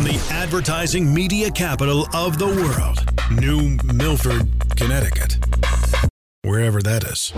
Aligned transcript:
from 0.00 0.08
the 0.08 0.28
advertising 0.30 1.12
media 1.12 1.50
capital 1.50 2.06
of 2.14 2.38
the 2.38 2.46
world, 2.46 3.04
New 3.38 3.76
Milford, 3.92 4.48
Connecticut. 4.74 5.36
Wherever 6.42 6.80
that 6.80 7.04
is. 7.04 7.32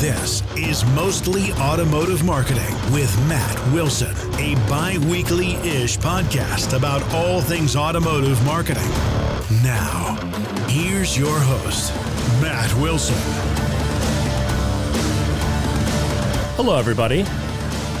This 0.00 0.42
is 0.56 0.84
Mostly 0.94 1.52
Automotive 1.54 2.22
Marketing 2.24 2.72
with 2.92 3.12
Matt 3.28 3.56
Wilson, 3.72 4.14
a 4.38 4.54
bi 4.68 4.98
weekly 5.10 5.54
ish 5.54 5.98
podcast 5.98 6.76
about 6.76 7.02
all 7.12 7.40
things 7.40 7.74
automotive 7.74 8.44
marketing. 8.44 8.88
Now, 9.64 10.14
here's 10.68 11.18
your 11.18 11.40
host, 11.40 11.92
Matt 12.40 12.72
Wilson. 12.80 13.16
Hello, 16.54 16.78
everybody. 16.78 17.24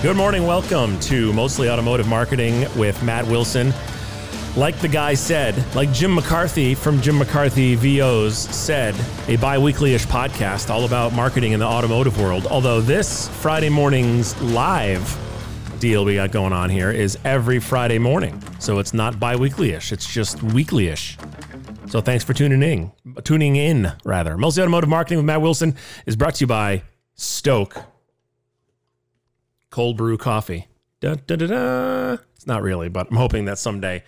Good 0.06 0.16
morning. 0.16 0.46
Welcome 0.46 1.00
to 1.00 1.32
Mostly 1.32 1.68
Automotive 1.68 2.06
Marketing 2.06 2.60
with 2.76 3.02
Matt 3.02 3.26
Wilson. 3.26 3.74
Like 4.54 4.78
the 4.78 4.86
guy 4.86 5.14
said, 5.14 5.56
like 5.74 5.92
Jim 5.92 6.14
McCarthy 6.14 6.76
from 6.76 7.00
Jim 7.00 7.18
McCarthy 7.18 7.74
VOs 7.74 8.38
said, 8.38 8.94
a 9.26 9.34
bi 9.34 9.58
weekly 9.58 9.94
ish 9.94 10.06
podcast 10.06 10.70
all 10.70 10.84
about 10.84 11.12
marketing 11.12 11.54
in 11.54 11.58
the 11.58 11.66
automotive 11.66 12.20
world. 12.20 12.46
Although 12.46 12.80
this 12.80 13.26
Friday 13.40 13.68
morning's 13.68 14.40
live 14.40 15.18
deal 15.80 16.04
we 16.04 16.14
got 16.14 16.30
going 16.30 16.52
on 16.52 16.70
here 16.70 16.92
is 16.92 17.18
every 17.24 17.58
Friday 17.58 17.98
morning. 17.98 18.40
So 18.60 18.78
it's 18.78 18.94
not 18.94 19.18
bi 19.18 19.34
weekly 19.34 19.72
ish, 19.72 19.90
it's 19.90 20.06
just 20.06 20.40
weekly 20.40 20.86
ish. 20.86 21.18
So 21.88 22.00
thanks 22.00 22.22
for 22.22 22.32
tuning 22.32 22.62
in. 22.62 22.92
Tuning 23.24 23.56
in, 23.56 23.90
rather. 24.04 24.36
Mostly 24.36 24.62
Automotive 24.62 24.88
Marketing 24.88 25.18
with 25.18 25.26
Matt 25.26 25.42
Wilson 25.42 25.74
is 26.06 26.14
brought 26.14 26.36
to 26.36 26.44
you 26.44 26.46
by 26.46 26.84
SToK 27.18 27.86
cold 29.70 29.96
brew 29.96 30.16
coffee. 30.16 30.68
Da, 31.00 31.16
da, 31.26 31.36
da, 31.36 31.46
da. 31.46 32.12
It's 32.34 32.46
not 32.46 32.62
really, 32.62 32.88
but 32.88 33.08
I'm 33.10 33.16
hoping 33.16 33.44
that 33.46 33.58
someday 33.58 34.02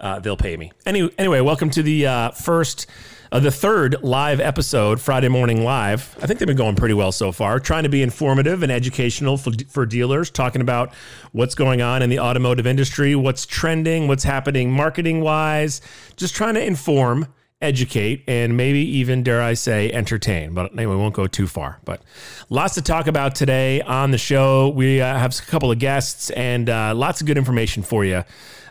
uh, 0.00 0.18
they'll 0.18 0.36
pay 0.36 0.56
me. 0.56 0.72
Any, 0.84 1.10
anyway, 1.16 1.40
welcome 1.40 1.70
to 1.70 1.82
the 1.82 2.06
uh, 2.06 2.30
first, 2.32 2.86
uh, 3.30 3.38
the 3.38 3.52
third 3.52 4.02
live 4.02 4.40
episode, 4.40 5.00
Friday 5.00 5.28
Morning 5.28 5.62
Live. 5.62 6.16
I 6.20 6.26
think 6.26 6.40
they've 6.40 6.46
been 6.48 6.56
going 6.56 6.74
pretty 6.74 6.94
well 6.94 7.12
so 7.12 7.30
far. 7.30 7.60
Trying 7.60 7.84
to 7.84 7.88
be 7.88 8.02
informative 8.02 8.64
and 8.64 8.72
educational 8.72 9.36
for, 9.36 9.52
for 9.68 9.86
dealers, 9.86 10.30
talking 10.30 10.60
about 10.60 10.92
what's 11.30 11.54
going 11.54 11.80
on 11.80 12.02
in 12.02 12.10
the 12.10 12.18
automotive 12.18 12.66
industry, 12.66 13.14
what's 13.14 13.46
trending, 13.46 14.08
what's 14.08 14.24
happening 14.24 14.72
marketing 14.72 15.20
wise, 15.20 15.80
just 16.16 16.34
trying 16.34 16.54
to 16.54 16.64
inform 16.64 17.28
educate, 17.62 18.24
and 18.26 18.56
maybe 18.56 18.80
even, 18.80 19.22
dare 19.22 19.40
I 19.42 19.54
say, 19.54 19.90
entertain. 19.92 20.54
But 20.54 20.72
anyway, 20.72 20.94
we 20.94 21.00
won't 21.00 21.14
go 21.14 21.26
too 21.26 21.46
far. 21.46 21.78
But 21.84 22.02
lots 22.50 22.74
to 22.74 22.82
talk 22.82 23.06
about 23.06 23.34
today 23.34 23.80
on 23.80 24.10
the 24.10 24.18
show. 24.18 24.68
We 24.68 25.00
uh, 25.00 25.16
have 25.16 25.38
a 25.38 25.42
couple 25.42 25.70
of 25.70 25.78
guests 25.78 26.30
and 26.30 26.68
uh, 26.68 26.94
lots 26.94 27.20
of 27.20 27.26
good 27.26 27.38
information 27.38 27.82
for 27.82 28.04
you. 28.04 28.24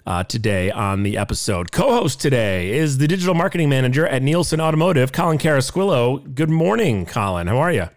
Uh, 0.04 0.24
today 0.24 0.72
on 0.72 1.04
the 1.04 1.16
episode. 1.16 1.72
Co 1.72 1.94
host 1.94 2.20
today 2.20 2.72
is 2.72 2.98
the 2.98 3.08
digital 3.08 3.36
marketing 3.36 3.70
manager 3.70 4.08
at 4.08 4.24
Nielsen 4.24 4.60
Automotive, 4.60 5.12
Colin 5.12 5.38
Carasquillo. 5.38 6.34
Good 6.34 6.50
morning, 6.50 7.06
Colin. 7.06 7.46
How 7.46 7.60
are 7.60 7.72
you? 7.72 7.88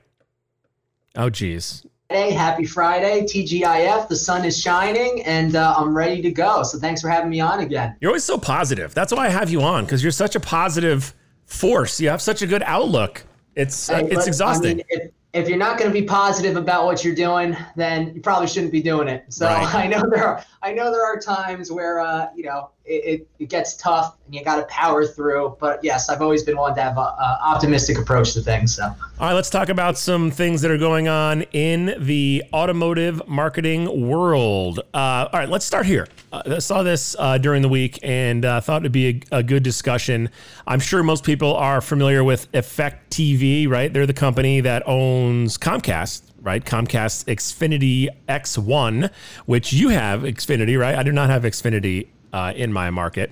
Oh, 1.16 1.30
geez. 1.30 1.86
Hey, 2.10 2.32
happy 2.32 2.66
Friday, 2.66 3.22
TGIF. 3.22 4.08
The 4.08 4.16
sun 4.16 4.44
is 4.44 4.60
shining 4.60 5.22
and 5.22 5.56
uh, 5.56 5.74
I'm 5.78 5.96
ready 5.96 6.20
to 6.20 6.30
go. 6.30 6.62
So 6.62 6.78
thanks 6.78 7.00
for 7.00 7.08
having 7.08 7.30
me 7.30 7.40
on 7.40 7.60
again. 7.60 7.96
You're 7.98 8.10
always 8.10 8.24
so 8.24 8.36
positive. 8.36 8.92
That's 8.92 9.10
why 9.10 9.26
I 9.26 9.30
have 9.30 9.48
you 9.48 9.62
on 9.62 9.86
because 9.86 10.02
you're 10.02 10.12
such 10.12 10.36
a 10.36 10.40
positive 10.40 11.14
force. 11.46 11.98
You 11.98 12.10
have 12.10 12.20
such 12.20 12.42
a 12.42 12.46
good 12.46 12.62
outlook. 12.64 13.24
It's 13.54 13.88
uh, 13.88 14.06
it's 14.10 14.26
exhausting. 14.26 14.72
I 14.72 14.74
mean, 14.74 14.84
if, 14.90 15.10
if, 15.32 15.48
you're 15.48 15.56
not 15.56 15.78
going 15.78 15.90
to 15.90 15.98
be 15.98 16.06
positive 16.06 16.58
about 16.58 16.84
what 16.84 17.04
you're 17.04 17.14
doing, 17.14 17.56
then 17.74 18.14
you 18.14 18.20
probably 18.20 18.48
shouldn't 18.48 18.72
be 18.72 18.82
doing 18.82 19.08
it. 19.08 19.24
So 19.30 19.46
right. 19.46 19.74
I 19.74 19.86
know 19.86 20.02
there 20.10 20.26
are 20.26 20.44
I 20.62 20.72
know 20.72 20.90
there 20.90 21.04
are 21.04 21.18
times 21.18 21.72
where 21.72 22.00
uh, 22.00 22.28
you 22.36 22.44
know 22.44 22.70
it, 22.86 23.26
it, 23.38 23.48
gets 23.48 23.76
tough 23.76 24.16
and 24.26 24.34
you 24.34 24.42
got 24.42 24.56
to 24.56 24.64
power 24.64 25.06
through. 25.06 25.56
But 25.60 25.82
yes, 25.82 26.08
I've 26.08 26.22
always 26.22 26.42
been 26.42 26.56
one 26.56 26.74
to 26.74 26.82
have 26.82 26.96
an 26.96 27.06
optimistic 27.18 27.98
approach 27.98 28.32
to 28.34 28.40
things. 28.40 28.76
So, 28.76 28.84
all 28.84 28.96
right, 29.20 29.32
let's 29.32 29.50
talk 29.50 29.68
about 29.68 29.96
some 29.96 30.30
things 30.30 30.62
that 30.62 30.70
are 30.70 30.78
going 30.78 31.08
on 31.08 31.42
in 31.52 31.94
the 31.98 32.42
automotive 32.52 33.26
marketing 33.28 34.08
world. 34.08 34.80
Uh, 34.92 35.28
all 35.32 35.40
right, 35.40 35.48
let's 35.48 35.64
start 35.64 35.86
here. 35.86 36.08
Uh, 36.32 36.42
I 36.46 36.58
saw 36.58 36.82
this 36.82 37.14
uh, 37.18 37.38
during 37.38 37.62
the 37.62 37.68
week 37.68 37.98
and 38.02 38.44
uh, 38.44 38.60
thought 38.60 38.82
it'd 38.82 38.92
be 38.92 39.22
a, 39.30 39.38
a, 39.38 39.42
good 39.42 39.62
discussion. 39.62 40.30
I'm 40.66 40.80
sure 40.80 41.02
most 41.02 41.24
people 41.24 41.54
are 41.54 41.80
familiar 41.80 42.24
with 42.24 42.48
Effect 42.54 43.10
TV, 43.12 43.68
right? 43.68 43.92
They're 43.92 44.06
the 44.06 44.12
company 44.14 44.60
that 44.60 44.82
owns 44.86 45.58
Comcast 45.58 46.22
right? 46.44 46.62
Comcast 46.62 47.24
Xfinity 47.24 48.08
X1, 48.28 49.10
which 49.46 49.72
you 49.72 49.88
have 49.88 50.20
Xfinity, 50.20 50.78
right? 50.78 50.94
I 50.94 51.02
do 51.02 51.10
not 51.10 51.30
have 51.30 51.44
Xfinity 51.44 52.08
uh, 52.34 52.52
in 52.54 52.72
my 52.72 52.90
market. 52.90 53.30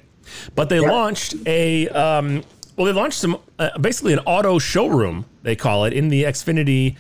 But 0.55 0.69
they 0.69 0.81
launched 0.81 1.35
a 1.45 1.89
um, 1.89 2.45
well, 2.77 2.87
they 2.87 2.93
launched 2.93 3.19
some 3.19 3.39
uh, 3.59 3.77
basically 3.79 4.13
an 4.15 4.21
auto 4.21 4.59
showroom 4.59 5.27
they 5.43 5.57
call 5.57 5.85
it 5.85 5.93
in 5.93 6.09
the 6.09 6.23
Xfinity 6.23 6.97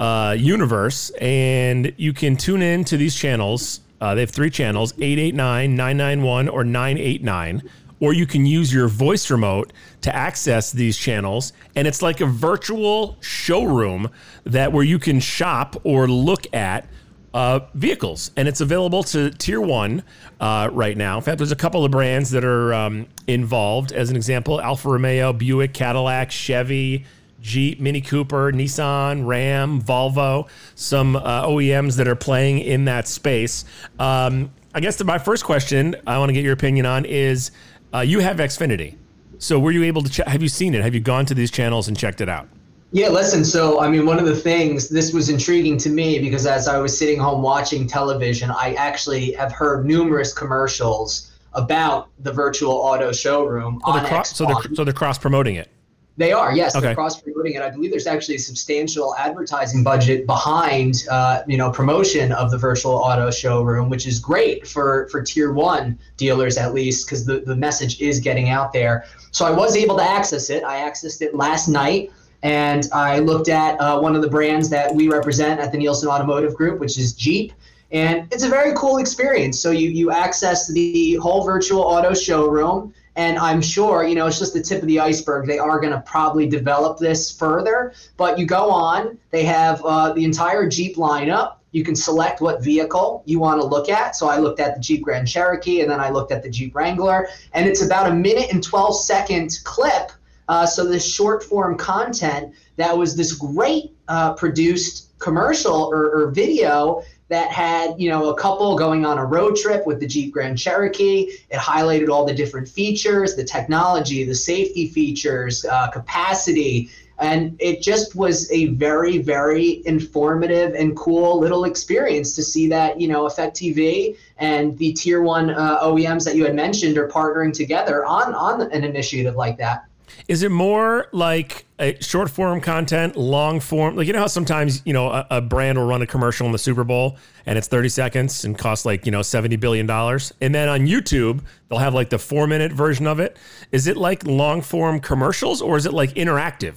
uh, 0.00 0.34
universe, 0.36 1.10
and 1.20 1.94
you 1.96 2.12
can 2.12 2.36
tune 2.36 2.60
in 2.60 2.84
to 2.84 2.96
these 2.96 3.14
channels. 3.14 3.80
Uh, 4.00 4.14
they 4.14 4.22
have 4.22 4.30
three 4.30 4.50
channels: 4.50 4.92
889, 4.94 5.76
991, 5.76 6.48
or 6.48 6.64
989. 6.64 7.62
Or 8.00 8.12
you 8.12 8.26
can 8.26 8.44
use 8.44 8.74
your 8.74 8.88
voice 8.88 9.30
remote 9.30 9.72
to 10.02 10.14
access 10.14 10.72
these 10.72 10.98
channels, 10.98 11.52
and 11.76 11.86
it's 11.86 12.02
like 12.02 12.20
a 12.20 12.26
virtual 12.26 13.16
showroom 13.20 14.10
that 14.42 14.72
where 14.72 14.84
you 14.84 14.98
can 14.98 15.20
shop 15.20 15.80
or 15.84 16.08
look 16.08 16.52
at 16.52 16.86
uh, 17.34 17.60
vehicles, 17.74 18.30
and 18.36 18.46
it's 18.46 18.60
available 18.60 19.02
to 19.02 19.30
Tier 19.30 19.60
One 19.60 20.04
uh, 20.40 20.70
right 20.72 20.96
now. 20.96 21.16
In 21.16 21.22
fact, 21.22 21.38
there's 21.38 21.52
a 21.52 21.56
couple 21.56 21.84
of 21.84 21.90
brands 21.90 22.30
that 22.30 22.44
are 22.44 22.72
um, 22.72 23.06
involved. 23.26 23.92
As 23.92 24.08
an 24.08 24.16
example, 24.16 24.60
Alfa 24.60 24.88
Romeo, 24.88 25.32
Buick, 25.32 25.74
Cadillac, 25.74 26.30
Chevy, 26.30 27.04
Jeep, 27.40 27.80
Mini 27.80 28.00
Cooper, 28.00 28.52
Nissan, 28.52 29.26
Ram, 29.26 29.82
Volvo. 29.82 30.48
Some 30.76 31.16
uh, 31.16 31.44
OEMs 31.44 31.96
that 31.96 32.06
are 32.06 32.14
playing 32.14 32.60
in 32.60 32.84
that 32.84 33.08
space. 33.08 33.64
Um, 33.98 34.52
I 34.72 34.80
guess 34.80 35.02
my 35.02 35.18
first 35.18 35.44
question 35.44 35.96
I 36.06 36.18
want 36.18 36.28
to 36.28 36.32
get 36.32 36.44
your 36.44 36.54
opinion 36.54 36.86
on 36.86 37.04
is: 37.04 37.50
uh, 37.92 38.00
You 38.00 38.20
have 38.20 38.36
Xfinity, 38.36 38.96
so 39.38 39.58
were 39.58 39.72
you 39.72 39.82
able 39.82 40.02
to? 40.02 40.10
Ch- 40.10 40.28
have 40.28 40.40
you 40.40 40.48
seen 40.48 40.72
it? 40.72 40.82
Have 40.82 40.94
you 40.94 41.00
gone 41.00 41.26
to 41.26 41.34
these 41.34 41.50
channels 41.50 41.88
and 41.88 41.98
checked 41.98 42.20
it 42.20 42.28
out? 42.28 42.48
Yeah, 42.94 43.08
listen. 43.08 43.44
So, 43.44 43.80
I 43.80 43.88
mean, 43.88 44.06
one 44.06 44.20
of 44.20 44.24
the 44.24 44.36
things 44.36 44.88
this 44.88 45.12
was 45.12 45.28
intriguing 45.28 45.76
to 45.78 45.90
me 45.90 46.20
because 46.20 46.46
as 46.46 46.68
I 46.68 46.78
was 46.78 46.96
sitting 46.96 47.18
home 47.18 47.42
watching 47.42 47.88
television, 47.88 48.52
I 48.52 48.74
actually 48.74 49.32
have 49.32 49.50
heard 49.50 49.84
numerous 49.84 50.32
commercials 50.32 51.32
about 51.54 52.10
the 52.20 52.32
virtual 52.32 52.70
auto 52.70 53.10
showroom. 53.10 53.80
Oh, 53.84 53.94
on 53.94 54.06
cross, 54.06 54.36
so 54.36 54.46
they're 54.46 54.74
so 54.76 54.84
they're 54.84 54.94
cross 54.94 55.18
promoting 55.18 55.56
it. 55.56 55.72
They 56.18 56.32
are, 56.32 56.54
yes, 56.54 56.76
okay. 56.76 56.86
they're 56.86 56.94
cross 56.94 57.20
promoting 57.20 57.54
it. 57.54 57.62
I 57.62 57.70
believe 57.70 57.90
there's 57.90 58.06
actually 58.06 58.36
a 58.36 58.38
substantial 58.38 59.16
advertising 59.16 59.82
budget 59.82 60.24
behind, 60.24 61.02
uh, 61.10 61.42
you 61.48 61.56
know, 61.56 61.72
promotion 61.72 62.30
of 62.30 62.52
the 62.52 62.58
virtual 62.58 62.92
auto 62.92 63.32
showroom, 63.32 63.90
which 63.90 64.06
is 64.06 64.20
great 64.20 64.68
for 64.68 65.08
for 65.08 65.20
tier 65.20 65.52
one 65.52 65.98
dealers 66.16 66.56
at 66.56 66.72
least, 66.72 67.08
because 67.08 67.26
the 67.26 67.40
the 67.40 67.56
message 67.56 68.00
is 68.00 68.20
getting 68.20 68.50
out 68.50 68.72
there. 68.72 69.04
So 69.32 69.44
I 69.44 69.50
was 69.50 69.74
able 69.74 69.96
to 69.96 70.04
access 70.04 70.48
it. 70.48 70.62
I 70.62 70.88
accessed 70.88 71.22
it 71.22 71.34
last 71.34 71.66
night 71.66 72.12
and 72.44 72.86
I 72.92 73.20
looked 73.20 73.48
at 73.48 73.80
uh, 73.80 73.98
one 73.98 74.14
of 74.14 74.20
the 74.20 74.28
brands 74.28 74.68
that 74.68 74.94
we 74.94 75.08
represent 75.08 75.60
at 75.60 75.72
the 75.72 75.78
Nielsen 75.78 76.10
Automotive 76.10 76.54
Group, 76.54 76.78
which 76.78 76.98
is 76.98 77.14
Jeep. 77.14 77.54
And 77.90 78.30
it's 78.30 78.44
a 78.44 78.50
very 78.50 78.74
cool 78.76 78.98
experience. 78.98 79.58
So 79.58 79.70
you, 79.70 79.88
you 79.88 80.10
access 80.10 80.70
the 80.70 81.14
whole 81.14 81.42
virtual 81.42 81.80
auto 81.80 82.12
showroom. 82.12 82.92
And 83.16 83.38
I'm 83.38 83.62
sure, 83.62 84.04
you 84.04 84.14
know, 84.14 84.26
it's 84.26 84.38
just 84.38 84.52
the 84.52 84.62
tip 84.62 84.82
of 84.82 84.88
the 84.88 85.00
iceberg. 85.00 85.46
They 85.46 85.58
are 85.58 85.80
going 85.80 85.92
to 85.94 86.00
probably 86.00 86.46
develop 86.46 86.98
this 86.98 87.30
further. 87.30 87.94
But 88.18 88.38
you 88.38 88.44
go 88.44 88.68
on, 88.68 89.16
they 89.30 89.44
have 89.44 89.82
uh, 89.82 90.12
the 90.12 90.24
entire 90.24 90.68
Jeep 90.68 90.96
lineup. 90.96 91.54
You 91.72 91.82
can 91.82 91.96
select 91.96 92.42
what 92.42 92.62
vehicle 92.62 93.22
you 93.24 93.38
want 93.38 93.58
to 93.62 93.66
look 93.66 93.88
at. 93.88 94.16
So 94.16 94.28
I 94.28 94.36
looked 94.36 94.60
at 94.60 94.74
the 94.74 94.80
Jeep 94.82 95.00
Grand 95.00 95.26
Cherokee 95.26 95.80
and 95.80 95.90
then 95.90 95.98
I 95.98 96.10
looked 96.10 96.30
at 96.30 96.42
the 96.42 96.50
Jeep 96.50 96.74
Wrangler. 96.74 97.28
And 97.54 97.66
it's 97.66 97.80
about 97.80 98.10
a 98.10 98.14
minute 98.14 98.52
and 98.52 98.62
12 98.62 99.02
second 99.02 99.60
clip 99.64 100.12
uh, 100.48 100.66
so 100.66 100.84
this 100.84 101.06
short 101.06 101.42
form 101.42 101.76
content 101.76 102.54
that 102.76 102.96
was 102.96 103.16
this 103.16 103.32
great 103.32 103.92
uh, 104.08 104.34
produced 104.34 105.18
commercial 105.18 105.84
or, 105.92 106.10
or, 106.10 106.30
video 106.30 107.02
that 107.28 107.50
had 107.50 107.94
you 107.98 108.10
know 108.10 108.28
a 108.28 108.34
couple 108.34 108.76
going 108.76 109.06
on 109.06 109.16
a 109.16 109.24
road 109.24 109.56
trip 109.56 109.86
with 109.86 109.98
the 109.98 110.06
Jeep 110.06 110.32
Grand 110.32 110.58
Cherokee. 110.58 111.30
It 111.50 111.56
highlighted 111.56 112.10
all 112.10 112.26
the 112.26 112.34
different 112.34 112.68
features, 112.68 113.34
the 113.34 113.44
technology, 113.44 114.24
the 114.24 114.34
safety 114.34 114.88
features, 114.88 115.64
uh, 115.64 115.88
capacity. 115.90 116.90
And 117.18 117.56
it 117.60 117.80
just 117.80 118.16
was 118.16 118.50
a 118.50 118.66
very, 118.66 119.18
very 119.18 119.82
informative 119.86 120.74
and 120.74 120.96
cool 120.96 121.38
little 121.38 121.64
experience 121.64 122.34
to 122.34 122.42
see 122.42 122.68
that, 122.68 123.00
you 123.00 123.06
know, 123.06 123.26
Effect 123.26 123.56
TV 123.56 124.16
and 124.38 124.76
the 124.78 124.92
tier 124.92 125.22
one 125.22 125.50
uh, 125.50 125.78
OEMs 125.80 126.24
that 126.24 126.34
you 126.34 126.44
had 126.44 126.56
mentioned 126.56 126.98
are 126.98 127.08
partnering 127.08 127.52
together 127.52 128.04
on, 128.04 128.34
on 128.34 128.62
an 128.72 128.82
initiative 128.82 129.36
like 129.36 129.56
that. 129.58 129.84
Is 130.28 130.42
it 130.42 130.50
more 130.50 131.08
like 131.12 131.66
a 131.78 132.00
short 132.02 132.30
form 132.30 132.60
content, 132.60 133.16
long 133.16 133.60
form? 133.60 133.96
Like 133.96 134.06
you 134.06 134.12
know 134.12 134.20
how 134.20 134.26
sometimes 134.26 134.82
you 134.84 134.92
know 134.92 135.08
a, 135.08 135.26
a, 135.30 135.40
brand 135.40 135.78
will 135.78 135.86
run 135.86 136.02
a 136.02 136.06
commercial 136.06 136.46
in 136.46 136.52
the 136.52 136.58
Super 136.58 136.84
Bowl 136.84 137.16
and 137.46 137.58
it's 137.58 137.68
30 137.68 137.88
seconds 137.88 138.44
and 138.44 138.56
costs 138.56 138.86
like 138.86 139.06
you 139.06 139.12
know 139.12 139.22
70 139.22 139.56
billion 139.56 139.86
dollars, 139.86 140.32
and 140.40 140.54
then 140.54 140.68
on 140.68 140.80
YouTube 140.80 141.40
they'll 141.68 141.78
have 141.78 141.94
like 141.94 142.10
the 142.10 142.18
four 142.18 142.46
minute 142.46 142.72
version 142.72 143.06
of 143.06 143.20
it. 143.20 143.36
Is 143.72 143.86
it 143.86 143.96
like 143.96 144.26
long 144.26 144.62
form 144.62 145.00
commercials 145.00 145.60
or 145.60 145.76
is 145.76 145.86
it 145.86 145.92
like 145.92 146.14
interactive? 146.14 146.76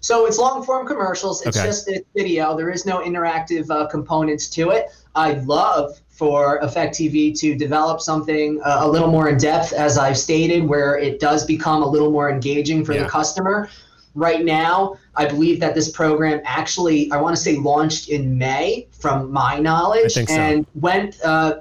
So 0.00 0.26
it's 0.26 0.38
long 0.38 0.62
form 0.62 0.86
commercials. 0.86 1.44
It's 1.44 1.56
okay. 1.56 1.66
just 1.66 1.88
a 1.88 2.04
video. 2.14 2.56
There 2.56 2.70
is 2.70 2.86
no 2.86 3.00
interactive 3.00 3.68
uh, 3.70 3.88
components 3.88 4.48
to 4.50 4.70
it. 4.70 4.86
I 5.16 5.32
love 5.32 6.00
for 6.16 6.56
Effect 6.58 6.94
TV 6.94 7.38
to 7.38 7.54
develop 7.54 8.00
something 8.00 8.58
uh, 8.64 8.78
a 8.80 8.88
little 8.88 9.10
more 9.10 9.28
in 9.28 9.36
depth, 9.36 9.74
as 9.74 9.98
I've 9.98 10.16
stated, 10.16 10.64
where 10.64 10.98
it 10.98 11.20
does 11.20 11.44
become 11.44 11.82
a 11.82 11.86
little 11.86 12.10
more 12.10 12.30
engaging 12.30 12.84
for 12.84 12.94
yeah. 12.94 13.02
the 13.02 13.08
customer. 13.08 13.68
Right 14.14 14.42
now, 14.42 14.96
I 15.14 15.26
believe 15.26 15.60
that 15.60 15.74
this 15.74 15.90
program 15.90 16.40
actually, 16.46 17.10
I 17.12 17.20
want 17.20 17.36
to 17.36 17.42
say, 17.42 17.56
launched 17.56 18.08
in 18.08 18.38
May, 18.38 18.88
from 18.98 19.30
my 19.30 19.58
knowledge, 19.58 20.12
so. 20.12 20.24
and 20.30 20.66
went 20.74 21.20
uh, 21.22 21.60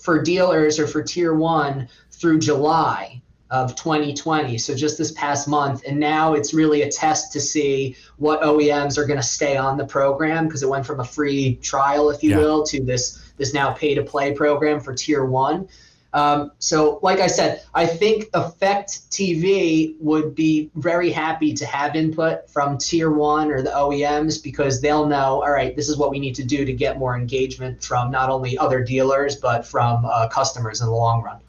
for 0.00 0.20
dealers 0.20 0.80
or 0.80 0.88
for 0.88 1.00
tier 1.00 1.34
one 1.34 1.88
through 2.10 2.40
July 2.40 3.22
of 3.50 3.76
2020. 3.76 4.58
So 4.58 4.74
just 4.74 4.98
this 4.98 5.12
past 5.12 5.46
month. 5.46 5.84
And 5.86 6.00
now 6.00 6.34
it's 6.34 6.52
really 6.52 6.82
a 6.82 6.90
test 6.90 7.32
to 7.34 7.40
see 7.40 7.94
what 8.16 8.42
OEMs 8.42 8.98
are 8.98 9.06
going 9.06 9.20
to 9.20 9.26
stay 9.26 9.56
on 9.56 9.76
the 9.76 9.86
program 9.86 10.48
because 10.48 10.64
it 10.64 10.68
went 10.68 10.84
from 10.84 10.98
a 10.98 11.04
free 11.04 11.56
trial, 11.56 12.10
if 12.10 12.24
you 12.24 12.30
yeah. 12.30 12.38
will, 12.38 12.64
to 12.64 12.82
this 12.82 13.23
this 13.36 13.54
now 13.54 13.72
pay 13.72 13.94
to 13.94 14.02
play 14.02 14.32
program 14.32 14.80
for 14.80 14.94
tier 14.94 15.24
one. 15.24 15.68
Um, 16.14 16.52
so, 16.60 17.00
like 17.02 17.18
I 17.18 17.26
said, 17.26 17.64
I 17.74 17.86
think 17.86 18.28
Effect 18.34 19.10
TV 19.10 19.96
would 19.98 20.32
be 20.32 20.70
very 20.76 21.10
happy 21.10 21.52
to 21.54 21.66
have 21.66 21.96
input 21.96 22.48
from 22.48 22.78
tier 22.78 23.10
one 23.10 23.50
or 23.50 23.62
the 23.62 23.70
OEMs 23.70 24.40
because 24.40 24.80
they'll 24.80 25.06
know, 25.06 25.42
all 25.42 25.50
right, 25.50 25.74
this 25.74 25.88
is 25.88 25.96
what 25.96 26.12
we 26.12 26.20
need 26.20 26.36
to 26.36 26.44
do 26.44 26.64
to 26.64 26.72
get 26.72 26.98
more 27.00 27.16
engagement 27.16 27.82
from 27.82 28.12
not 28.12 28.30
only 28.30 28.56
other 28.56 28.84
dealers, 28.84 29.34
but 29.34 29.66
from 29.66 30.04
uh, 30.04 30.28
customers 30.28 30.80
in 30.80 30.86
the 30.86 30.92
long 30.92 31.20
run. 31.20 31.40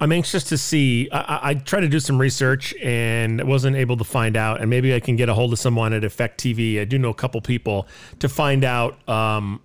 I'm 0.00 0.10
anxious 0.10 0.44
to 0.44 0.56
see. 0.56 1.10
I, 1.12 1.50
I 1.50 1.54
tried 1.54 1.80
to 1.82 1.88
do 1.88 2.00
some 2.00 2.18
research 2.18 2.74
and 2.82 3.46
wasn't 3.46 3.76
able 3.76 3.98
to 3.98 4.04
find 4.04 4.38
out. 4.38 4.62
And 4.62 4.70
maybe 4.70 4.94
I 4.94 5.00
can 5.00 5.16
get 5.16 5.28
a 5.28 5.34
hold 5.34 5.52
of 5.52 5.58
someone 5.58 5.92
at 5.92 6.02
Effect 6.02 6.40
TV. 6.40 6.80
I 6.80 6.84
do 6.84 6.98
know 6.98 7.10
a 7.10 7.14
couple 7.14 7.42
people 7.42 7.86
to 8.20 8.28
find 8.30 8.64
out. 8.64 9.06
Um, 9.06 9.60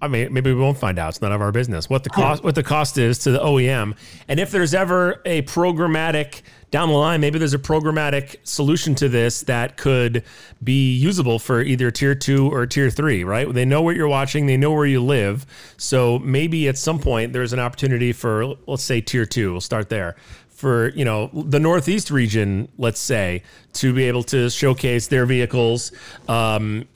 I 0.00 0.06
mean, 0.06 0.32
maybe 0.32 0.52
we 0.52 0.60
won't 0.60 0.78
find 0.78 0.98
out. 0.98 1.10
It's 1.10 1.20
none 1.20 1.32
of 1.32 1.40
our 1.40 1.50
business. 1.50 1.90
What 1.90 2.04
the 2.04 2.10
cost, 2.10 2.44
what 2.44 2.54
the 2.54 2.62
cost 2.62 2.98
is 2.98 3.18
to 3.20 3.32
the 3.32 3.40
OEM, 3.40 3.96
and 4.28 4.38
if 4.38 4.52
there's 4.52 4.72
ever 4.72 5.20
a 5.24 5.42
programmatic 5.42 6.42
down 6.70 6.88
the 6.88 6.94
line, 6.94 7.20
maybe 7.20 7.38
there's 7.38 7.54
a 7.54 7.58
programmatic 7.58 8.36
solution 8.44 8.94
to 8.96 9.08
this 9.08 9.42
that 9.42 9.76
could 9.76 10.22
be 10.62 10.94
usable 10.94 11.38
for 11.38 11.62
either 11.62 11.90
tier 11.90 12.14
two 12.14 12.52
or 12.52 12.66
tier 12.66 12.90
three, 12.90 13.24
right? 13.24 13.52
They 13.52 13.64
know 13.64 13.82
what 13.82 13.96
you're 13.96 14.08
watching, 14.08 14.46
they 14.46 14.56
know 14.56 14.72
where 14.72 14.86
you 14.86 15.02
live. 15.02 15.46
So 15.78 16.18
maybe 16.20 16.68
at 16.68 16.78
some 16.78 17.00
point 17.00 17.32
there's 17.32 17.52
an 17.52 17.58
opportunity 17.58 18.12
for, 18.12 18.54
let's 18.66 18.84
say, 18.84 19.00
tier 19.00 19.26
two. 19.26 19.52
We'll 19.52 19.60
start 19.60 19.88
there. 19.88 20.16
For 20.48 20.88
you 20.90 21.04
know 21.04 21.30
the 21.32 21.60
Northeast 21.60 22.10
region, 22.10 22.68
let's 22.78 23.00
say, 23.00 23.44
to 23.74 23.94
be 23.94 24.04
able 24.04 24.24
to 24.24 24.50
showcase 24.50 25.06
their 25.06 25.24
vehicles, 25.24 25.92
um, 26.26 26.86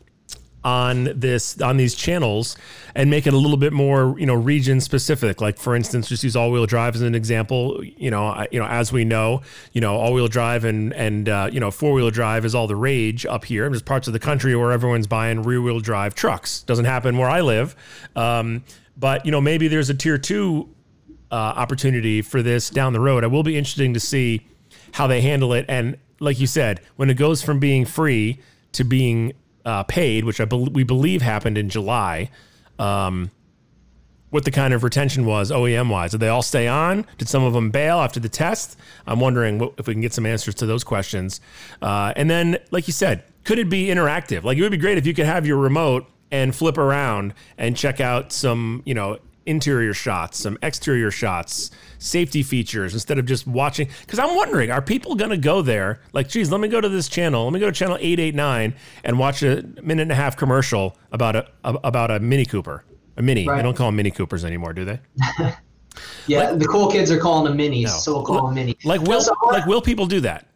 on 0.64 1.08
this 1.18 1.60
on 1.60 1.76
these 1.76 1.94
channels 1.94 2.56
and 2.94 3.10
make 3.10 3.26
it 3.26 3.34
a 3.34 3.36
little 3.36 3.56
bit 3.56 3.72
more 3.72 4.14
you 4.18 4.26
know 4.26 4.34
region 4.34 4.80
specific. 4.80 5.40
Like 5.40 5.58
for 5.58 5.74
instance 5.74 6.08
just 6.08 6.22
use 6.22 6.36
all-wheel 6.36 6.66
drive 6.66 6.94
as 6.94 7.02
an 7.02 7.14
example. 7.14 7.82
You 7.84 8.10
know 8.10 8.26
I, 8.26 8.48
you 8.50 8.60
know 8.60 8.66
as 8.66 8.92
we 8.92 9.04
know 9.04 9.42
you 9.72 9.80
know 9.80 9.96
all-wheel 9.96 10.28
drive 10.28 10.64
and 10.64 10.92
and 10.94 11.28
uh, 11.28 11.48
you 11.52 11.60
know 11.60 11.70
four-wheel 11.70 12.10
drive 12.10 12.44
is 12.44 12.54
all 12.54 12.66
the 12.66 12.76
rage 12.76 13.26
up 13.26 13.44
here. 13.44 13.68
There's 13.68 13.82
parts 13.82 14.06
of 14.06 14.12
the 14.12 14.20
country 14.20 14.54
where 14.54 14.72
everyone's 14.72 15.06
buying 15.06 15.42
rear-wheel 15.42 15.80
drive 15.80 16.14
trucks. 16.14 16.62
Doesn't 16.62 16.84
happen 16.84 17.18
where 17.18 17.30
I 17.30 17.40
live. 17.40 17.74
Um, 18.14 18.64
but 18.96 19.26
you 19.26 19.32
know 19.32 19.40
maybe 19.40 19.68
there's 19.68 19.90
a 19.90 19.94
tier 19.94 20.18
two 20.18 20.68
uh, 21.32 21.34
opportunity 21.34 22.22
for 22.22 22.42
this 22.42 22.70
down 22.70 22.92
the 22.92 23.00
road. 23.00 23.24
I 23.24 23.26
will 23.26 23.42
be 23.42 23.56
interesting 23.56 23.94
to 23.94 24.00
see 24.00 24.46
how 24.92 25.06
they 25.06 25.22
handle 25.22 25.52
it. 25.54 25.64
And 25.68 25.96
like 26.20 26.38
you 26.38 26.46
said 26.46 26.80
when 26.96 27.10
it 27.10 27.14
goes 27.14 27.42
from 27.42 27.58
being 27.58 27.84
free 27.84 28.38
to 28.72 28.84
being 28.84 29.32
uh, 29.64 29.82
paid, 29.84 30.24
which 30.24 30.40
I 30.40 30.44
be- 30.44 30.68
we 30.72 30.84
believe 30.84 31.22
happened 31.22 31.58
in 31.58 31.68
July, 31.68 32.30
um, 32.78 33.30
what 34.30 34.44
the 34.44 34.50
kind 34.50 34.72
of 34.72 34.82
retention 34.82 35.26
was 35.26 35.50
OEM 35.50 35.90
wise. 35.90 36.12
Did 36.12 36.20
they 36.20 36.28
all 36.28 36.42
stay 36.42 36.66
on? 36.66 37.04
Did 37.18 37.28
some 37.28 37.44
of 37.44 37.52
them 37.52 37.70
bail 37.70 37.98
after 37.98 38.18
the 38.18 38.30
test? 38.30 38.78
I'm 39.06 39.20
wondering 39.20 39.58
what, 39.58 39.74
if 39.76 39.86
we 39.86 39.94
can 39.94 40.00
get 40.00 40.14
some 40.14 40.24
answers 40.24 40.54
to 40.56 40.66
those 40.66 40.84
questions. 40.84 41.40
Uh, 41.82 42.14
and 42.16 42.30
then, 42.30 42.58
like 42.70 42.86
you 42.86 42.94
said, 42.94 43.24
could 43.44 43.58
it 43.58 43.68
be 43.68 43.88
interactive? 43.88 44.42
Like 44.42 44.56
it 44.56 44.62
would 44.62 44.70
be 44.70 44.78
great 44.78 44.96
if 44.96 45.06
you 45.06 45.12
could 45.12 45.26
have 45.26 45.46
your 45.46 45.58
remote 45.58 46.06
and 46.30 46.54
flip 46.54 46.78
around 46.78 47.34
and 47.58 47.76
check 47.76 48.00
out 48.00 48.32
some, 48.32 48.82
you 48.86 48.94
know, 48.94 49.18
interior 49.46 49.94
shots, 49.94 50.38
some 50.38 50.58
exterior 50.62 51.10
shots, 51.10 51.70
safety 51.98 52.42
features 52.42 52.94
instead 52.94 53.18
of 53.18 53.26
just 53.26 53.46
watching. 53.46 53.88
Because 54.00 54.18
I'm 54.18 54.34
wondering, 54.36 54.70
are 54.70 54.82
people 54.82 55.14
going 55.14 55.30
to 55.30 55.36
go 55.36 55.62
there? 55.62 56.00
Like, 56.12 56.28
geez, 56.28 56.50
let 56.50 56.60
me 56.60 56.68
go 56.68 56.80
to 56.80 56.88
this 56.88 57.08
channel. 57.08 57.44
Let 57.44 57.52
me 57.52 57.60
go 57.60 57.66
to 57.66 57.72
channel 57.72 57.96
889 57.96 58.74
and 59.04 59.18
watch 59.18 59.42
a 59.42 59.62
minute 59.82 60.02
and 60.02 60.12
a 60.12 60.16
half 60.16 60.36
commercial 60.36 60.96
about 61.12 61.36
a, 61.36 61.48
about 61.64 62.10
a 62.10 62.20
Mini 62.20 62.44
Cooper. 62.44 62.84
A 63.16 63.22
Mini. 63.22 63.46
Right. 63.46 63.56
They 63.56 63.62
don't 63.62 63.76
call 63.76 63.88
them 63.88 63.96
Mini 63.96 64.10
Coopers 64.10 64.44
anymore, 64.44 64.72
do 64.72 64.84
they? 64.84 65.00
yeah, 66.26 66.50
like, 66.50 66.58
the 66.58 66.66
cool 66.66 66.90
kids 66.90 67.10
are 67.10 67.18
calling 67.18 67.44
them 67.44 67.58
Minis, 67.58 67.84
no. 67.84 67.90
so 67.90 68.12
we'll 68.14 68.24
call 68.24 68.46
them 68.46 68.54
Mini. 68.54 68.76
Like, 68.84 69.02
will, 69.02 69.20
so, 69.20 69.34
like, 69.50 69.66
will 69.66 69.82
people 69.82 70.06
do 70.06 70.20
that? 70.20 70.46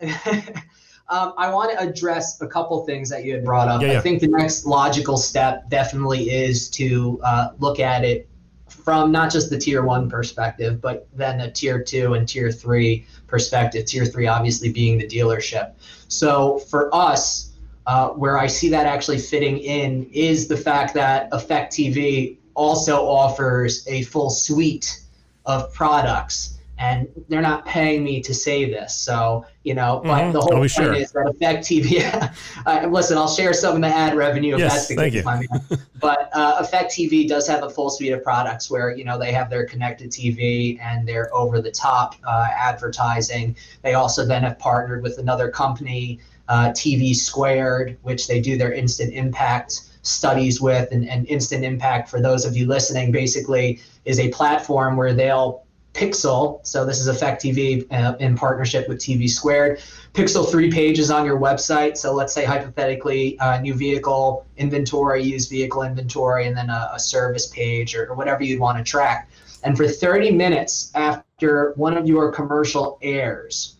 Um, 1.08 1.34
I 1.38 1.52
want 1.52 1.70
to 1.70 1.80
address 1.80 2.40
a 2.40 2.46
couple 2.46 2.84
things 2.84 3.08
that 3.10 3.24
you 3.24 3.32
had 3.32 3.44
brought 3.44 3.68
up. 3.68 3.80
Yeah, 3.80 3.92
yeah. 3.92 3.98
I 3.98 4.00
think 4.00 4.20
the 4.20 4.28
next 4.28 4.66
logical 4.66 5.16
step 5.16 5.68
definitely 5.70 6.30
is 6.30 6.68
to 6.70 7.20
uh, 7.22 7.50
look 7.58 7.78
at 7.78 8.04
it 8.04 8.28
from 8.68 9.12
not 9.12 9.30
just 9.30 9.50
the 9.50 9.58
tier 9.58 9.82
one 9.82 10.08
perspective, 10.08 10.80
but 10.80 11.08
then 11.14 11.40
a 11.40 11.50
tier 11.50 11.82
two 11.82 12.14
and 12.14 12.28
tier 12.28 12.50
three 12.50 13.06
perspective. 13.26 13.84
Tier 13.86 14.04
three, 14.04 14.26
obviously, 14.26 14.72
being 14.72 14.98
the 14.98 15.06
dealership. 15.06 15.72
So 16.08 16.58
for 16.58 16.94
us, 16.94 17.52
uh, 17.86 18.08
where 18.10 18.38
I 18.38 18.46
see 18.46 18.68
that 18.70 18.86
actually 18.86 19.18
fitting 19.18 19.58
in 19.58 20.08
is 20.12 20.48
the 20.48 20.56
fact 20.56 20.94
that 20.94 21.28
Effect 21.32 21.72
TV 21.72 22.38
also 22.54 23.06
offers 23.06 23.86
a 23.86 24.02
full 24.02 24.30
suite 24.30 25.00
of 25.44 25.72
products 25.72 26.55
and 26.78 27.08
they're 27.28 27.42
not 27.42 27.64
paying 27.64 28.04
me 28.04 28.20
to 28.20 28.34
say 28.34 28.70
this. 28.70 28.94
So, 28.94 29.46
you 29.62 29.74
know, 29.74 30.02
mm-hmm. 30.04 30.08
but 30.08 30.32
the 30.32 30.40
whole 30.40 30.58
point 30.58 30.70
sure. 30.70 30.92
is 30.92 31.10
that 31.12 31.28
Effect 31.28 31.64
TV. 31.64 32.32
uh, 32.66 32.86
listen, 32.88 33.16
I'll 33.16 33.28
share 33.28 33.52
some 33.54 33.76
of 33.76 33.82
the 33.82 33.88
ad 33.88 34.14
revenue 34.14 34.54
if 34.54 34.60
yes, 34.60 34.88
that's 34.88 34.88
the 34.88 35.10
case. 35.10 35.24
My 35.24 35.36
man. 35.36 35.80
but 36.00 36.30
uh, 36.34 36.56
Effect 36.60 36.92
TV 36.92 37.26
does 37.26 37.48
have 37.48 37.62
a 37.62 37.70
full 37.70 37.88
suite 37.88 38.12
of 38.12 38.22
products 38.22 38.70
where, 38.70 38.94
you 38.94 39.04
know, 39.04 39.18
they 39.18 39.32
have 39.32 39.48
their 39.48 39.64
connected 39.64 40.10
TV 40.10 40.78
and 40.80 41.08
their 41.08 41.34
over 41.34 41.60
the 41.60 41.70
top 41.70 42.14
uh, 42.26 42.48
advertising. 42.54 43.56
They 43.82 43.94
also 43.94 44.26
then 44.26 44.42
have 44.42 44.58
partnered 44.58 45.02
with 45.02 45.18
another 45.18 45.50
company, 45.50 46.20
uh, 46.48 46.68
TV 46.70 47.14
Squared, 47.14 47.96
which 48.02 48.28
they 48.28 48.40
do 48.40 48.58
their 48.58 48.72
instant 48.72 49.14
impact 49.14 49.80
studies 50.02 50.60
with. 50.60 50.92
And, 50.92 51.08
and 51.08 51.26
instant 51.26 51.64
impact, 51.64 52.08
for 52.10 52.20
those 52.20 52.44
of 52.44 52.56
you 52.56 52.66
listening, 52.66 53.12
basically 53.12 53.80
is 54.04 54.20
a 54.20 54.28
platform 54.28 54.96
where 54.96 55.12
they'll 55.12 55.65
Pixel. 55.96 56.64
So 56.66 56.84
this 56.84 57.00
is 57.00 57.08
Effect 57.08 57.42
TV 57.42 57.90
uh, 57.90 58.16
in 58.20 58.36
partnership 58.36 58.86
with 58.86 58.98
TV 58.98 59.28
Squared. 59.28 59.80
Pixel 60.12 60.48
three 60.48 60.70
pages 60.70 61.10
on 61.10 61.24
your 61.24 61.38
website. 61.40 61.96
So 61.96 62.12
let's 62.12 62.34
say 62.34 62.44
hypothetically, 62.44 63.38
uh, 63.38 63.60
new 63.60 63.74
vehicle 63.74 64.46
inventory, 64.58 65.22
used 65.22 65.48
vehicle 65.48 65.82
inventory, 65.82 66.46
and 66.46 66.56
then 66.56 66.68
a, 66.68 66.90
a 66.94 66.98
service 66.98 67.46
page 67.46 67.96
or, 67.96 68.10
or 68.10 68.14
whatever 68.14 68.44
you'd 68.44 68.60
want 68.60 68.76
to 68.78 68.84
track. 68.84 69.30
And 69.62 69.76
for 69.76 69.88
30 69.88 70.32
minutes 70.32 70.92
after 70.94 71.72
one 71.76 71.96
of 71.96 72.06
your 72.06 72.30
commercial 72.30 72.98
airs, 73.00 73.76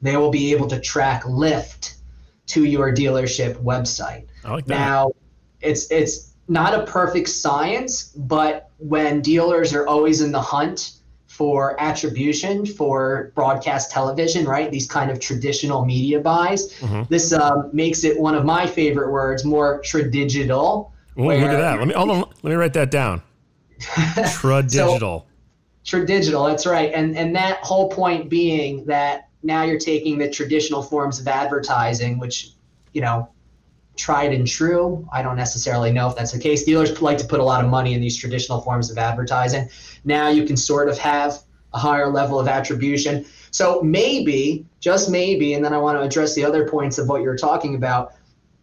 they 0.00 0.16
will 0.16 0.30
be 0.30 0.52
able 0.52 0.66
to 0.68 0.80
track 0.80 1.26
lift 1.26 1.96
to 2.46 2.64
your 2.64 2.92
dealership 2.92 3.54
website. 3.62 4.26
Like 4.44 4.66
now, 4.66 5.12
it's 5.60 5.90
it's 5.90 6.32
not 6.48 6.74
a 6.74 6.84
perfect 6.84 7.28
science, 7.28 8.12
but 8.16 8.70
when 8.78 9.20
dealers 9.20 9.74
are 9.74 9.86
always 9.86 10.20
in 10.22 10.32
the 10.32 10.40
hunt 10.40 10.99
for 11.40 11.74
attribution 11.80 12.66
for 12.66 13.32
broadcast 13.34 13.90
television, 13.90 14.44
right? 14.44 14.70
These 14.70 14.86
kind 14.86 15.10
of 15.10 15.20
traditional 15.20 15.86
media 15.86 16.20
buys. 16.20 16.74
Mm-hmm. 16.74 17.04
This 17.08 17.32
um, 17.32 17.70
makes 17.72 18.04
it 18.04 18.20
one 18.20 18.34
of 18.34 18.44
my 18.44 18.66
favorite 18.66 19.10
words, 19.10 19.42
more 19.42 19.80
tradigital. 19.82 20.92
Ooh, 21.18 21.22
look 21.22 21.40
at 21.40 21.56
that. 21.56 21.78
Let 21.78 21.88
me 21.88 21.94
hold 21.94 22.10
on. 22.10 22.18
Let 22.42 22.44
me 22.44 22.52
write 22.56 22.74
that 22.74 22.90
down. 22.90 23.22
Tradigital. 24.32 25.26
so, 25.26 25.26
tradigital. 25.86 26.44
That's 26.44 26.66
right. 26.66 26.92
And 26.92 27.16
and 27.16 27.34
that 27.36 27.60
whole 27.62 27.88
point 27.88 28.28
being 28.28 28.84
that 28.84 29.30
now 29.42 29.62
you're 29.62 29.78
taking 29.78 30.18
the 30.18 30.28
traditional 30.28 30.82
forms 30.82 31.18
of 31.18 31.26
advertising, 31.26 32.18
which 32.18 32.50
you 32.92 33.00
know 33.00 33.30
tried 34.00 34.32
and 34.32 34.46
true. 34.46 35.06
I 35.12 35.22
don't 35.22 35.36
necessarily 35.36 35.92
know 35.92 36.08
if 36.08 36.16
that's 36.16 36.32
the 36.32 36.38
case. 36.38 36.64
Dealers 36.64 37.00
like 37.02 37.18
to 37.18 37.26
put 37.26 37.38
a 37.38 37.44
lot 37.44 37.62
of 37.62 37.70
money 37.70 37.94
in 37.94 38.00
these 38.00 38.16
traditional 38.16 38.60
forms 38.60 38.90
of 38.90 38.98
advertising. 38.98 39.68
Now 40.04 40.28
you 40.28 40.44
can 40.44 40.56
sort 40.56 40.88
of 40.88 40.98
have 40.98 41.42
a 41.74 41.78
higher 41.78 42.08
level 42.08 42.40
of 42.40 42.48
attribution. 42.48 43.26
So 43.50 43.82
maybe, 43.82 44.66
just 44.80 45.10
maybe, 45.10 45.54
and 45.54 45.64
then 45.64 45.74
I 45.74 45.78
want 45.78 45.98
to 45.98 46.02
address 46.02 46.34
the 46.34 46.44
other 46.44 46.68
points 46.68 46.98
of 46.98 47.08
what 47.08 47.22
you're 47.22 47.36
talking 47.36 47.74
about. 47.74 48.14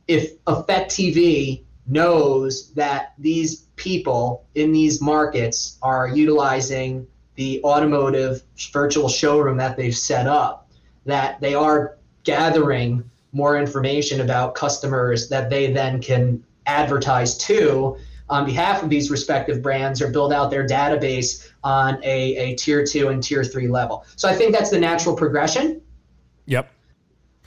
If 0.08 0.32
Effect 0.48 0.92
TV 0.92 1.64
knows 1.86 2.72
that 2.74 3.14
these 3.18 3.68
people 3.76 4.46
in 4.56 4.72
these 4.72 5.02
markets 5.02 5.78
are 5.82 6.10
utilizing 6.10 7.08
the 7.36 7.62
automotive 7.64 8.42
virtual 8.74 9.08
showroom 9.08 9.58
that 9.58 9.78
they've 9.78 9.96
set 9.96 10.28
up, 10.28 10.70
that 11.06 11.40
they 11.40 11.54
are 11.54 11.98
gathering 12.24 13.10
more 13.38 13.56
information 13.66 14.22
about 14.28 14.56
customers 14.56 15.30
that 15.30 15.50
they 15.50 15.72
then 15.80 16.02
can 16.02 16.44
advertise 16.66 17.38
to 17.50 17.96
on 18.30 18.46
behalf 18.46 18.84
of 18.84 18.90
these 18.90 19.10
respective 19.18 19.62
brands 19.62 20.02
or 20.02 20.08
build 20.12 20.32
out 20.38 20.52
their 20.52 20.68
database 20.68 21.30
on 21.64 21.92
a, 22.04 22.18
a 22.46 22.56
tier 22.56 22.82
two 22.94 23.08
and 23.12 23.24
tier 23.24 23.44
three 23.44 23.70
level. 23.80 24.06
So 24.16 24.28
I 24.28 24.36
think 24.38 24.50
that's 24.56 24.72
the 24.76 24.80
natural 24.80 25.16
progression. 25.16 25.82
Yep. 26.46 26.66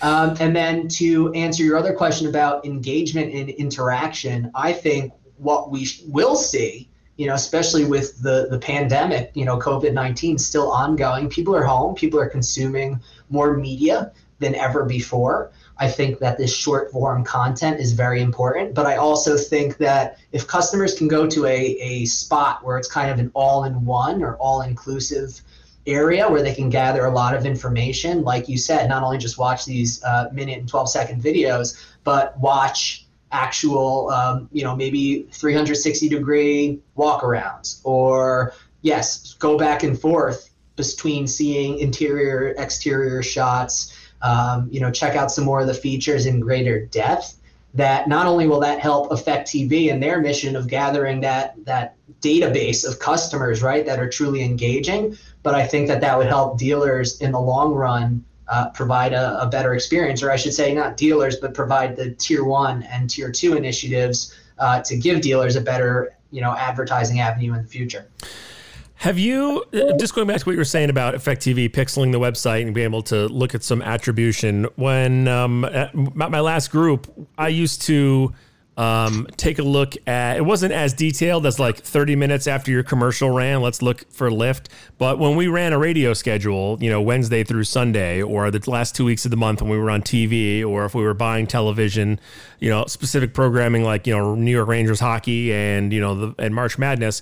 Um, 0.03 0.37
and 0.41 0.57
then 0.57 0.89
to 1.01 1.11
answer 1.35 1.63
your 1.63 1.77
other 1.77 1.93
question 1.93 2.27
about 2.29 2.65
engagement 2.65 3.35
and 3.35 3.51
interaction, 3.51 4.51
I 4.55 4.73
think 4.73 5.13
what 5.37 5.71
we 5.71 5.87
will 6.07 6.37
see, 6.37 6.89
you 7.19 7.27
know, 7.27 7.35
especially 7.35 7.85
with 7.85 8.23
the 8.23 8.49
the 8.55 8.59
pandemic, 8.59 9.25
you 9.35 9.45
know, 9.45 9.59
COVID 9.59 9.93
nineteen 9.93 10.39
still 10.39 10.71
ongoing, 10.71 11.29
people 11.29 11.55
are 11.55 11.67
home, 11.75 11.95
people 11.95 12.19
are 12.19 12.31
consuming 12.39 12.99
more 13.29 13.57
media 13.57 14.13
than 14.39 14.55
ever 14.55 14.87
before. 14.87 15.37
I 15.81 15.89
think 15.89 16.19
that 16.19 16.37
this 16.37 16.55
short 16.55 16.93
form 16.93 17.25
content 17.25 17.81
is 17.81 17.93
very 17.93 18.21
important. 18.21 18.75
But 18.75 18.85
I 18.85 18.97
also 18.97 19.39
think 19.39 19.79
that 19.79 20.19
if 20.31 20.47
customers 20.47 20.97
can 20.97 21.09
go 21.09 21.27
to 21.27 21.47
a, 21.47 21.57
a 21.57 22.05
spot 22.05 22.63
where 22.63 22.77
it's 22.77 22.87
kind 22.87 23.11
of 23.11 23.19
an 23.19 23.31
all 23.35 23.65
in 23.65 23.87
one 23.87 24.23
or 24.23 24.37
all 24.37 24.61
inclusive 24.61 25.41
area 25.87 26.29
where 26.29 26.43
they 26.43 26.55
can 26.55 26.69
gather 26.69 27.07
a 27.07 27.11
lot 27.11 27.35
of 27.35 27.47
information, 27.47 28.23
like 28.23 28.47
you 28.47 28.59
said, 28.59 28.91
not 28.91 29.03
only 29.03 29.17
just 29.17 29.39
watch 29.39 29.65
these 29.65 30.05
uh, 30.05 30.29
minute 30.33 30.59
and 30.59 30.69
12 30.69 30.91
second 30.91 31.23
videos, 31.23 31.83
but 32.05 32.39
watch 32.39 33.07
actual, 33.33 34.11
um, 34.11 34.51
you 34.53 34.63
know, 34.63 34.77
maybe 34.77 35.23
360 35.33 36.11
degree 36.11 36.79
walkarounds 36.99 37.81
or, 37.85 38.53
yes, 38.83 39.33
go 39.39 39.57
back 39.57 39.83
and 39.83 39.99
forth 39.99 40.51
between 40.77 41.27
seeing 41.27 41.79
interior, 41.79 42.55
exterior 42.59 43.23
shots 43.23 43.97
um, 44.23 44.69
you 44.71 44.81
know, 44.81 44.91
check 44.91 45.17
out 45.17 45.31
some 45.31 45.45
more 45.45 45.61
of 45.61 45.67
the 45.67 45.75
features 45.75 46.27
in 46.27 46.41
greater 46.41 46.87
depth. 46.87 47.37
That 47.75 48.09
not 48.09 48.27
only 48.27 48.49
will 48.49 48.61
that 48.61 48.81
help 48.81 49.13
Effect 49.13 49.49
TV 49.49 49.93
and 49.93 50.03
their 50.03 50.21
mission 50.21 50.57
of 50.57 50.67
gathering 50.67 51.21
that 51.21 51.55
that 51.65 51.95
database 52.21 52.87
of 52.87 52.99
customers, 52.99 53.63
right, 53.63 53.87
that 53.87 53.99
are 53.99 54.09
truly 54.09 54.43
engaging, 54.43 55.17
but 55.43 55.55
I 55.55 55.67
think 55.67 55.89
that 55.89 56.01
that 56.01 56.19
would 56.19 56.27
help 56.27 56.59
dealers 56.59 57.21
in 57.21 57.33
the 57.33 57.41
long 57.41 57.73
run 57.73 58.25
uh, 58.49 58.69
provide 58.71 59.13
a, 59.13 59.41
a, 59.43 59.47
better 59.47 59.75
experience, 59.75 60.23
or 60.23 60.31
I 60.31 60.37
should 60.37 60.53
say, 60.53 60.75
not 60.75 60.97
dealers, 60.97 61.37
but 61.37 61.55
provide 61.55 61.95
the 61.95 62.11
tier 62.11 62.45
one 62.45 62.83
and 62.83 63.09
tier 63.09 63.31
two 63.31 63.55
initiatives 63.55 64.35
uh, 64.59 64.83
to 64.83 64.97
give 64.97 65.21
dealers 65.21 65.55
a 65.55 65.61
better, 65.61 66.17
you 66.33 66.41
know, 66.41 66.57
advertising 66.57 67.21
avenue 67.21 67.55
in 67.55 67.63
the 67.63 67.69
future. 67.69 68.09
Have 69.01 69.19
you 69.19 69.65
just 69.99 70.15
going 70.15 70.27
back 70.27 70.41
to 70.41 70.45
what 70.45 70.53
you 70.53 70.59
were 70.59 70.65
saying 70.65 70.91
about 70.91 71.15
Effect 71.15 71.41
TV 71.41 71.73
pixeling 71.73 72.13
the 72.13 72.21
website 72.21 72.67
and 72.67 72.75
being 72.75 72.85
able 72.85 73.01
to 73.05 73.29
look 73.29 73.55
at 73.55 73.63
some 73.63 73.81
attribution? 73.81 74.65
When 74.77 75.27
um, 75.27 75.63
my 75.95 76.41
last 76.41 76.71
group, 76.71 77.11
I 77.39 77.49
used 77.49 77.81
to 77.83 78.35
um, 78.81 79.27
take 79.37 79.59
a 79.59 79.63
look 79.63 79.95
at 80.07 80.39
it 80.39 80.41
wasn't 80.41 80.73
as 80.73 80.95
detailed 80.95 81.45
as 81.45 81.59
like 81.59 81.77
30 81.77 82.17
minutes 82.17 82.47
after 82.47 82.71
your 82.71 82.83
commercial 82.83 83.29
ran 83.29 83.61
let's 83.61 83.83
look 83.83 84.11
for 84.11 84.31
lift 84.31 84.71
but 84.97 85.19
when 85.19 85.37
we 85.37 85.49
ran 85.49 85.75
a 85.75 85.79
radio 85.79 86.15
schedule 86.15 86.79
you 86.81 86.89
know 86.89 87.03
wednesday 87.03 87.45
through 87.45 87.63
sunday 87.63 88.23
or 88.23 88.51
the 88.51 88.71
last 88.71 88.97
two 88.97 89.05
weeks 89.05 89.27
of 89.27 89.31
the 89.31 89.37
month 89.37 89.61
when 89.61 89.71
we 89.71 89.77
were 89.77 89.91
on 89.91 90.01
tv 90.01 90.65
or 90.65 90.87
if 90.87 90.95
we 90.95 91.03
were 91.03 91.13
buying 91.13 91.47
television 91.47 92.19
you 92.59 92.71
know 92.71 92.87
specific 92.87 93.35
programming 93.35 93.85
like 93.85 94.07
you 94.07 94.17
know 94.17 94.35
new 94.35 94.51
york 94.51 94.67
rangers 94.67 94.99
hockey 94.99 95.53
and 95.53 95.93
you 95.93 96.01
know 96.01 96.15
the 96.15 96.35
and 96.43 96.55
march 96.55 96.79
madness 96.79 97.21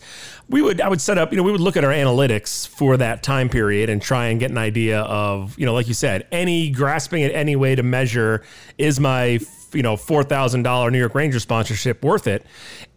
we 0.49 0.63
would 0.63 0.81
i 0.81 0.89
would 0.89 1.01
set 1.01 1.19
up 1.19 1.33
you 1.33 1.37
know 1.37 1.43
we 1.43 1.51
would 1.51 1.61
look 1.61 1.77
at 1.77 1.83
our 1.83 1.91
analytics 1.91 2.69
for 2.69 2.97
that 2.97 3.21
time 3.25 3.49
period 3.49 3.91
and 3.91 4.01
try 4.01 4.27
and 4.27 4.39
get 4.39 4.53
an 4.53 4.59
idea 4.59 5.01
of 5.01 5.59
you 5.59 5.67
know 5.67 5.75
like 5.75 5.89
you 5.89 5.95
said 5.95 6.25
any 6.31 6.71
grasping 6.71 7.25
at 7.25 7.33
any 7.33 7.57
way 7.57 7.75
to 7.75 7.83
measure 7.83 8.45
is 8.79 9.01
my 9.01 9.41
you 9.73 9.83
know 9.83 9.97
four 9.97 10.25
thousand 10.25 10.63
dollar 10.63 10.91
New 10.91 10.99
York 10.99 11.15
Ranger 11.15 11.41
sponsorship 11.41 12.05
worth 12.05 12.27
it? 12.27 12.45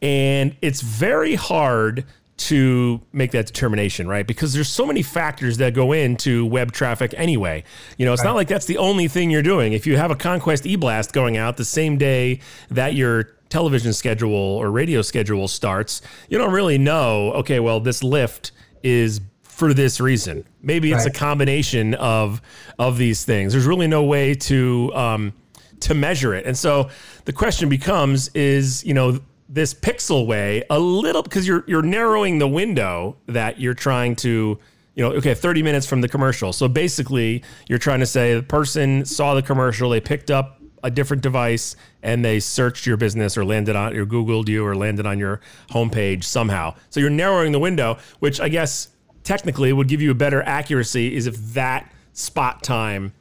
And 0.02 0.56
it's 0.62 0.82
very 0.82 1.36
hard 1.36 2.06
to 2.38 3.00
make 3.14 3.32
that 3.32 3.46
determination, 3.46 4.08
right? 4.08 4.26
Because 4.26 4.54
there's 4.54 4.68
so 4.68 4.86
many 4.86 5.04
factors 5.04 5.58
that 5.58 5.76
go 5.76 5.92
into 5.92 6.46
web 6.48 6.72
traffic 6.72 7.14
anyway. 7.16 7.64
You 7.98 8.06
know, 8.06 8.14
it's 8.14 8.22
right. 8.24 8.30
not 8.30 8.36
like 8.36 8.48
that's 8.48 8.66
the 8.66 8.80
only 8.80 9.08
thing 9.08 9.30
you're 9.30 9.44
doing. 9.44 9.74
If 9.74 9.86
you 9.86 9.96
have 9.98 10.10
a 10.10 10.16
Conquest 10.16 10.66
e-blast 10.66 11.14
going 11.14 11.38
out 11.38 11.58
the 11.58 11.66
same 11.66 11.98
day 11.98 12.40
that 12.72 12.96
your 12.96 13.36
television 13.50 13.94
schedule 13.94 14.34
or 14.34 14.72
radio 14.72 15.04
schedule 15.04 15.48
starts, 15.48 16.02
you 16.30 16.40
don't 16.40 16.52
really 16.52 16.80
know, 16.80 17.32
okay, 17.34 17.60
well, 17.60 17.80
this 17.80 18.04
lift 18.04 18.54
is 18.82 19.22
for 19.44 19.76
this 19.76 20.02
reason. 20.02 20.44
Maybe 20.64 20.92
it's 20.92 21.06
right. 21.06 21.16
a 21.16 21.20
combination 21.20 21.94
of 21.94 22.42
of 22.80 22.98
these 22.98 23.24
things. 23.24 23.54
There's 23.54 23.68
really 23.68 23.88
no 23.88 24.04
way 24.04 24.34
to 24.34 24.92
um, 24.96 25.34
to 25.82 25.94
measure 25.94 26.34
it. 26.34 26.46
And 26.46 26.58
so 26.58 26.90
the 27.26 27.34
question 27.34 27.70
becomes 27.70 28.30
is, 28.30 28.84
you 28.84 28.94
know, 28.94 29.20
this 29.50 29.74
pixel 29.74 30.26
way 30.26 30.64
a 30.70 30.80
little 30.80 31.22
because 31.24 31.46
you're 31.46 31.66
you're 31.68 31.82
narrowing 31.82 32.40
the 32.40 32.48
window 32.48 33.18
that 33.28 33.60
you're 33.60 33.74
trying 33.74 34.16
to 34.16 34.58
you 34.94 35.04
know, 35.04 35.14
okay, 35.14 35.34
30 35.34 35.64
minutes 35.64 35.86
from 35.86 36.02
the 36.02 36.08
commercial. 36.10 36.52
So 36.52 36.68
basically, 36.68 37.44
you're 37.70 37.80
trying 37.80 38.02
to 38.02 38.06
say 38.06 38.36
the 38.36 38.44
person 38.44 39.06
saw 39.06 39.34
the 39.34 39.42
commercial, 39.42 39.90
they 39.90 40.02
picked 40.02 40.30
up 40.30 40.62
a 40.84 40.92
different 40.92 41.24
device 41.24 41.76
and 42.04 42.26
they 42.26 42.40
searched 42.40 42.86
your 42.86 42.98
business 42.98 43.38
or 43.38 43.46
landed 43.46 43.76
on 43.76 43.96
or 43.96 44.06
Googled 44.06 44.48
you 44.48 44.66
or 44.66 44.76
landed 44.76 45.06
on 45.06 45.20
your 45.20 45.40
homepage 45.70 46.24
somehow. 46.24 46.76
So 46.90 47.00
you're 47.00 47.10
narrowing 47.10 47.52
the 47.52 47.60
window, 47.60 47.98
which 48.20 48.42
I 48.42 48.50
guess 48.50 48.90
technically 49.24 49.72
would 49.72 49.88
give 49.88 50.02
you 50.02 50.12
a 50.12 50.16
better 50.16 50.42
accuracy 50.42 51.16
is 51.16 51.28
if 51.28 51.38
that 51.54 51.92
spot 52.14 52.64
time 52.64 53.14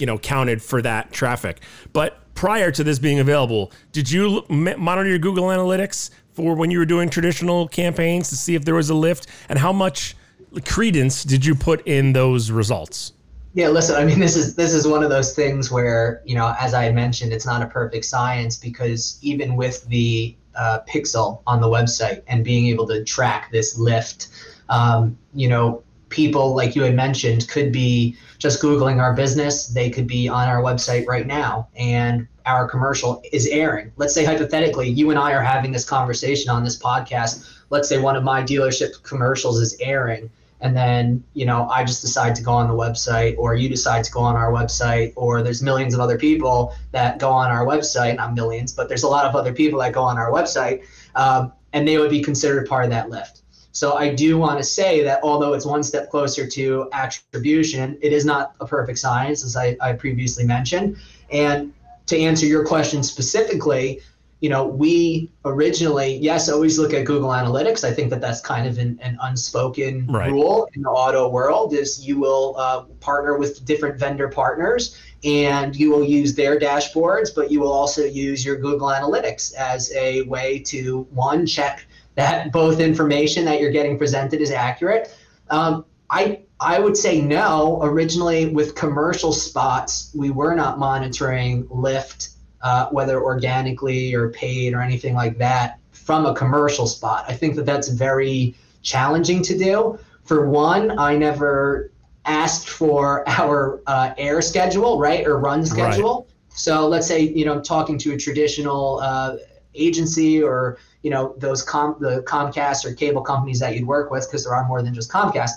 you 0.00 0.06
know 0.06 0.18
counted 0.18 0.62
for 0.62 0.82
that 0.82 1.12
traffic. 1.12 1.60
But 1.92 2.18
prior 2.34 2.70
to 2.70 2.82
this 2.82 2.98
being 2.98 3.18
available, 3.18 3.72
did 3.92 4.10
you 4.10 4.44
monitor 4.48 5.08
your 5.08 5.18
Google 5.18 5.44
Analytics 5.44 6.10
for 6.32 6.54
when 6.54 6.70
you 6.70 6.78
were 6.78 6.86
doing 6.86 7.10
traditional 7.10 7.68
campaigns 7.68 8.28
to 8.30 8.36
see 8.36 8.54
if 8.54 8.64
there 8.64 8.74
was 8.74 8.90
a 8.90 8.94
lift, 8.94 9.26
and 9.48 9.58
how 9.58 9.72
much 9.72 10.16
credence 10.64 11.22
did 11.24 11.44
you 11.44 11.54
put 11.54 11.86
in 11.86 12.12
those 12.12 12.50
results? 12.50 13.12
Yeah, 13.52 13.68
listen, 13.68 13.96
I 13.96 14.04
mean 14.04 14.20
this 14.20 14.36
is 14.36 14.54
this 14.54 14.72
is 14.72 14.86
one 14.86 15.02
of 15.02 15.10
those 15.10 15.34
things 15.34 15.70
where, 15.70 16.22
you 16.24 16.36
know, 16.36 16.54
as 16.58 16.72
I 16.72 16.90
mentioned, 16.92 17.32
it's 17.32 17.46
not 17.46 17.62
a 17.62 17.66
perfect 17.66 18.04
science 18.04 18.56
because 18.56 19.18
even 19.22 19.56
with 19.56 19.86
the 19.88 20.36
uh, 20.54 20.80
pixel 20.88 21.42
on 21.46 21.60
the 21.60 21.66
website 21.66 22.22
and 22.28 22.44
being 22.44 22.66
able 22.68 22.86
to 22.86 23.04
track 23.04 23.50
this 23.50 23.76
lift, 23.76 24.28
um, 24.68 25.18
you 25.34 25.48
know, 25.48 25.82
people 26.10 26.54
like 26.54 26.76
you 26.76 26.82
had 26.82 26.94
mentioned 26.94 27.48
could 27.48 27.72
be 27.72 28.16
just 28.38 28.60
googling 28.60 29.00
our 29.00 29.14
business. 29.14 29.68
They 29.68 29.88
could 29.90 30.06
be 30.06 30.28
on 30.28 30.48
our 30.48 30.62
website 30.62 31.06
right 31.06 31.26
now 31.26 31.68
and 31.76 32.26
our 32.46 32.68
commercial 32.68 33.22
is 33.32 33.46
airing. 33.46 33.92
Let's 33.96 34.12
say 34.12 34.24
hypothetically 34.24 34.88
you 34.88 35.10
and 35.10 35.18
i 35.18 35.32
are 35.32 35.42
having 35.42 35.72
this 35.72 35.84
conversation 35.84 36.50
on 36.50 36.64
this 36.64 36.76
podcast. 36.76 37.48
Let's 37.70 37.88
say 37.88 37.98
one 37.98 38.16
of 38.16 38.24
my 38.24 38.42
dealership 38.42 39.02
commercials 39.02 39.60
is 39.60 39.76
airing 39.80 40.30
and 40.62 40.76
then 40.76 41.24
you 41.32 41.46
know 41.46 41.68
i 41.70 41.82
just 41.82 42.02
decide 42.02 42.34
to 42.34 42.42
go 42.42 42.52
on 42.52 42.68
the 42.68 42.74
website 42.74 43.34
or 43.38 43.54
you 43.54 43.66
decide 43.66 44.04
to 44.04 44.10
go 44.12 44.20
on 44.20 44.36
our 44.36 44.52
website 44.52 45.10
or 45.16 45.42
there's 45.42 45.62
millions 45.62 45.94
of 45.94 46.00
other 46.00 46.18
people 46.18 46.74
that 46.92 47.18
go 47.18 47.30
on 47.30 47.50
our 47.50 47.64
website. 47.64 48.16
Not 48.16 48.34
millions 48.34 48.72
but 48.72 48.88
there's 48.88 49.04
a 49.04 49.08
lot 49.08 49.24
of 49.24 49.36
other 49.36 49.52
people 49.52 49.78
that 49.80 49.92
go 49.92 50.02
on 50.02 50.18
our 50.18 50.30
website 50.30 50.84
um, 51.14 51.52
and 51.72 51.86
they 51.86 51.98
would 51.98 52.10
be 52.10 52.22
considered 52.22 52.66
part 52.66 52.84
of 52.84 52.90
that 52.90 53.10
lift 53.10 53.39
so 53.72 53.94
I 53.94 54.14
do 54.14 54.36
want 54.36 54.58
to 54.58 54.64
say 54.64 55.02
that 55.04 55.20
although 55.22 55.52
it's 55.52 55.66
one 55.66 55.82
step 55.82 56.10
closer 56.10 56.46
to 56.46 56.88
attribution, 56.92 57.98
it 58.02 58.12
is 58.12 58.24
not 58.24 58.54
a 58.60 58.66
perfect 58.66 58.98
science, 58.98 59.44
as 59.44 59.56
I, 59.56 59.76
I 59.80 59.92
previously 59.92 60.44
mentioned. 60.44 60.96
And 61.30 61.72
to 62.06 62.18
answer 62.18 62.46
your 62.46 62.64
question 62.64 63.02
specifically, 63.02 64.00
you 64.40 64.48
know, 64.48 64.66
we 64.66 65.30
originally, 65.44 66.16
yes, 66.16 66.48
always 66.48 66.78
look 66.78 66.94
at 66.94 67.04
Google 67.04 67.28
Analytics. 67.28 67.84
I 67.84 67.92
think 67.92 68.08
that 68.10 68.22
that's 68.22 68.40
kind 68.40 68.66
of 68.66 68.78
an, 68.78 68.98
an 69.02 69.18
unspoken 69.22 70.06
right. 70.06 70.30
rule 70.30 70.66
in 70.74 70.82
the 70.82 70.88
auto 70.88 71.28
world 71.28 71.74
is 71.74 72.04
you 72.04 72.18
will 72.18 72.56
uh, 72.56 72.84
partner 73.00 73.36
with 73.36 73.64
different 73.66 73.98
vendor 73.98 74.28
partners 74.28 74.98
and 75.24 75.76
you 75.76 75.90
will 75.90 76.02
use 76.02 76.34
their 76.34 76.58
dashboards, 76.58 77.34
but 77.34 77.50
you 77.50 77.60
will 77.60 77.72
also 77.72 78.04
use 78.04 78.42
your 78.42 78.56
Google 78.56 78.88
Analytics 78.88 79.54
as 79.54 79.92
a 79.92 80.22
way 80.22 80.58
to 80.60 81.06
one, 81.10 81.46
check 81.46 81.86
that 82.14 82.52
both 82.52 82.80
information 82.80 83.44
that 83.44 83.60
you're 83.60 83.70
getting 83.70 83.98
presented 83.98 84.40
is 84.40 84.50
accurate. 84.50 85.14
Um, 85.48 85.84
I 86.10 86.40
I 86.58 86.78
would 86.78 86.96
say 86.96 87.20
no. 87.20 87.80
Originally, 87.82 88.46
with 88.46 88.74
commercial 88.74 89.32
spots, 89.32 90.12
we 90.14 90.30
were 90.30 90.54
not 90.54 90.78
monitoring 90.78 91.66
lift, 91.70 92.30
uh, 92.62 92.86
whether 92.86 93.22
organically 93.22 94.14
or 94.14 94.30
paid 94.30 94.74
or 94.74 94.80
anything 94.80 95.14
like 95.14 95.38
that, 95.38 95.78
from 95.92 96.26
a 96.26 96.34
commercial 96.34 96.86
spot. 96.86 97.24
I 97.28 97.34
think 97.34 97.56
that 97.56 97.66
that's 97.66 97.88
very 97.88 98.54
challenging 98.82 99.42
to 99.42 99.56
do 99.56 99.98
for 100.30 100.48
one, 100.48 100.96
I 100.96 101.16
never 101.16 101.90
asked 102.24 102.68
for 102.68 103.28
our 103.40 103.80
uh, 103.88 104.14
air 104.16 104.40
schedule, 104.40 104.96
right, 104.96 105.26
or 105.26 105.40
run 105.40 105.66
schedule. 105.66 106.18
Right. 106.20 106.56
So 106.56 106.86
let's 106.86 107.08
say 107.08 107.20
you 107.22 107.44
know 107.44 107.60
talking 107.60 107.98
to 107.98 108.12
a 108.14 108.16
traditional 108.16 109.00
uh, 109.00 109.38
agency 109.74 110.42
or 110.42 110.78
you 111.02 111.10
know 111.10 111.34
those 111.38 111.62
com 111.62 111.96
the 112.00 112.22
Comcast 112.22 112.84
or 112.84 112.94
cable 112.94 113.22
companies 113.22 113.60
that 113.60 113.74
you'd 113.74 113.86
work 113.86 114.10
with 114.10 114.26
because 114.26 114.44
there 114.44 114.54
are 114.54 114.66
more 114.66 114.82
than 114.82 114.94
just 114.94 115.10
Comcast. 115.10 115.50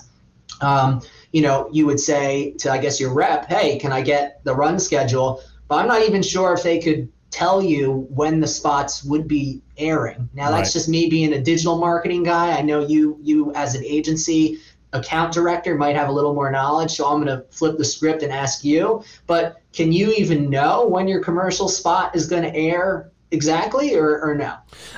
Um, 0.60 1.02
you 1.32 1.42
know, 1.42 1.68
you 1.72 1.86
would 1.86 1.98
say 2.00 2.52
to 2.58 2.70
I 2.70 2.78
guess 2.78 3.00
your 3.00 3.12
rep, 3.12 3.48
hey, 3.48 3.78
can 3.78 3.92
I 3.92 4.02
get 4.02 4.42
the 4.44 4.54
run 4.54 4.78
schedule? 4.78 5.42
But 5.68 5.76
I'm 5.76 5.88
not 5.88 6.02
even 6.02 6.22
sure 6.22 6.52
if 6.54 6.62
they 6.62 6.78
could 6.78 7.10
tell 7.30 7.60
you 7.60 8.06
when 8.10 8.38
the 8.38 8.46
spots 8.46 9.02
would 9.02 9.26
be 9.26 9.60
airing. 9.76 10.28
Now 10.34 10.50
that's 10.50 10.68
right. 10.68 10.72
just 10.72 10.88
me 10.88 11.10
being 11.10 11.32
a 11.32 11.40
digital 11.40 11.78
marketing 11.78 12.22
guy. 12.22 12.56
I 12.56 12.62
know 12.62 12.86
you 12.86 13.18
you 13.20 13.52
as 13.54 13.74
an 13.74 13.84
agency 13.84 14.60
account 14.92 15.32
director 15.34 15.74
might 15.74 15.96
have 15.96 16.08
a 16.08 16.12
little 16.12 16.32
more 16.32 16.50
knowledge, 16.50 16.92
so 16.92 17.06
I'm 17.06 17.22
going 17.22 17.36
to 17.36 17.44
flip 17.50 17.76
the 17.76 17.84
script 17.84 18.22
and 18.22 18.32
ask 18.32 18.64
you. 18.64 19.02
But 19.26 19.60
can 19.72 19.92
you 19.92 20.12
even 20.12 20.48
know 20.48 20.86
when 20.86 21.08
your 21.08 21.20
commercial 21.20 21.68
spot 21.68 22.14
is 22.14 22.26
going 22.26 22.44
to 22.44 22.54
air 22.54 23.10
exactly 23.30 23.96
or, 23.96 24.20
or 24.20 24.34
no? 24.34 24.56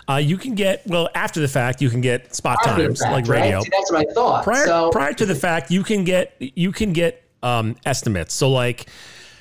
Uh, 0.09 0.17
you 0.17 0.37
can 0.37 0.55
get 0.55 0.87
well 0.87 1.09
after 1.15 1.41
the 1.41 1.49
fact. 1.49 1.83
You 1.83 1.91
can 1.91 2.01
get 2.01 2.35
spot 2.35 2.59
after 2.67 2.83
times 2.83 3.01
fact, 3.01 3.13
like 3.13 3.27
radio. 3.27 3.57
Right? 3.57 3.65
See, 3.65 3.71
that's 3.71 3.93
what 3.93 4.09
I 4.09 4.13
thought. 4.13 4.45
Prior, 4.45 4.67
so, 4.67 4.91
prior 4.91 5.13
to 5.15 5.27
the 5.27 5.35
fact, 5.35 5.71
you 5.71 5.83
can 5.83 6.05
get 6.05 6.35
you 6.39 6.73
can 6.73 6.93
get 6.93 7.23
um, 7.43 7.77
estimates. 7.85 8.35
So 8.35 8.51
like 8.51 8.87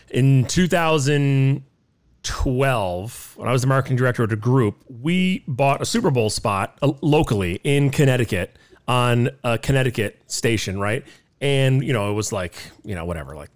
in 0.10 0.46
2012, 0.46 3.34
when 3.38 3.48
I 3.48 3.51
was 3.51 3.62
the 3.62 3.68
marketing 3.68 3.98
director 3.98 4.24
at 4.24 4.32
a 4.32 4.36
group, 4.36 4.84
we 4.89 5.44
bought 5.48 5.82
a 5.82 5.86
Super 5.86 6.10
Bowl 6.12 6.30
spot 6.30 6.77
uh, 6.82 6.92
locally 7.01 7.62
in 7.63 7.89
Connecticut 7.89 8.58
on 8.88 9.30
a 9.44 9.58
Connecticut 9.58 10.22
station, 10.27 10.80
right? 10.80 11.04
And 11.42 11.84
you 11.84 11.92
know 11.94 12.12
it 12.12 12.13
was 12.13 12.32
like 12.32 12.56
you 12.84 12.94
know 12.96 13.06
whatever 13.06 13.36
like 13.36 13.50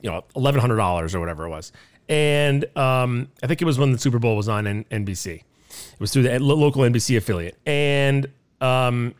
you 0.00 0.10
know 0.10 0.24
eleven 0.36 0.60
hundred 0.60 0.76
dollars 0.76 1.14
or 1.14 1.20
whatever 1.20 1.46
it 1.46 1.50
was 1.50 1.72
and 2.08 2.64
um, 2.76 3.28
I 3.42 3.46
think 3.46 3.62
it 3.62 3.64
was 3.64 3.78
when 3.78 3.92
the 3.92 3.98
Super 3.98 4.18
Bowl 4.18 4.36
was 4.36 4.48
on 4.48 4.66
N- 4.66 4.84
NBC. 4.90 5.36
It 5.36 6.00
was 6.00 6.12
through 6.12 6.24
the 6.24 6.38
local 6.38 6.82
NBC 6.82 7.16
affiliate, 7.16 7.56
and 7.66 8.28
um, 8.60 9.14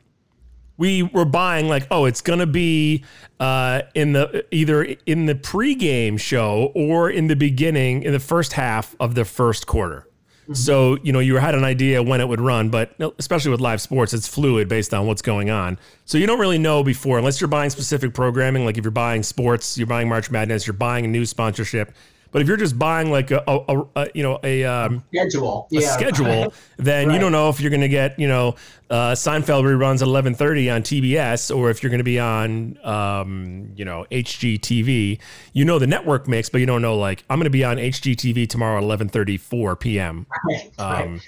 we 0.77 1.03
were 1.03 1.25
buying 1.25 1.69
like, 1.69 1.87
oh, 1.91 2.05
it's 2.07 2.21
gonna 2.21 2.47
be 2.47 3.05
uh, 3.41 3.83
in 3.95 4.13
the 4.13 4.45
either 4.51 4.83
in 5.07 5.27
the 5.27 5.35
pregame 5.35 6.19
show 6.19 6.73
or 6.75 7.11
in 7.11 7.29
the 7.29 7.37
beginning 7.37 8.03
in 8.03 8.13
the 8.13 8.21
first 8.21 8.55
half 8.55 8.95
of 9.01 9.15
the 9.15 9.25
first 9.25 9.67
quarter. 9.67 10.09
Mm-hmm. 10.43 10.55
So 10.55 10.99
you 11.03 11.13
know 11.13 11.21
you 11.21 11.37
had 11.37 11.55
an 11.55 11.65
idea 11.65 12.03
when 12.03 12.21
it 12.21 12.29
would 12.29 12.41
run, 12.41 12.69
but 12.69 12.95
especially 13.19 13.53
with 13.53 13.61
live 13.61 13.81
sports, 13.81 14.13
it's 14.13 14.27
fluid 14.27 14.69
based 14.69 14.93
on 14.93 15.07
what's 15.07 15.23
going 15.23 15.51
on. 15.51 15.79
So 16.05 16.19
you 16.19 16.27
don't 16.27 16.41
really 16.41 16.59
know 16.59 16.83
before, 16.83 17.19
unless 17.19 17.41
you're 17.41 17.49
buying 17.49 17.71
specific 17.71 18.13
programming. 18.13 18.65
Like 18.65 18.77
if 18.77 18.85
you're 18.85 18.91
buying 18.91 19.23
sports, 19.23 19.79
you're 19.79 19.87
buying 19.87 20.09
March 20.09 20.31
Madness, 20.31 20.67
you're 20.67 20.75
buying 20.75 21.05
a 21.05 21.09
new 21.09 21.25
sponsorship. 21.25 21.95
But 22.33 22.41
if 22.41 22.49
you're 22.49 22.57
just 22.57 22.79
buying 22.79 23.11
like 23.11 23.31
a, 23.31 23.45
a, 23.47 23.85
a 23.95 24.09
you 24.15 24.23
know 24.23 24.41
a 24.43 24.65
um, 24.65 25.05
schedule, 25.13 25.69
a 25.71 25.75
yeah. 25.75 25.91
schedule, 25.91 26.55
then 26.79 27.09
right. 27.09 27.15
you 27.15 27.21
don't 27.21 27.31
know 27.31 27.51
if 27.51 27.61
you're 27.61 27.71
going 27.71 27.83
to 27.83 27.89
get 27.89 28.19
you 28.19 28.27
know 28.27 28.57
uh, 28.91 29.13
Seinfeld 29.13 29.65
reruns 29.65 30.01
at 30.03 30.09
11:30 30.09 30.75
on 30.75 30.83
TBS 30.83 31.55
or 31.55 31.71
if 31.71 31.83
you're 31.83 31.91
going 31.91 31.99
to 31.99 32.05
be 32.05 32.19
on 32.19 32.79
um, 32.85 33.71
you 33.77 33.85
know 33.85 34.07
HGTV. 34.11 35.21
You 35.53 35.65
know 35.67 35.79
the 35.79 35.87
network 35.87 36.27
mix, 36.27 36.49
but 36.49 36.61
you 36.61 36.67
don't 36.67 36.83
know 36.83 36.97
like 36.97 37.23
I'm 37.29 37.39
going 37.39 37.45
to 37.45 37.51
be 37.51 37.65
on 37.65 37.77
HGTV 37.77 38.49
tomorrow 38.49 38.79
at 38.79 39.01
11:34 39.01 39.79
p.m. 39.79 40.27
Right. 40.49 40.73
Um, 40.79 41.13
right. 41.13 41.21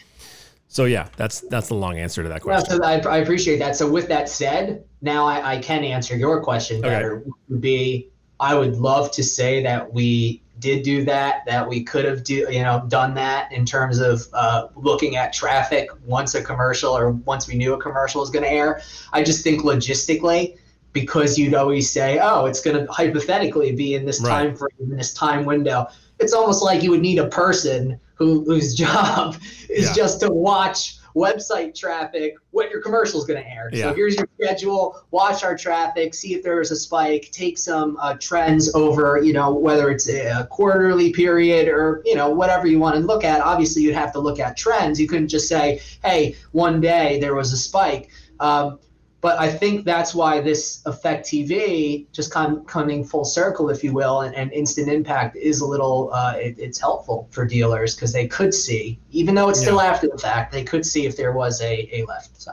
So 0.69 0.87
yeah, 0.87 1.09
that's 1.17 1.43
that's 1.43 1.69
the 1.69 1.75
long 1.75 1.99
answer 1.99 2.23
to 2.23 2.29
that 2.31 2.41
question. 2.41 2.79
so 2.79 2.83
I, 2.83 2.99
I, 2.99 3.19
appreciate 3.19 3.59
that. 3.59 3.77
So 3.77 3.89
with 3.89 4.09
that 4.09 4.29
said, 4.29 4.85
now 5.03 5.25
I, 5.25 5.53
I 5.53 5.59
can 5.59 5.85
answer 5.85 6.17
your 6.17 6.43
question 6.43 6.81
better. 6.81 7.19
Okay. 7.19 7.31
Would 7.51 7.61
be 7.61 8.09
I 8.41 8.55
would 8.57 8.77
love 8.77 9.13
to 9.13 9.23
say 9.23 9.63
that 9.63 9.93
we 9.93 10.43
did 10.59 10.83
do 10.83 11.05
that, 11.05 11.45
that 11.47 11.69
we 11.69 11.83
could 11.83 12.05
have 12.05 12.25
do 12.25 12.47
you 12.51 12.63
know 12.63 12.85
done 12.89 13.15
that 13.15 13.51
in 13.53 13.65
terms 13.65 13.99
of 13.99 14.27
uh, 14.33 14.69
looking 14.77 15.17
at 15.17 15.33
traffic 15.33 15.91
once 16.05 16.35
a 16.35 16.43
commercial 16.43 16.97
or 16.97 17.11
once 17.11 17.49
we 17.49 17.55
knew 17.55 17.75
a 17.75 17.79
commercial 17.79 18.21
was 18.21 18.31
going 18.31 18.45
to 18.45 18.51
air. 18.51 18.81
I 19.13 19.23
just 19.23 19.43
think 19.43 19.63
logistically, 19.63 20.57
because 20.93 21.37
you'd 21.39 21.55
always 21.55 21.91
say, 21.91 22.19
oh, 22.23 22.47
it's 22.47 22.61
going 22.61 22.77
to 22.77 22.91
hypothetically 22.93 23.73
be 23.73 23.95
in 23.95 24.07
this 24.07 24.21
right. 24.21 24.31
time 24.31 24.57
frame, 24.57 24.71
in 24.81 24.97
this 24.97 25.13
time 25.13 25.45
window. 25.45 25.89
It's 26.21 26.33
almost 26.33 26.63
like 26.63 26.83
you 26.83 26.91
would 26.91 27.03
need 27.03 27.19
a 27.19 27.29
person 27.29 28.01
who 28.15 28.45
whose 28.45 28.75
job 28.85 29.37
is 29.69 29.89
yeah. 29.89 29.93
just 29.95 30.21
to 30.21 30.31
watch 30.31 30.99
website 31.15 31.75
traffic, 31.75 32.35
what 32.51 32.71
your 32.71 32.81
commercial 32.81 33.21
is 33.21 33.27
going 33.27 33.43
to 33.43 33.49
air. 33.49 33.71
Yeah. 33.73 33.85
So 33.85 33.95
here's 33.95 34.17
your 34.17 34.29
schedule. 34.41 35.01
Watch 35.11 35.45
our 35.45 35.57
traffic, 35.57 36.15
see 36.15 36.35
if 36.35 36.43
there 36.43 36.61
is 36.61 36.71
a 36.71 36.77
spike, 36.77 37.31
take 37.33 37.57
some 37.59 37.97
uh, 38.01 38.15
trends 38.21 38.75
over, 38.75 39.21
you 39.23 39.33
know, 39.33 39.53
whether 39.53 39.91
it's 39.91 40.09
a 40.09 40.47
quarterly 40.51 41.13
period 41.13 41.69
or 41.69 42.03
you 42.05 42.15
know 42.15 42.29
whatever 42.31 42.67
you 42.67 42.79
want 42.79 42.97
to 42.97 43.01
look 43.01 43.25
at. 43.25 43.41
Obviously, 43.41 43.83
you'd 43.83 43.95
have 43.95 44.13
to 44.13 44.19
look 44.19 44.41
at 44.41 44.57
trends. 44.57 45.01
You 45.01 45.07
couldn't 45.07 45.29
just 45.29 45.49
say, 45.49 45.81
hey, 46.05 46.37
one 46.53 46.81
day 46.81 47.19
there 47.21 47.35
was 47.35 47.53
a 47.53 47.57
spike. 47.57 48.11
Um, 48.41 48.79
but 49.25 49.39
I 49.39 49.51
think 49.51 49.87
that's 49.87 50.15
why 50.15 50.43
this 50.43 50.83
Effect 50.85 51.27
TV, 51.27 52.05
just 52.13 52.31
kind 52.31 52.55
of 52.55 52.67
coming 52.67 53.03
full 53.03 53.25
circle, 53.25 53.71
if 53.71 53.83
you 53.83 53.95
will, 53.95 54.21
and, 54.21 54.35
and 54.35 54.53
instant 54.53 54.91
impact 54.91 55.35
is 55.35 55.63
a 55.63 55.67
little, 55.67 56.13
uh, 56.13 56.35
it, 56.37 56.57
it's 56.59 56.79
helpful 56.79 57.27
for 57.31 57.47
dealers 57.47 57.95
because 57.95 58.13
they 58.13 58.29
could 58.29 58.53
see, 58.53 59.01
even 59.13 59.35
though 59.35 59.49
it's 59.49 59.61
yeah. 59.61 59.69
still 59.69 59.81
after 59.81 60.09
the 60.09 60.19
fact, 60.19 60.53
they 60.53 60.63
could 60.63 60.85
see 60.85 61.07
if 61.07 61.17
there 61.17 61.33
was 61.33 61.63
a, 61.63 61.89
a 61.97 62.05
left. 62.05 62.39
So 62.39 62.53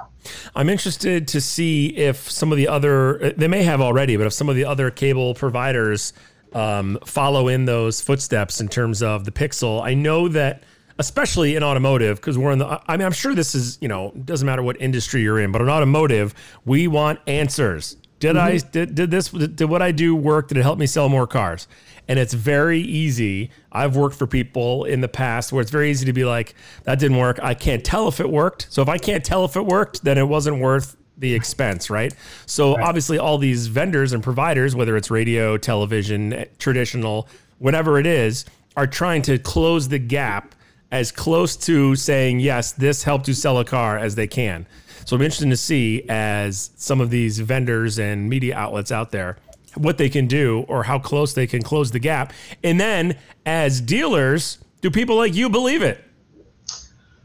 I'm 0.55 0.69
interested 0.69 1.27
to 1.27 1.41
see 1.41 1.87
if 1.87 2.31
some 2.31 2.53
of 2.53 2.57
the 2.57 2.69
other, 2.69 3.33
they 3.35 3.49
may 3.49 3.63
have 3.63 3.81
already, 3.81 4.15
but 4.15 4.25
if 4.25 4.31
some 4.31 4.47
of 4.47 4.55
the 4.55 4.63
other 4.63 4.89
cable 4.89 5.33
providers 5.33 6.13
um, 6.53 6.97
follow 7.05 7.49
in 7.49 7.65
those 7.65 7.99
footsteps 7.99 8.61
in 8.61 8.69
terms 8.69 9.03
of 9.03 9.25
the 9.25 9.31
Pixel. 9.31 9.83
I 9.83 9.93
know 9.93 10.29
that 10.29 10.63
especially 11.01 11.55
in 11.55 11.63
automotive, 11.63 12.17
because 12.17 12.37
we're 12.37 12.51
in 12.51 12.59
the, 12.59 12.79
I 12.87 12.95
mean, 12.95 13.05
I'm 13.05 13.11
sure 13.11 13.33
this 13.33 13.55
is, 13.55 13.79
you 13.81 13.87
know, 13.87 14.11
doesn't 14.11 14.45
matter 14.45 14.61
what 14.61 14.79
industry 14.79 15.23
you're 15.23 15.39
in, 15.39 15.51
but 15.51 15.61
in 15.61 15.67
automotive, 15.67 16.35
we 16.63 16.87
want 16.87 17.19
answers. 17.25 17.97
Did 18.19 18.35
mm-hmm. 18.35 18.55
I, 18.55 18.57
did, 18.71 18.93
did 18.93 19.09
this, 19.09 19.29
did 19.29 19.65
what 19.65 19.81
I 19.81 19.91
do 19.91 20.15
work? 20.15 20.47
Did 20.47 20.57
it 20.57 20.61
help 20.61 20.77
me 20.77 20.85
sell 20.85 21.09
more 21.09 21.25
cars? 21.25 21.67
And 22.07 22.19
it's 22.19 22.35
very 22.35 22.79
easy. 22.79 23.49
I've 23.71 23.95
worked 23.95 24.15
for 24.15 24.27
people 24.27 24.85
in 24.85 25.01
the 25.01 25.07
past 25.07 25.51
where 25.51 25.61
it's 25.61 25.71
very 25.71 25.89
easy 25.89 26.05
to 26.05 26.13
be 26.13 26.23
like, 26.23 26.53
that 26.83 26.99
didn't 26.99 27.17
work. 27.17 27.39
I 27.41 27.55
can't 27.55 27.83
tell 27.83 28.07
if 28.07 28.19
it 28.19 28.29
worked. 28.29 28.67
So 28.69 28.83
if 28.83 28.89
I 28.89 28.99
can't 28.99 29.25
tell 29.25 29.43
if 29.43 29.55
it 29.55 29.65
worked, 29.65 30.03
then 30.03 30.19
it 30.19 30.27
wasn't 30.27 30.59
worth 30.59 30.95
the 31.17 31.33
expense, 31.33 31.89
right? 31.89 32.13
So 32.45 32.75
right. 32.75 32.87
obviously, 32.87 33.17
all 33.17 33.37
these 33.39 33.67
vendors 33.67 34.13
and 34.13 34.23
providers, 34.23 34.75
whether 34.75 34.95
it's 34.97 35.09
radio, 35.09 35.57
television, 35.57 36.45
traditional, 36.59 37.27
whatever 37.59 37.97
it 37.99 38.05
is, 38.05 38.45
are 38.75 38.87
trying 38.87 39.21
to 39.23 39.37
close 39.37 39.87
the 39.89 39.99
gap 39.99 40.55
as 40.91 41.11
close 41.11 41.55
to 41.55 41.95
saying, 41.95 42.39
yes, 42.39 42.73
this 42.73 43.03
helped 43.03 43.27
you 43.27 43.33
sell 43.33 43.59
a 43.59 43.65
car 43.65 43.97
as 43.97 44.15
they 44.15 44.27
can. 44.27 44.67
So 45.05 45.15
I'm 45.15 45.21
interested 45.21 45.49
to 45.49 45.57
see 45.57 46.05
as 46.09 46.71
some 46.75 47.01
of 47.01 47.09
these 47.09 47.39
vendors 47.39 47.97
and 47.97 48.29
media 48.29 48.55
outlets 48.55 48.91
out 48.91 49.11
there 49.11 49.37
what 49.75 49.97
they 49.97 50.09
can 50.09 50.27
do 50.27 50.65
or 50.67 50.83
how 50.83 50.99
close 50.99 51.33
they 51.33 51.47
can 51.47 51.61
close 51.61 51.91
the 51.91 51.99
gap. 51.99 52.33
And 52.63 52.79
then 52.79 53.17
as 53.45 53.81
dealers, 53.81 54.59
do 54.81 54.91
people 54.91 55.15
like 55.15 55.33
you 55.33 55.49
believe 55.49 55.81
it? 55.81 56.03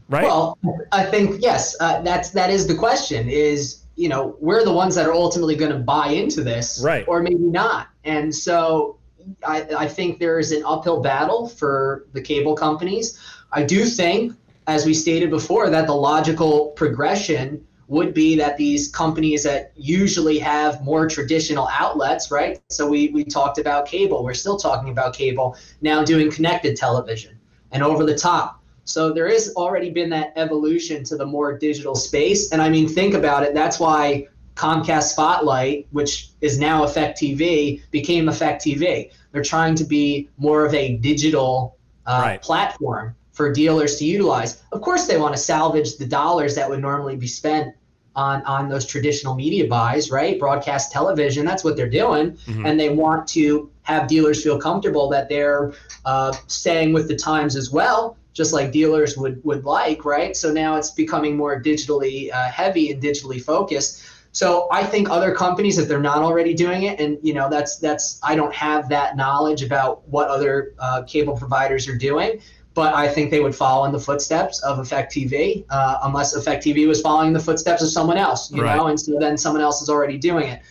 Right? 0.09 0.23
Well, 0.23 0.57
I 0.93 1.03
think 1.03 1.41
yes. 1.41 1.75
Uh, 1.81 2.01
that's 2.01 2.29
that 2.29 2.49
is 2.49 2.65
the 2.65 2.75
question. 2.75 3.27
Is 3.29 3.83
you 3.97 4.07
know 4.07 4.37
we're 4.39 4.63
the 4.63 4.71
ones 4.71 4.95
that 4.95 5.05
are 5.05 5.13
ultimately 5.13 5.55
going 5.55 5.71
to 5.71 5.79
buy 5.79 6.07
into 6.07 6.43
this, 6.43 6.81
right? 6.81 7.05
Or 7.09 7.21
maybe 7.21 7.35
not. 7.43 7.89
And 8.05 8.33
so 8.33 8.99
I, 9.45 9.63
I 9.77 9.87
think 9.87 10.19
there 10.19 10.39
is 10.39 10.53
an 10.53 10.63
uphill 10.65 11.01
battle 11.01 11.49
for 11.49 12.05
the 12.13 12.21
cable 12.21 12.55
companies. 12.55 13.19
I 13.51 13.63
do 13.63 13.85
think, 13.85 14.33
as 14.67 14.85
we 14.85 14.93
stated 14.93 15.29
before, 15.29 15.69
that 15.69 15.87
the 15.87 15.95
logical 15.95 16.67
progression 16.71 17.65
would 17.87 18.13
be 18.13 18.35
that 18.35 18.57
these 18.57 18.89
companies 18.89 19.43
that 19.43 19.71
usually 19.75 20.37
have 20.39 20.83
more 20.83 21.07
traditional 21.07 21.69
outlets, 21.71 22.31
right? 22.31 22.59
So 22.69 22.87
we, 22.87 23.09
we 23.09 23.23
talked 23.23 23.59
about 23.59 23.85
cable. 23.85 24.23
We're 24.23 24.33
still 24.33 24.57
talking 24.57 24.89
about 24.89 25.13
cable 25.13 25.55
now 25.81 26.03
doing 26.03 26.29
connected 26.29 26.75
television 26.75 27.39
and 27.71 27.81
over 27.81 28.03
the 28.03 28.17
top. 28.17 28.61
So 28.83 29.13
there 29.13 29.29
has 29.29 29.53
already 29.55 29.89
been 29.89 30.09
that 30.11 30.33
evolution 30.35 31.03
to 31.05 31.17
the 31.17 31.25
more 31.25 31.57
digital 31.57 31.95
space. 31.95 32.51
And 32.51 32.61
I 32.61 32.69
mean, 32.69 32.87
think 32.87 33.13
about 33.13 33.43
it. 33.43 33.53
That's 33.53 33.79
why 33.79 34.27
Comcast 34.55 35.11
Spotlight, 35.11 35.87
which 35.91 36.29
is 36.41 36.57
now 36.59 36.83
Effect 36.83 37.19
TV, 37.21 37.81
became 37.91 38.27
Effect 38.27 38.63
TV. 38.63 39.11
They're 39.31 39.43
trying 39.43 39.75
to 39.75 39.83
be 39.83 40.29
more 40.37 40.65
of 40.65 40.73
a 40.73 40.97
digital 40.97 41.77
uh, 42.05 42.21
right. 42.23 42.41
platform 42.41 43.15
for 43.37 43.53
dealers 43.53 43.97
to 43.97 44.05
utilize. 44.05 44.63
Of 44.71 44.81
course, 44.81 45.05
they 45.05 45.17
want 45.17 45.35
to 45.35 45.39
salvage 45.39 45.97
the 45.97 46.07
dollars 46.07 46.55
that 46.55 46.67
would 46.67 46.81
normally 46.81 47.15
be 47.15 47.27
spent 47.27 47.75
on, 48.15 48.41
on 48.45 48.67
those 48.67 48.83
traditional 48.83 49.35
media 49.35 49.67
buys, 49.67 50.09
right? 50.09 50.39
Broadcast 50.39 50.91
television, 50.91 51.45
that's 51.45 51.63
what 51.63 51.77
they're 51.77 51.87
doing. 51.87 52.31
Mm-hmm. 52.31 52.65
And 52.65 52.79
they 52.79 52.89
want 52.89 53.27
to 53.29 53.69
have 53.83 54.07
dealers 54.07 54.41
feel 54.41 54.59
comfortable 54.59 55.07
that 55.09 55.29
they're 55.29 55.73
uh, 56.03 56.33
staying 56.47 56.93
with 56.93 57.07
the 57.07 57.15
times 57.15 57.55
as 57.55 57.69
well, 57.69 58.17
just 58.33 58.53
like 58.53 58.71
dealers 58.71 59.15
would, 59.17 59.39
would 59.45 59.65
like, 59.65 60.03
right? 60.03 60.35
So 60.35 60.51
now 60.51 60.75
it's 60.75 60.89
becoming 60.89 61.37
more 61.37 61.61
digitally 61.61 62.33
uh, 62.33 62.49
heavy 62.49 62.91
and 62.91 63.01
digitally 63.01 63.39
focused. 63.39 64.03
So 64.31 64.67
I 64.71 64.83
think 64.83 65.09
other 65.09 65.33
companies, 65.33 65.77
if 65.77 65.87
they're 65.87 65.99
not 65.99 66.19
already 66.19 66.53
doing 66.53 66.83
it, 66.83 66.99
and 66.99 67.17
you 67.23 67.33
know 67.33 67.49
that's 67.49 67.77
that's 67.77 68.19
I 68.21 68.35
don't 68.35 68.53
have 68.53 68.87
that 68.89 69.17
knowledge 69.17 69.63
about 69.63 70.07
what 70.07 70.27
other 70.27 70.75
uh, 70.77 71.01
cable 71.07 71.35
providers 71.35 71.87
are 71.87 71.97
doing, 71.97 72.39
but 72.77 72.93
I 72.93 73.07
think 73.07 73.31
they 73.31 73.39
would 73.39 73.55
follow 73.55 73.85
in 73.85 73.91
the 73.91 73.99
footsteps 73.99 74.61
of 74.61 74.77
Effect 74.77 75.11
TV, 75.11 75.65
uh, 75.71 75.97
unless 76.03 76.35
Effect 76.35 76.63
TV 76.63 76.87
was 76.87 77.01
following 77.01 77.33
the 77.33 77.39
footsteps 77.39 77.81
of 77.81 77.89
someone 77.89 78.17
else, 78.17 78.51
you 78.51 78.61
right. 78.61 78.77
know, 78.77 78.85
and 78.85 78.99
so 78.99 79.17
then 79.19 79.35
someone 79.35 79.63
else 79.63 79.81
is 79.81 79.89
already 79.89 80.15
doing 80.15 80.47
it. 80.47 80.61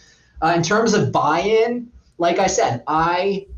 Uh, 0.41 0.55
in 0.57 0.63
terms 0.63 0.95
of 0.95 1.11
buy-in, 1.11 1.91
like 2.19 2.39
I 2.39 2.47
said, 2.47 2.85
I 2.87 3.49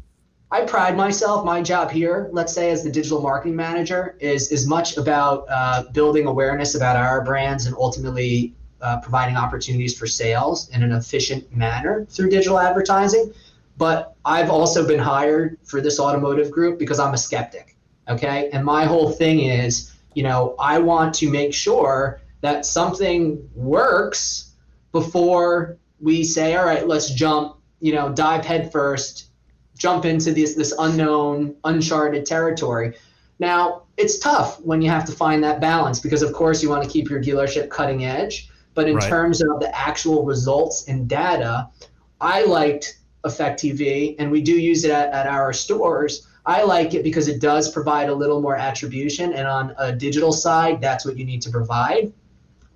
I 0.51 0.63
pride 0.63 0.97
myself. 0.97 1.45
My 1.45 1.61
job 1.61 1.91
here, 1.91 2.31
let's 2.33 2.55
say, 2.55 2.71
as 2.71 2.83
the 2.83 2.91
digital 2.91 3.21
marketing 3.21 3.55
manager, 3.55 4.17
is 4.19 4.51
is 4.51 4.67
much 4.67 4.97
about 4.97 5.45
uh, 5.51 5.83
building 5.93 6.27
awareness 6.27 6.75
about 6.75 6.97
our 6.97 7.23
brands 7.23 7.67
and 7.67 7.77
ultimately 7.77 8.55
uh, 8.81 8.99
providing 9.01 9.37
opportunities 9.37 9.95
for 9.95 10.07
sales 10.07 10.71
in 10.71 10.83
an 10.83 10.93
efficient 10.93 11.55
manner 11.55 12.07
through 12.09 12.31
digital 12.31 12.59
advertising. 12.59 13.31
But 13.77 14.15
I've 14.25 14.49
also 14.49 14.89
been 14.89 14.99
hired 14.99 15.59
for 15.65 15.83
this 15.83 16.01
automotive 16.01 16.51
group 16.51 16.79
because 16.79 16.99
I'm 16.99 17.13
a 17.13 17.19
skeptic. 17.19 17.75
Okay, 18.09 18.51
and 18.53 18.65
my 18.65 18.85
whole 18.85 19.11
thing 19.11 19.41
is, 19.41 19.95
you 20.15 20.23
know, 20.23 20.55
I 20.59 20.79
want 20.79 21.15
to 21.17 21.31
make 21.31 21.53
sure 21.53 22.21
that 22.41 22.65
something 22.65 23.49
works 23.55 24.53
before 24.93 25.77
we 26.01 26.25
say, 26.25 26.57
all 26.57 26.65
right, 26.65 26.87
let's 26.87 27.11
jump, 27.11 27.57
you 27.81 27.93
know, 27.93 28.09
dive 28.09 28.45
headfirst 28.45 29.29
jump 29.79 30.05
into 30.05 30.33
this 30.33 30.55
this 30.55 30.75
unknown, 30.79 31.57
uncharted 31.65 32.27
territory. 32.27 32.95
Now, 33.39 33.85
it's 33.97 34.19
tough 34.19 34.61
when 34.61 34.83
you 34.83 34.91
have 34.91 35.05
to 35.07 35.13
find 35.13 35.43
that 35.45 35.61
balance 35.61 36.01
because, 36.01 36.23
of 36.23 36.33
course, 36.33 36.63
you 36.63 36.69
want 36.69 36.83
to 36.83 36.91
keep 36.91 37.09
your 37.09 37.23
dealership 37.23 37.71
cutting 37.71 38.05
edge. 38.05 38.51
But 38.75 38.89
in 38.89 38.97
right. 38.97 39.09
terms 39.09 39.41
of 39.41 39.61
the 39.61 39.77
actual 39.77 40.25
results 40.25 40.87
and 40.89 41.09
data, 41.09 41.69
I 42.21 42.45
liked 42.45 42.99
Effect 43.25 43.61
TV, 43.61 44.17
and 44.19 44.31
we 44.31 44.41
do 44.41 44.53
use 44.53 44.85
it 44.85 44.91
at, 44.91 45.11
at 45.11 45.27
our 45.27 45.53
stores. 45.53 46.28
I 46.49 46.63
like 46.63 46.95
it 46.95 47.05
because 47.05 47.29
it 47.29 47.41
does 47.41 47.71
provide 47.71 48.09
a 48.09 48.15
little 48.15 48.41
more 48.41 48.57
attribution, 48.57 49.35
and 49.35 49.47
on 49.47 49.75
a 49.79 49.93
digital 49.93 50.33
side, 50.33 50.81
that's 50.81 51.05
what 51.05 51.19
you 51.19 51.25
need 51.25 51.43
to 51.43 51.51
provide. 51.51 52.13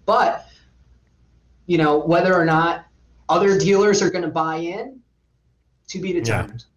But 0.04 0.46
you 1.66 1.78
know 1.78 1.98
whether 1.98 2.34
or 2.34 2.44
not 2.44 2.84
other 3.28 3.58
dealers 3.58 4.02
are 4.02 4.10
going 4.10 4.24
to 4.24 4.30
buy 4.30 4.56
in 4.56 5.00
to 5.88 5.98
be 5.98 6.12
determined. 6.12 6.60
Yeah 6.60 6.68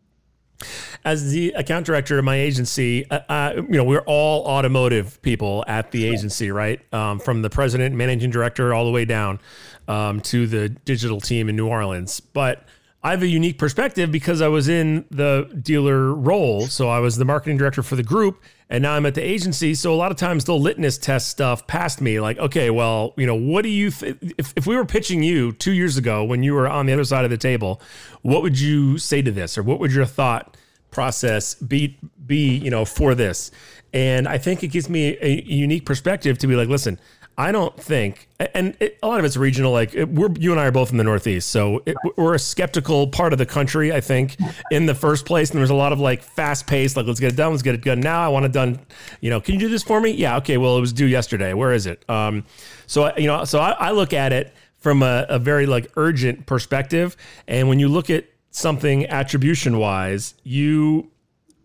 as 1.05 1.31
the 1.31 1.51
account 1.51 1.85
director 1.85 2.17
of 2.17 2.25
my 2.25 2.35
agency, 2.35 3.09
uh, 3.11 3.19
uh, 3.29 3.53
you 3.55 3.77
know, 3.77 3.83
we're 3.83 4.03
all 4.07 4.43
automotive 4.47 5.21
people 5.21 5.63
at 5.67 5.91
the 5.91 6.03
agency, 6.03 6.49
right? 6.49 6.81
Um, 6.91 7.19
from 7.19 7.43
the 7.43 7.49
president, 7.49 7.95
managing 7.95 8.31
director, 8.31 8.73
all 8.73 8.85
the 8.85 8.91
way 8.91 9.05
down 9.05 9.39
um, 9.87 10.19
to 10.21 10.47
the 10.47 10.69
digital 10.69 11.21
team 11.21 11.47
in 11.47 11.55
New 11.55 11.67
Orleans. 11.67 12.19
But 12.19 12.67
I 13.05 13.11
have 13.11 13.21
a 13.21 13.27
unique 13.27 13.59
perspective 13.59 14.11
because 14.11 14.41
I 14.41 14.47
was 14.47 14.67
in 14.67 15.05
the 15.11 15.47
dealer 15.61 16.11
role. 16.11 16.65
So 16.65 16.89
I 16.89 16.97
was 16.97 17.17
the 17.17 17.23
marketing 17.23 17.55
director 17.55 17.83
for 17.83 17.95
the 17.95 18.01
group, 18.01 18.41
and 18.67 18.81
now 18.81 18.93
I'm 18.95 19.05
at 19.05 19.13
the 19.13 19.21
agency. 19.21 19.75
So 19.75 19.93
a 19.93 19.95
lot 19.95 20.09
of 20.09 20.17
times 20.17 20.43
they'll 20.43 20.59
litmus 20.59 20.97
test 20.97 21.29
stuff 21.29 21.67
past 21.67 22.01
me, 22.01 22.19
like, 22.19 22.39
okay, 22.39 22.71
well, 22.71 23.13
you 23.15 23.27
know, 23.27 23.35
what 23.35 23.61
do 23.61 23.69
you, 23.69 23.91
th- 23.91 24.17
if, 24.39 24.53
if 24.55 24.65
we 24.65 24.75
were 24.75 24.85
pitching 24.85 25.21
you 25.21 25.51
two 25.51 25.73
years 25.73 25.97
ago 25.97 26.23
when 26.23 26.41
you 26.41 26.55
were 26.55 26.67
on 26.67 26.87
the 26.87 26.93
other 26.93 27.03
side 27.03 27.25
of 27.25 27.29
the 27.29 27.37
table, 27.37 27.79
what 28.23 28.41
would 28.41 28.59
you 28.59 28.97
say 28.97 29.21
to 29.21 29.31
this, 29.31 29.55
or 29.55 29.61
what 29.61 29.79
would 29.79 29.93
your 29.93 30.05
thought? 30.05 30.57
process 30.91 31.55
be 31.55 31.99
be 32.25 32.55
you 32.55 32.69
know 32.69 32.85
for 32.85 33.13
this 33.15 33.51
and 33.91 34.29
i 34.29 34.37
think 34.37 34.63
it 34.63 34.69
gives 34.69 34.89
me 34.89 35.09
a, 35.09 35.25
a 35.25 35.43
unique 35.43 35.85
perspective 35.85 36.37
to 36.37 36.47
be 36.47 36.55
like 36.55 36.69
listen 36.69 36.97
i 37.37 37.51
don't 37.51 37.79
think 37.81 38.27
and 38.53 38.75
it, 38.79 38.97
a 39.01 39.07
lot 39.07 39.19
of 39.19 39.25
it's 39.25 39.37
regional 39.37 39.71
like 39.71 39.93
it, 39.93 40.09
we're 40.09 40.29
you 40.39 40.51
and 40.51 40.59
i 40.59 40.65
are 40.65 40.71
both 40.71 40.91
in 40.91 40.97
the 40.97 41.03
northeast 41.03 41.49
so 41.49 41.81
it, 41.85 41.95
we're 42.17 42.33
a 42.33 42.39
skeptical 42.39 43.07
part 43.07 43.33
of 43.33 43.39
the 43.39 43.45
country 43.45 43.91
i 43.91 44.01
think 44.01 44.37
in 44.71 44.85
the 44.85 44.95
first 44.95 45.25
place 45.25 45.51
and 45.51 45.59
there's 45.59 45.69
a 45.69 45.75
lot 45.75 45.91
of 45.91 45.99
like 45.99 46.21
fast 46.21 46.67
paced 46.67 46.95
like 46.95 47.05
let's 47.05 47.19
get 47.19 47.33
it 47.33 47.35
done 47.35 47.51
let's 47.51 47.63
get 47.63 47.75
it 47.75 47.83
done 47.83 47.99
now 47.99 48.21
i 48.21 48.27
want 48.27 48.45
it 48.45 48.51
done 48.51 48.79
you 49.21 49.29
know 49.29 49.41
can 49.41 49.53
you 49.53 49.59
do 49.59 49.69
this 49.69 49.83
for 49.83 49.99
me? 49.99 50.11
Yeah 50.11 50.37
okay 50.37 50.57
well 50.57 50.77
it 50.77 50.81
was 50.81 50.93
due 50.93 51.05
yesterday. 51.05 51.53
Where 51.53 51.73
is 51.73 51.85
it? 51.85 52.07
Um 52.09 52.45
so 52.87 53.15
you 53.17 53.27
know 53.27 53.45
so 53.45 53.59
i, 53.59 53.71
I 53.71 53.91
look 53.91 54.13
at 54.13 54.33
it 54.33 54.53
from 54.77 55.03
a, 55.03 55.25
a 55.29 55.39
very 55.39 55.65
like 55.65 55.91
urgent 55.95 56.45
perspective 56.45 57.17
and 57.47 57.67
when 57.67 57.79
you 57.79 57.87
look 57.87 58.09
at 58.09 58.25
something 58.55 59.05
attribution 59.07 59.77
wise, 59.77 60.33
you 60.43 61.11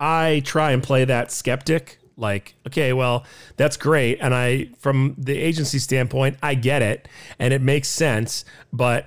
I 0.00 0.42
try 0.44 0.72
and 0.72 0.82
play 0.82 1.04
that 1.04 1.30
skeptic 1.30 1.98
like 2.20 2.54
okay 2.66 2.92
well 2.92 3.24
that's 3.56 3.76
great 3.76 4.18
and 4.20 4.34
i 4.34 4.68
from 4.78 5.14
the 5.18 5.36
agency 5.36 5.78
standpoint 5.78 6.36
i 6.42 6.54
get 6.54 6.82
it 6.82 7.08
and 7.38 7.52
it 7.52 7.62
makes 7.62 7.88
sense 7.88 8.44
but 8.72 9.06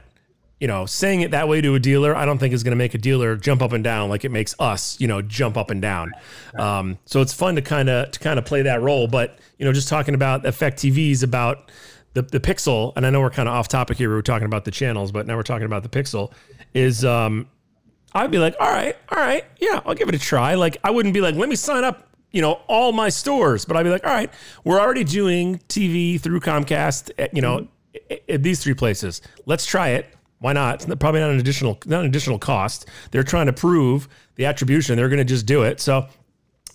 you 0.59 0.67
know 0.67 0.85
saying 0.85 1.21
it 1.21 1.31
that 1.31 1.47
way 1.47 1.61
to 1.61 1.75
a 1.75 1.79
dealer 1.79 2.15
i 2.15 2.25
don't 2.25 2.37
think 2.37 2.53
is 2.53 2.63
going 2.63 2.71
to 2.71 2.77
make 2.77 2.93
a 2.93 2.97
dealer 2.97 3.35
jump 3.35 3.61
up 3.61 3.71
and 3.73 3.83
down 3.83 4.09
like 4.09 4.25
it 4.25 4.31
makes 4.31 4.55
us 4.59 4.99
you 4.99 5.07
know 5.07 5.21
jump 5.21 5.57
up 5.57 5.69
and 5.69 5.81
down 5.81 6.11
um, 6.57 6.97
so 7.05 7.21
it's 7.21 7.33
fun 7.33 7.55
to 7.55 7.61
kind 7.61 7.89
of 7.89 8.11
to 8.11 8.19
kind 8.19 8.39
of 8.39 8.45
play 8.45 8.61
that 8.61 8.81
role 8.81 9.07
but 9.07 9.39
you 9.57 9.65
know 9.65 9.73
just 9.73 9.87
talking 9.87 10.15
about 10.15 10.45
effect 10.45 10.79
tvs 10.79 11.23
about 11.23 11.71
the, 12.13 12.21
the 12.21 12.39
pixel 12.39 12.93
and 12.95 13.05
i 13.05 13.09
know 13.09 13.19
we're 13.19 13.29
kind 13.29 13.49
of 13.49 13.55
off 13.55 13.67
topic 13.67 13.97
here 13.97 14.09
we 14.09 14.15
were 14.15 14.21
talking 14.21 14.45
about 14.45 14.65
the 14.65 14.71
channels 14.71 15.11
but 15.11 15.27
now 15.27 15.35
we're 15.35 15.43
talking 15.43 15.65
about 15.65 15.83
the 15.83 15.89
pixel 15.89 16.31
is 16.73 17.05
um, 17.05 17.47
I'd 18.15 18.31
be 18.31 18.37
like, 18.37 18.55
all 18.59 18.71
right, 18.71 18.95
all 19.09 19.17
right, 19.17 19.43
yeah, 19.59 19.81
I'll 19.85 19.95
give 19.95 20.07
it 20.07 20.15
a 20.15 20.19
try. 20.19 20.53
Like, 20.53 20.77
I 20.83 20.91
wouldn't 20.91 21.13
be 21.13 21.21
like, 21.21 21.35
let 21.35 21.49
me 21.49 21.55
sign 21.55 21.83
up, 21.83 22.07
you 22.33 22.41
know, 22.41 22.59
all 22.67 22.91
my 22.91 23.07
stores, 23.07 23.63
but 23.63 23.77
I'd 23.77 23.83
be 23.83 23.89
like, 23.89 24.05
all 24.05 24.13
right, 24.13 24.31
we're 24.65 24.79
already 24.79 25.05
doing 25.05 25.59
TV 25.69 26.19
through 26.19 26.41
Comcast, 26.41 27.11
at, 27.17 27.33
you 27.33 27.41
know, 27.41 27.67
mm-hmm. 27.95 28.13
at 28.27 28.43
these 28.43 28.61
three 28.61 28.73
places. 28.73 29.21
Let's 29.45 29.65
try 29.65 29.89
it. 29.89 30.07
Why 30.39 30.51
not? 30.51 30.83
It's 30.83 30.95
probably 30.95 31.21
not 31.21 31.29
an 31.29 31.39
additional, 31.39 31.79
not 31.85 32.01
an 32.01 32.07
additional 32.07 32.37
cost. 32.37 32.89
They're 33.11 33.23
trying 33.23 33.45
to 33.45 33.53
prove 33.53 34.09
the 34.35 34.45
attribution. 34.45 34.97
They're 34.97 35.07
going 35.07 35.19
to 35.19 35.23
just 35.23 35.45
do 35.45 35.63
it. 35.63 35.79
So, 35.79 36.07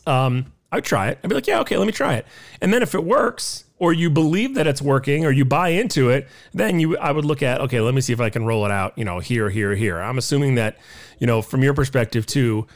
um, 0.06 0.52
I'd 0.70 0.84
try 0.84 1.08
it. 1.08 1.18
I'd 1.22 1.28
be 1.28 1.34
like, 1.34 1.46
yeah, 1.46 1.60
okay, 1.60 1.76
let 1.76 1.86
me 1.86 1.92
try 1.92 2.14
it. 2.14 2.26
And 2.60 2.72
then 2.72 2.82
if 2.82 2.94
it 2.94 3.04
works, 3.04 3.64
or 3.78 3.92
you 3.92 4.10
believe 4.10 4.54
that 4.54 4.66
it's 4.66 4.82
working 4.82 5.24
or 5.24 5.30
you 5.30 5.44
buy 5.44 5.68
into 5.68 6.10
it, 6.10 6.28
then 6.52 6.80
you 6.80 6.96
I 6.98 7.12
would 7.12 7.24
look 7.24 7.42
at 7.42 7.60
okay, 7.60 7.80
let 7.80 7.94
me 7.94 8.00
see 8.00 8.12
if 8.12 8.20
I 8.20 8.30
can 8.30 8.44
roll 8.44 8.64
it 8.64 8.72
out, 8.72 8.96
you 8.98 9.04
know, 9.04 9.20
here, 9.20 9.50
here, 9.50 9.74
here. 9.74 10.00
I'm 10.00 10.18
assuming 10.18 10.56
that, 10.56 10.78
you 11.18 11.26
know, 11.26 11.42
from 11.42 11.62
your 11.62 11.74
perspective 11.74 12.26
too, 12.26 12.66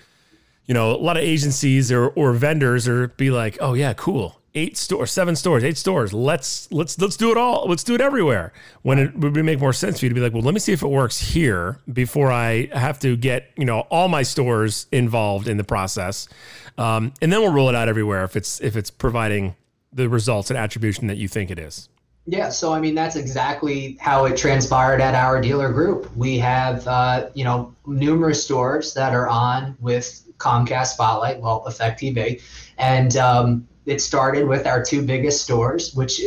you 0.67 0.75
know, 0.75 0.93
a 0.93 0.97
lot 0.97 1.17
of 1.17 1.23
agencies 1.23 1.91
or 1.91 2.09
or 2.11 2.33
vendors 2.33 2.89
are 2.89 3.09
be 3.09 3.31
like, 3.31 3.59
oh 3.61 3.75
yeah, 3.75 3.93
cool. 3.95 4.39
Eight 4.55 4.77
stores, 4.77 5.11
seven 5.11 5.35
stores, 5.35 5.65
eight 5.65 5.79
stores. 5.79 6.13
Let's 6.13 6.71
let's 6.71 7.01
let's 7.01 7.17
do 7.17 7.31
it 7.31 7.39
all. 7.39 7.67
Let's 7.67 7.83
do 7.83 7.95
it 7.95 8.01
everywhere. 8.01 8.53
When 8.83 8.99
it 8.99 9.19
would 9.19 9.35
make 9.35 9.61
more 9.61 9.73
sense 9.73 9.99
for 9.99 10.05
you 10.05 10.11
to 10.11 10.15
be 10.15 10.21
like, 10.21 10.35
well, 10.35 10.43
let 10.43 10.53
me 10.53 10.61
see 10.61 10.73
if 10.73 10.83
it 10.83 10.89
works 10.89 11.19
here 11.19 11.79
before 11.91 12.31
I 12.31 12.69
have 12.73 12.99
to 13.01 13.17
get 13.17 13.51
you 13.57 13.65
know 13.65 13.81
all 13.91 14.09
my 14.09 14.23
stores 14.23 14.87
involved 14.93 15.49
in 15.49 15.57
the 15.57 15.65
process, 15.65 16.29
um, 16.77 17.15
and 17.23 17.33
then 17.33 17.41
we'll 17.41 17.53
roll 17.53 17.71
it 17.71 17.75
out 17.75 17.89
everywhere 17.89 18.25
if 18.25 18.37
it's 18.37 18.61
if 18.61 18.77
it's 18.77 18.91
providing 18.91 19.57
the 19.93 20.09
results 20.09 20.51
and 20.51 20.59
attribution 20.59 21.07
that 21.07 21.17
you 21.17 21.29
think 21.29 21.51
it 21.51 21.59
is. 21.59 21.89
Yeah, 22.27 22.51
so 22.51 22.73
I 22.73 22.81
mean 22.81 22.95
that's 22.95 23.17
exactly 23.17 23.97
how 24.01 24.27
it 24.27 24.37
transpired 24.37 25.01
at 25.01 25.15
our 25.15 25.41
dealer 25.41 25.73
group. 25.73 26.15
We 26.17 26.39
have 26.39 26.87
uh, 26.87 27.31
you 27.35 27.45
know 27.45 27.75
numerous 27.87 28.45
stores 28.45 28.95
that 28.95 29.13
are 29.13 29.29
on 29.29 29.77
with 29.81 30.23
Comcast 30.43 30.95
Spotlight, 30.95 31.41
well, 31.41 31.65
Effect 31.67 32.01
TV, 32.01 32.43
and 32.79 33.17
um, 33.17 33.69
it 33.87 34.01
started 34.01 34.47
with 34.49 34.67
our 34.67 34.83
two 34.83 35.03
biggest 35.03 35.43
stores, 35.43 35.95
which 35.95 36.21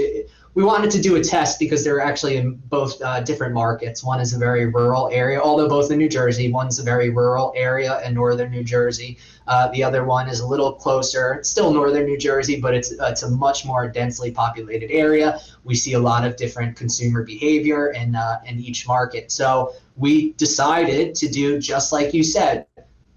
we 0.55 0.63
wanted 0.63 0.89
to 0.91 1.01
do 1.01 1.17
a 1.17 1.23
test 1.23 1.59
because 1.59 1.83
they're 1.83 1.99
actually 1.99 2.37
in 2.37 2.55
both 2.55 3.01
uh, 3.01 3.19
different 3.19 3.53
markets. 3.53 4.03
One 4.05 4.21
is 4.21 4.33
a 4.33 4.37
very 4.37 4.67
rural 4.67 5.09
area, 5.11 5.39
although 5.39 5.67
both 5.67 5.91
in 5.91 5.97
New 5.97 6.07
Jersey. 6.07 6.49
One's 6.49 6.79
a 6.79 6.83
very 6.83 7.09
rural 7.09 7.51
area 7.57 8.01
in 8.05 8.13
northern 8.13 8.51
New 8.51 8.63
Jersey. 8.63 9.17
Uh, 9.47 9.67
the 9.71 9.83
other 9.83 10.05
one 10.05 10.29
is 10.29 10.39
a 10.39 10.47
little 10.47 10.71
closer, 10.71 11.39
still 11.43 11.73
northern 11.73 12.05
New 12.05 12.17
Jersey, 12.17 12.59
but 12.59 12.73
it's 12.73 12.93
uh, 12.93 13.07
it's 13.11 13.23
a 13.23 13.29
much 13.29 13.65
more 13.65 13.89
densely 13.89 14.31
populated 14.31 14.89
area. 14.91 15.39
We 15.65 15.75
see 15.75 15.93
a 15.93 15.99
lot 15.99 16.25
of 16.25 16.37
different 16.37 16.77
consumer 16.77 17.23
behavior 17.23 17.89
in 17.89 18.15
uh, 18.15 18.39
in 18.45 18.57
each 18.57 18.87
market. 18.87 19.33
So 19.33 19.73
we 19.97 20.31
decided 20.33 21.15
to 21.15 21.27
do 21.27 21.59
just 21.59 21.91
like 21.91 22.13
you 22.13 22.23
said. 22.23 22.65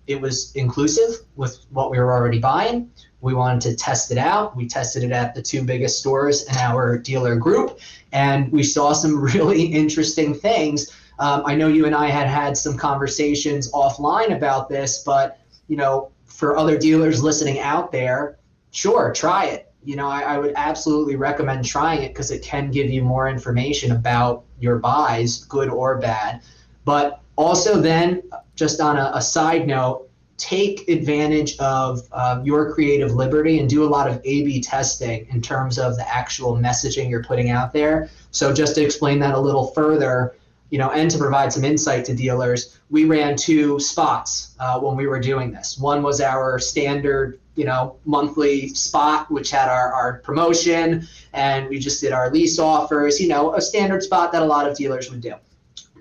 It 0.09 0.21
was 0.21 0.53
inclusive 0.57 1.25
with 1.37 1.64
what 1.71 1.90
we 1.90 1.99
were 1.99 2.12
already 2.12 2.40
buying 2.40 2.90
we 3.21 3.35
wanted 3.35 3.61
to 3.62 3.77
test 3.77 4.11
it 4.11 4.18
out. 4.18 4.57
We 4.57 4.68
tested 4.68 5.03
it 5.03 5.11
at 5.11 5.35
the 5.35 5.42
two 5.42 5.62
biggest 5.62 5.99
stores 5.99 6.47
in 6.49 6.57
our 6.57 6.99
dealer 6.99 7.35
group, 7.37 7.81
and 8.12 8.51
we 8.53 8.62
saw 8.62 8.92
some 8.92 9.21
really 9.35 9.64
interesting 9.64 10.35
things. 10.35 10.94
Um, 11.18 11.42
I 11.44 11.57
know 11.57 11.68
you 11.68 11.87
and 11.87 11.94
I 11.94 12.09
had 12.09 12.29
had 12.29 12.57
some 12.57 12.77
conversations 12.77 13.73
offline 13.73 14.37
about 14.37 14.68
this, 14.68 15.03
but 15.03 15.40
you 15.66 15.77
know, 15.77 16.11
for 16.27 16.57
other 16.57 16.79
dealers 16.79 17.23
listening 17.23 17.59
out 17.59 17.90
there, 17.90 18.38
sure, 18.71 19.12
try 19.12 19.47
it. 19.47 19.73
You 19.85 19.97
know, 19.97 20.09
I, 20.09 20.21
I 20.21 20.38
would 20.38 20.53
absolutely 20.55 21.16
recommend 21.16 21.64
trying 21.64 22.03
it 22.03 22.09
because 22.09 22.31
it 22.31 22.42
can 22.42 22.71
give 22.71 22.88
you 22.88 23.03
more 23.03 23.29
information 23.29 23.92
about 23.92 24.44
your 24.61 24.79
buys, 24.79 25.44
good 25.44 25.68
or 25.68 25.99
bad. 25.99 26.42
But 26.85 27.21
also, 27.38 27.81
then, 27.81 28.22
just 28.57 28.81
on 28.81 28.96
a, 28.98 29.12
a 29.14 29.22
side 29.22 29.66
note, 29.66 30.11
take 30.37 30.88
advantage 30.88 31.57
of 31.59 32.03
uh, 32.12 32.40
your 32.44 32.74
creative 32.74 33.12
liberty 33.12 33.61
and 33.61 33.70
do 33.70 33.85
a 33.85 33.90
lot 33.96 34.07
of 34.11 34.16
A 34.24 34.44
B 34.44 34.61
testing 34.61 35.27
in 35.31 35.40
terms 35.40 35.79
of 35.79 35.96
the 35.96 36.07
actual 36.22 36.57
messaging 36.57 37.09
you're 37.09 37.24
putting 37.24 37.51
out 37.51 37.72
there. 37.72 38.11
So, 38.33 38.53
just 38.53 38.74
to 38.74 38.83
explain 38.83 39.18
that 39.20 39.35
a 39.35 39.40
little 39.48 39.68
further, 39.68 40.35
you 40.70 40.79
know, 40.79 40.90
and 40.90 41.11
to 41.11 41.16
provide 41.16 41.53
some 41.53 41.64
insight 41.64 42.05
to 42.07 42.14
dealers, 42.14 42.81
we 42.90 43.05
ran 43.05 43.37
two 43.37 43.79
spots 43.79 44.57
uh, 44.59 44.79
when 44.81 44.96
we 44.96 45.07
were 45.07 45.20
doing 45.20 45.53
this. 45.53 45.79
One 45.79 46.03
was 46.03 46.20
our 46.20 46.59
standard, 46.59 47.38
you 47.55 47.64
know, 47.64 47.96
monthly 48.05 48.68
spot, 48.74 49.31
which 49.31 49.51
had 49.51 49.68
our, 49.68 49.92
our 49.92 50.18
promotion, 50.18 51.07
and 51.33 51.68
we 51.70 51.79
just 51.79 52.01
did 52.01 52.12
our 52.12 52.31
lease 52.31 52.59
offers, 52.59 53.20
you 53.20 53.29
know, 53.29 53.55
a 53.55 53.61
standard 53.61 54.03
spot 54.03 54.33
that 54.33 54.42
a 54.42 54.44
lot 54.44 54.68
of 54.68 54.77
dealers 54.77 55.11
would 55.11 55.20
do. 55.20 55.35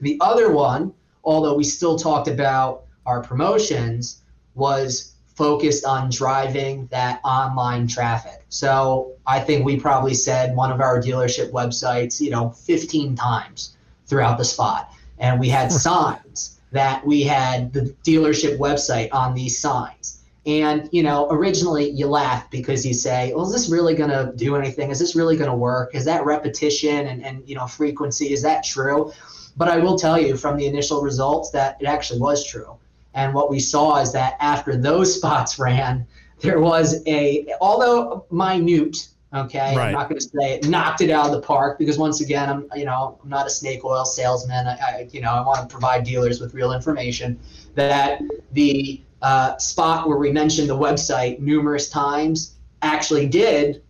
The 0.02 0.18
other 0.20 0.52
one, 0.52 0.94
although 1.28 1.54
we 1.54 1.64
still 1.64 2.00
talked 2.00 2.30
about 2.30 2.86
our 3.06 3.22
promotions, 3.22 4.22
was 4.56 5.14
focused 5.36 5.86
on 5.86 6.10
driving 6.10 6.88
that 6.88 7.20
online 7.24 7.86
traffic. 7.86 8.44
So 8.50 9.12
I 9.28 9.40
think 9.42 9.64
we 9.64 9.80
probably 9.80 10.16
said 10.16 10.56
one 10.56 10.72
of 10.72 10.82
our 10.82 11.00
dealership 11.00 11.52
websites, 11.52 12.20
you 12.20 12.32
know, 12.32 12.50
15 12.50 13.16
times 13.16 13.78
throughout 14.08 14.38
the 14.38 14.46
spot. 14.46 14.92
And 15.20 15.40
we 15.40 15.50
had 15.50 15.72
signs 15.72 16.60
that 16.72 17.06
we 17.06 17.24
had 17.24 17.74
the 17.74 17.94
dealership 18.04 18.58
website 18.58 19.10
on 19.12 19.36
these 19.36 19.60
signs. 19.60 20.24
And, 20.46 20.88
you 20.94 21.04
know, 21.04 21.28
originally 21.30 21.90
you 21.90 22.08
laugh 22.08 22.50
because 22.50 22.86
you 22.86 22.94
say, 22.94 23.34
well, 23.36 23.46
is 23.46 23.52
this 23.52 23.70
really 23.70 23.96
going 23.96 24.10
to 24.10 24.32
do 24.38 24.56
anything? 24.56 24.92
Is 24.92 25.00
this 25.00 25.14
really 25.14 25.36
going 25.36 25.52
to 25.52 25.56
work? 25.58 25.94
Is 25.94 26.06
that 26.06 26.26
repetition 26.26 27.08
and, 27.08 27.24
and, 27.24 27.48
you 27.48 27.56
know, 27.56 27.68
frequency? 27.68 28.32
Is 28.32 28.42
that 28.44 28.64
true? 28.64 29.12
But 29.58 29.68
I 29.68 29.78
will 29.78 29.98
tell 29.98 30.20
you 30.22 30.38
from 30.38 30.56
the 30.56 30.68
initial 30.68 31.02
results 31.02 31.50
that 31.52 31.78
it 31.82 31.86
actually 31.86 32.20
was 32.20 32.46
true. 32.46 32.78
And 33.14 33.34
what 33.34 33.50
we 33.50 33.60
saw 33.60 34.00
is 34.00 34.14
that 34.14 34.38
after 34.40 34.78
those 34.78 35.16
spots 35.18 35.60
ran, 35.60 36.06
there 36.40 36.60
was 36.60 37.02
a, 37.08 37.48
although 37.60 38.26
minute, 38.30 39.10
Okay, 39.34 39.76
right. 39.76 39.88
I'm 39.88 39.92
not 39.92 40.08
going 40.08 40.20
to 40.20 40.26
say 40.26 40.54
it 40.54 40.70
knocked 40.70 41.02
it 41.02 41.10
out 41.10 41.26
of 41.26 41.34
the 41.34 41.42
park 41.42 41.78
because 41.78 41.98
once 41.98 42.22
again, 42.22 42.50
I'm 42.50 42.70
you 42.78 42.86
know 42.86 43.20
I'm 43.22 43.30
not 43.30 43.46
a 43.46 43.50
snake 43.50 43.84
oil 43.84 44.06
salesman. 44.06 44.68
I, 44.68 44.72
I 44.72 45.08
you 45.12 45.20
know 45.20 45.32
I 45.32 45.42
want 45.42 45.60
to 45.60 45.68
provide 45.68 46.06
dealers 46.06 46.40
with 46.40 46.54
real 46.54 46.72
information. 46.72 47.38
That 47.76 48.22
the 48.54 49.02
uh, 49.22 49.58
spot 49.58 50.08
where 50.08 50.18
we 50.18 50.32
mentioned 50.32 50.70
the 50.70 50.78
website 50.78 51.40
numerous 51.40 51.90
times 51.90 52.56
actually 52.82 53.28
did 53.28 53.84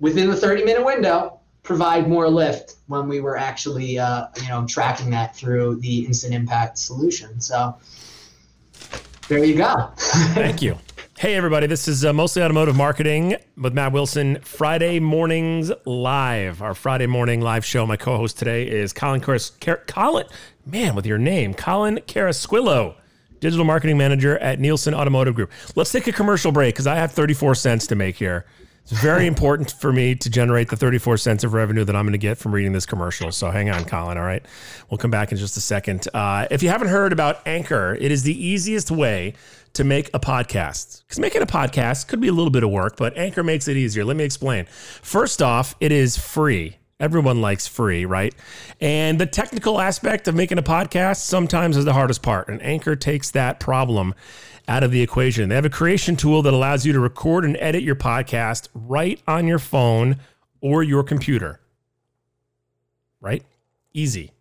within 0.00 0.30
the 0.30 0.36
30 0.36 0.64
minute 0.64 0.84
window 0.84 1.35
provide 1.66 2.08
more 2.08 2.28
lift 2.28 2.76
when 2.86 3.08
we 3.08 3.20
were 3.20 3.36
actually 3.36 3.98
uh, 3.98 4.28
you 4.40 4.48
know 4.48 4.64
tracking 4.66 5.10
that 5.10 5.36
through 5.36 5.76
the 5.80 6.06
instant 6.06 6.32
impact 6.32 6.78
solution. 6.78 7.40
So 7.40 7.76
there 9.28 9.44
you 9.44 9.56
go. 9.56 9.90
Thank 9.96 10.62
you. 10.62 10.78
Hey, 11.18 11.34
everybody, 11.34 11.66
this 11.66 11.88
is 11.88 12.04
uh, 12.04 12.12
Mostly 12.12 12.42
Automotive 12.42 12.76
Marketing 12.76 13.36
with 13.56 13.72
Matt 13.72 13.92
Wilson, 13.92 14.38
Friday 14.42 15.00
Mornings 15.00 15.72
Live, 15.86 16.60
our 16.60 16.74
Friday 16.74 17.06
morning 17.06 17.40
live 17.40 17.64
show. 17.64 17.86
My 17.86 17.96
co 17.96 18.18
host 18.18 18.38
today 18.38 18.68
is 18.68 18.92
Colin 18.92 19.22
Caras- 19.22 19.58
Car- 19.58 19.82
Colin, 19.86 20.26
man, 20.66 20.94
with 20.94 21.06
your 21.06 21.16
name, 21.16 21.54
Colin 21.54 22.00
Carasquillo, 22.06 22.96
Digital 23.40 23.64
Marketing 23.64 23.96
Manager 23.96 24.38
at 24.38 24.60
Nielsen 24.60 24.92
Automotive 24.92 25.34
Group. 25.34 25.50
Let's 25.74 25.90
take 25.90 26.06
a 26.06 26.12
commercial 26.12 26.52
break 26.52 26.74
because 26.74 26.86
I 26.86 26.96
have 26.96 27.12
34 27.12 27.54
cents 27.54 27.86
to 27.86 27.94
make 27.94 28.16
here. 28.16 28.44
It's 28.88 29.00
very 29.00 29.26
important 29.32 29.72
for 29.72 29.92
me 29.92 30.14
to 30.14 30.30
generate 30.30 30.68
the 30.68 30.76
34 30.76 31.16
cents 31.16 31.44
of 31.44 31.52
revenue 31.52 31.84
that 31.84 31.96
I'm 31.96 32.04
going 32.04 32.12
to 32.12 32.18
get 32.18 32.38
from 32.38 32.52
reading 32.52 32.72
this 32.72 32.86
commercial. 32.86 33.32
So 33.32 33.50
hang 33.50 33.70
on, 33.70 33.84
Colin. 33.84 34.16
All 34.16 34.24
right. 34.24 34.44
We'll 34.90 34.98
come 34.98 35.10
back 35.10 35.32
in 35.32 35.38
just 35.38 35.56
a 35.56 35.60
second. 35.60 36.06
Uh, 36.14 36.46
if 36.50 36.62
you 36.62 36.68
haven't 36.68 36.88
heard 36.88 37.12
about 37.12 37.46
Anchor, 37.46 37.96
it 38.00 38.12
is 38.12 38.22
the 38.22 38.46
easiest 38.46 38.90
way 38.90 39.34
to 39.72 39.84
make 39.84 40.08
a 40.14 40.20
podcast. 40.20 41.02
Because 41.02 41.18
making 41.18 41.42
a 41.42 41.46
podcast 41.46 42.06
could 42.06 42.20
be 42.20 42.28
a 42.28 42.32
little 42.32 42.50
bit 42.50 42.62
of 42.62 42.70
work, 42.70 42.96
but 42.96 43.16
Anchor 43.18 43.42
makes 43.42 43.68
it 43.68 43.76
easier. 43.76 44.04
Let 44.04 44.16
me 44.16 44.24
explain. 44.24 44.66
First 45.02 45.42
off, 45.42 45.74
it 45.80 45.92
is 45.92 46.16
free. 46.16 46.76
Everyone 46.98 47.42
likes 47.42 47.66
free, 47.66 48.06
right? 48.06 48.34
And 48.80 49.18
the 49.18 49.26
technical 49.26 49.82
aspect 49.82 50.28
of 50.28 50.34
making 50.34 50.56
a 50.56 50.62
podcast 50.62 51.18
sometimes 51.18 51.76
is 51.76 51.84
the 51.84 51.92
hardest 51.92 52.22
part. 52.22 52.48
And 52.48 52.62
Anchor 52.62 52.96
takes 52.96 53.32
that 53.32 53.60
problem 53.60 54.14
out 54.68 54.82
of 54.82 54.90
the 54.90 55.00
equation. 55.00 55.48
They 55.48 55.54
have 55.54 55.64
a 55.64 55.70
creation 55.70 56.16
tool 56.16 56.42
that 56.42 56.54
allows 56.54 56.84
you 56.84 56.92
to 56.92 57.00
record 57.00 57.44
and 57.44 57.56
edit 57.60 57.82
your 57.82 57.96
podcast 57.96 58.68
right 58.74 59.20
on 59.26 59.46
your 59.46 59.58
phone 59.58 60.18
or 60.60 60.82
your 60.82 61.02
computer. 61.02 61.60
Right? 63.20 63.44
Easy. 63.92 64.32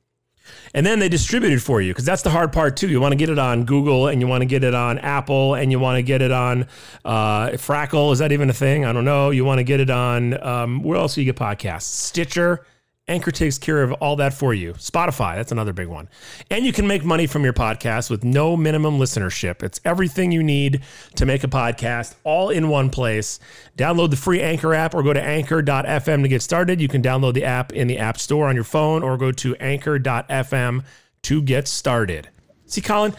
And 0.74 0.86
then 0.86 1.00
they 1.00 1.10
distribute 1.10 1.54
it 1.54 1.60
for 1.60 1.82
you 1.82 1.92
because 1.92 2.06
that's 2.06 2.22
the 2.22 2.30
hard 2.30 2.52
part 2.54 2.78
too. 2.78 2.88
You 2.88 3.02
want 3.02 3.14
to 3.14 3.18
get 3.18 3.30
it 3.30 3.40
on 3.40 3.66
Google 3.66 4.08
and 4.08 4.22
you 4.22 4.28
want 4.28 4.42
to 4.42 4.46
get 4.46 4.64
it 4.64 4.76
on 4.76 5.00
Apple 5.00 5.56
and 5.56 5.72
you 5.72 5.80
want 5.80 5.98
to 5.98 6.04
get 6.04 6.22
it 6.22 6.32
on 6.32 6.68
uh, 7.04 7.50
Frackle. 7.52 8.12
Is 8.12 8.20
that 8.20 8.32
even 8.32 8.50
a 8.50 8.54
thing? 8.54 8.86
I 8.86 8.94
don't 8.94 9.06
know. 9.06 9.32
You 9.32 9.46
want 9.46 9.60
to 9.60 9.64
get 9.64 9.80
it 9.80 9.90
on 9.90 10.42
um, 10.44 10.84
where 10.84 10.98
else 10.98 11.16
do 11.16 11.22
you 11.22 11.32
get 11.32 11.40
podcasts? 11.40 11.84
Stitcher. 11.84 12.66
Anchor 13.08 13.30
takes 13.30 13.60
care 13.60 13.84
of 13.84 13.92
all 13.94 14.16
that 14.16 14.34
for 14.34 14.52
you. 14.52 14.74
Spotify, 14.74 15.36
that's 15.36 15.52
another 15.52 15.74
big 15.74 15.88
one. 15.88 16.10
And 16.50 16.66
you 16.66 16.74
can 16.74 16.88
make 16.88 17.06
money 17.06 17.28
from 17.28 17.44
your 17.44 17.54
podcast 17.54 18.10
with 18.10 18.24
no 18.24 18.58
minimum 18.58 18.98
listenership. 18.98 19.62
It's 19.62 19.80
everything 19.86 20.32
you 20.32 20.42
need 20.42 20.82
to 21.16 21.26
make 21.28 21.44
a 21.44 21.48
podcast 21.48 22.16
all 22.24 22.50
in 22.50 22.68
one 22.68 22.90
place. 22.90 23.40
Download 23.78 24.10
the 24.10 24.16
free 24.16 24.42
Anchor 24.42 24.74
app 24.74 24.96
or 24.96 25.04
go 25.04 25.14
to 25.14 25.22
anchor.fm 25.22 26.24
to 26.24 26.28
get 26.28 26.42
started. 26.42 26.82
You 26.82 26.88
can 26.88 27.04
download 27.04 27.36
the 27.36 27.44
app 27.44 27.72
in 27.74 27.88
the 27.88 28.00
App 28.00 28.18
Store 28.18 28.48
on 28.48 28.56
your 28.56 28.64
phone 28.64 29.04
or 29.04 29.18
go 29.18 29.32
to 29.34 29.56
anchor.fm 29.58 30.84
to 31.22 31.42
get 31.44 31.68
started. 31.68 32.30
See, 32.66 32.82
Colin, 32.82 33.14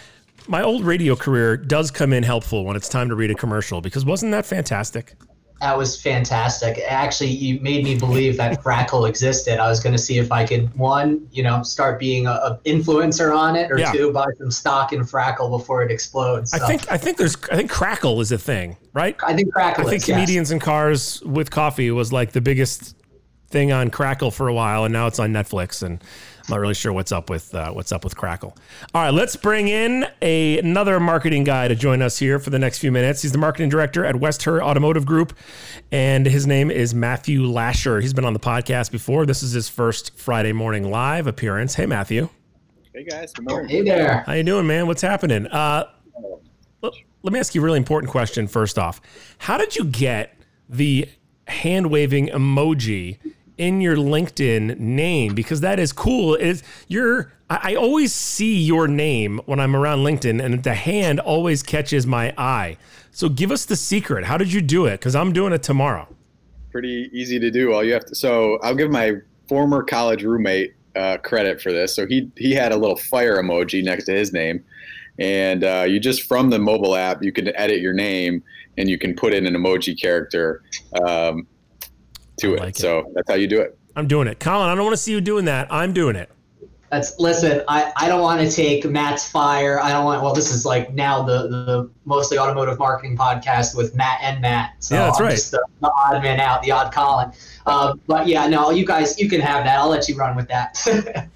my 0.49 0.63
old 0.63 0.85
radio 0.85 1.15
career 1.15 1.57
does 1.57 1.93
come 1.93 2.13
in 2.13 2.25
helpful 2.25 2.65
when 2.65 2.75
it's 2.75 2.89
time 2.89 3.09
to 3.09 3.15
read 3.15 3.31
a 3.31 3.37
commercial 3.37 3.81
because 3.81 4.05
wasn't 4.05 4.33
that 4.33 4.47
fantastic? 4.47 5.15
That 5.61 5.79
was 5.79 6.01
fantastic. 6.01 6.79
Actually, 6.87 7.31
you 7.31 7.59
made 7.61 7.83
me 7.83 7.99
believe 7.99 8.37
that 8.37 8.61
Frackle 8.65 9.09
existed. 9.09 9.59
I 9.59 9.69
was 9.69 9.81
going 9.81 9.95
to 9.95 10.03
see 10.03 10.19
if 10.19 10.31
I 10.31 10.45
could 10.45 10.73
one, 10.77 11.27
you 11.33 11.43
know, 11.43 11.63
start 11.63 11.99
being 11.99 12.27
a, 12.27 12.33
a 12.33 12.61
influencer 12.67 13.37
on 13.37 13.57
it, 13.57 13.73
or 13.73 13.79
yeah. 13.79 13.91
two, 13.91 14.13
buy 14.13 14.27
some 14.39 14.51
stock 14.51 14.93
in 14.93 15.01
Frackle 15.01 15.51
before 15.51 15.83
it 15.83 15.91
explodes. 15.91 16.51
So. 16.51 16.63
I 16.63 16.67
think 16.67 16.91
I 16.91 16.99
think 16.99 17.17
there's 17.17 17.37
I 17.51 17.57
think 17.57 17.71
Crackle 17.71 18.21
is 18.21 18.33
a 18.33 18.39
thing, 18.39 18.77
right? 18.93 19.17
I 19.23 19.35
think 19.35 19.53
Crackle. 19.53 19.87
I 19.87 19.91
think 19.91 20.03
is, 20.03 20.07
comedians 20.07 20.49
yes. 20.49 20.53
in 20.53 20.59
cars 20.61 21.23
with 21.23 21.51
coffee 21.51 21.91
was 21.91 22.13
like 22.13 22.33
the 22.33 22.43
biggest 22.43 22.95
thing 23.49 23.73
on 23.73 23.91
Crackle 23.91 24.31
for 24.31 24.49
a 24.49 24.55
while, 24.55 24.85
and 24.85 24.93
now 24.93 25.07
it's 25.07 25.19
on 25.19 25.33
Netflix 25.33 25.83
and 25.83 26.03
I'm 26.47 26.53
not 26.53 26.61
really 26.61 26.75
sure 26.75 26.93
what's 26.93 27.11
up 27.11 27.29
with 27.29 27.53
uh, 27.57 27.73
what's 27.73 27.91
up 27.91 28.05
with 28.05 28.17
Crackle. 28.17 28.57
All 28.95 29.03
right, 29.03 29.13
let's 29.13 29.35
bring 29.35 29.67
in 29.67 30.07
a, 30.23 30.59
another 30.59 31.01
marketing 31.01 31.43
guy 31.43 31.67
to 31.67 31.75
join 31.75 32.03
us 32.03 32.19
here 32.19 32.39
for 32.39 32.51
the 32.51 32.59
next 32.59 32.79
few 32.79 32.93
minutes. 32.93 33.23
He's 33.23 33.33
the 33.33 33.39
marketing 33.39 33.69
director 33.69 34.05
at 34.05 34.17
Westher 34.17 34.63
Automotive 34.63 35.05
Group, 35.05 35.37
and 35.91 36.25
his 36.25 36.47
name 36.47 36.71
is 36.71 36.95
Matthew 36.95 37.45
Lasher. 37.45 38.01
He's 38.01 38.15
been 38.15 38.25
on 38.25 38.33
the 38.33 38.39
podcast 38.39 38.93
before. 38.93 39.27
This 39.27 39.43
is 39.43 39.53
his 39.53 39.69
first 39.69 40.17
Friday 40.17 40.53
morning 40.53 40.89
live 40.89 41.27
appearance. 41.27 41.75
Hey, 41.75 41.87
Matthew. 41.87 42.29
Hey 42.95 43.05
guys. 43.05 43.33
Good 43.33 43.49
morning. 43.49 43.69
Hey 43.69 43.83
there. 43.83 44.23
How 44.25 44.35
you 44.35 44.45
doing, 44.45 44.69
man? 44.69 44.87
What's 44.87 45.03
happening? 45.03 45.49
Uh, 45.49 45.91
let, 46.81 46.93
let 47.25 47.33
me 47.33 47.41
ask 47.41 47.57
you 47.57 47.61
a 47.61 47.65
really 47.65 47.79
important 47.79 48.11
question. 48.11 48.47
First 48.47 48.79
off, 48.79 49.01
how 49.39 49.59
did 49.59 49.75
you 49.75 49.85
get 49.85 50.41
the 50.69 51.09
hand 51.47 51.91
waving 51.91 52.29
emoji 52.29 53.19
in 53.59 53.81
your 53.81 53.97
LinkedIn 53.97 54.79
name 54.79 55.35
because 55.35 55.61
that 55.61 55.79
is 55.79 55.93
cool. 55.93 56.35
Is 56.35 56.63
you're 56.89 57.33
I, 57.49 57.73
I 57.73 57.75
always 57.75 58.13
see 58.13 58.59
your 58.59 58.89
name 58.89 59.41
when 59.47 59.61
I'm 59.61 59.75
around 59.75 60.01
LinkedIn 60.01 60.45
and 60.45 60.63
the 60.63 60.75
hand 60.75 61.21
always 61.21 61.63
catches 61.63 62.07
my 62.07 62.35
eye. 62.37 62.77
So 63.11 63.29
give 63.29 63.51
us 63.51 63.65
the 63.65 63.77
secret. 63.77 64.25
How 64.25 64.37
did 64.37 64.53
you 64.53 64.61
do 64.61 64.87
it? 64.87 64.93
Because 64.93 65.15
I'm 65.15 65.33
doing 65.33 65.53
it 65.53 65.63
tomorrow. 65.63 66.09
Pretty 66.71 67.11
easy 67.13 67.39
to 67.39 67.51
do. 67.51 67.73
All 67.73 67.83
you 67.83 67.95
have 67.95 68.05
to 68.07 68.15
so 68.15 68.59
I'll 68.63 68.75
give 68.75 68.91
my 68.91 69.15
former 69.49 69.83
college 69.83 70.23
roommate 70.23 70.75
uh, 70.95 71.19
credit 71.19 71.61
for 71.61 71.73
this. 71.73 71.95
So 71.95 72.07
he 72.07 72.31
he 72.37 72.53
had 72.53 72.73
a 72.73 72.77
little 72.77 72.97
fire 72.97 73.41
emoji 73.43 73.83
next 73.85 74.05
to 74.05 74.13
his 74.13 74.33
name, 74.33 74.65
and 75.19 75.65
uh, 75.65 75.85
you 75.89 76.01
just 76.01 76.23
from 76.23 76.51
the 76.51 76.59
mobile 76.59 76.97
app 76.97 77.23
you 77.23 77.33
can 77.33 77.55
edit 77.57 77.81
your 77.81 77.93
name 77.93 78.43
and 78.79 78.89
you 78.89 78.99
can 78.99 79.15
put 79.15 79.35
in 79.35 79.47
an 79.47 79.55
emoji 79.55 80.01
character. 80.01 80.63
Um, 81.03 81.47
to 82.39 82.51
like 82.57 82.61
it. 82.61 82.69
it. 82.69 82.77
So 82.77 83.11
that's 83.15 83.29
how 83.31 83.37
you 83.37 83.47
do 83.47 83.61
it. 83.61 83.79
I'm 83.95 84.07
doing 84.07 84.29
it. 84.29 84.39
Colin, 84.41 84.69
I 84.69 84.75
don't 84.75 84.85
want 84.85 84.97
to 84.97 85.03
see 85.03 85.13
you 85.13 85.21
doing 85.21 85.47
that. 85.47 85.73
I'm 85.73 85.93
doing 85.93 86.17
it. 86.17 86.31
That's 86.91 87.19
listen. 87.19 87.63
I, 87.67 87.93
I 87.97 88.09
don't 88.09 88.21
want 88.21 88.41
to 88.41 88.55
take 88.55 88.85
Matt's 88.85 89.29
fire. 89.29 89.81
I 89.81 89.91
don't 89.91 90.05
want. 90.05 90.23
Well, 90.23 90.35
this 90.35 90.53
is 90.53 90.65
like 90.65 90.95
now 90.95 91.23
the 91.23 91.49
the 91.49 91.91
mostly 92.05 92.39
automotive 92.39 92.79
marketing 92.79 93.17
podcast 93.17 93.77
with 93.77 93.97
Matt 93.97 94.21
and 94.23 94.41
Matt. 94.41 94.75
So 94.79 94.95
yeah, 94.95 95.07
that's 95.07 95.19
I'm 95.19 95.25
right. 95.25 95.33
Just 95.33 95.51
the, 95.51 95.67
the, 95.81 95.91
odd 95.91 96.23
man 96.23 96.39
out, 96.39 96.63
the 96.63 96.71
odd 96.71 96.95
Colin. 96.95 97.33
Um, 97.67 98.01
but 98.07 98.29
yeah, 98.29 98.47
no, 98.47 98.71
you 98.71 98.87
guys, 98.87 99.19
you 99.19 99.29
can 99.29 99.41
have 99.41 99.65
that. 99.65 99.79
I'll 99.79 99.89
let 99.89 100.09
you 100.09 100.15
run 100.17 100.37
with 100.37 100.47
that. 100.49 100.79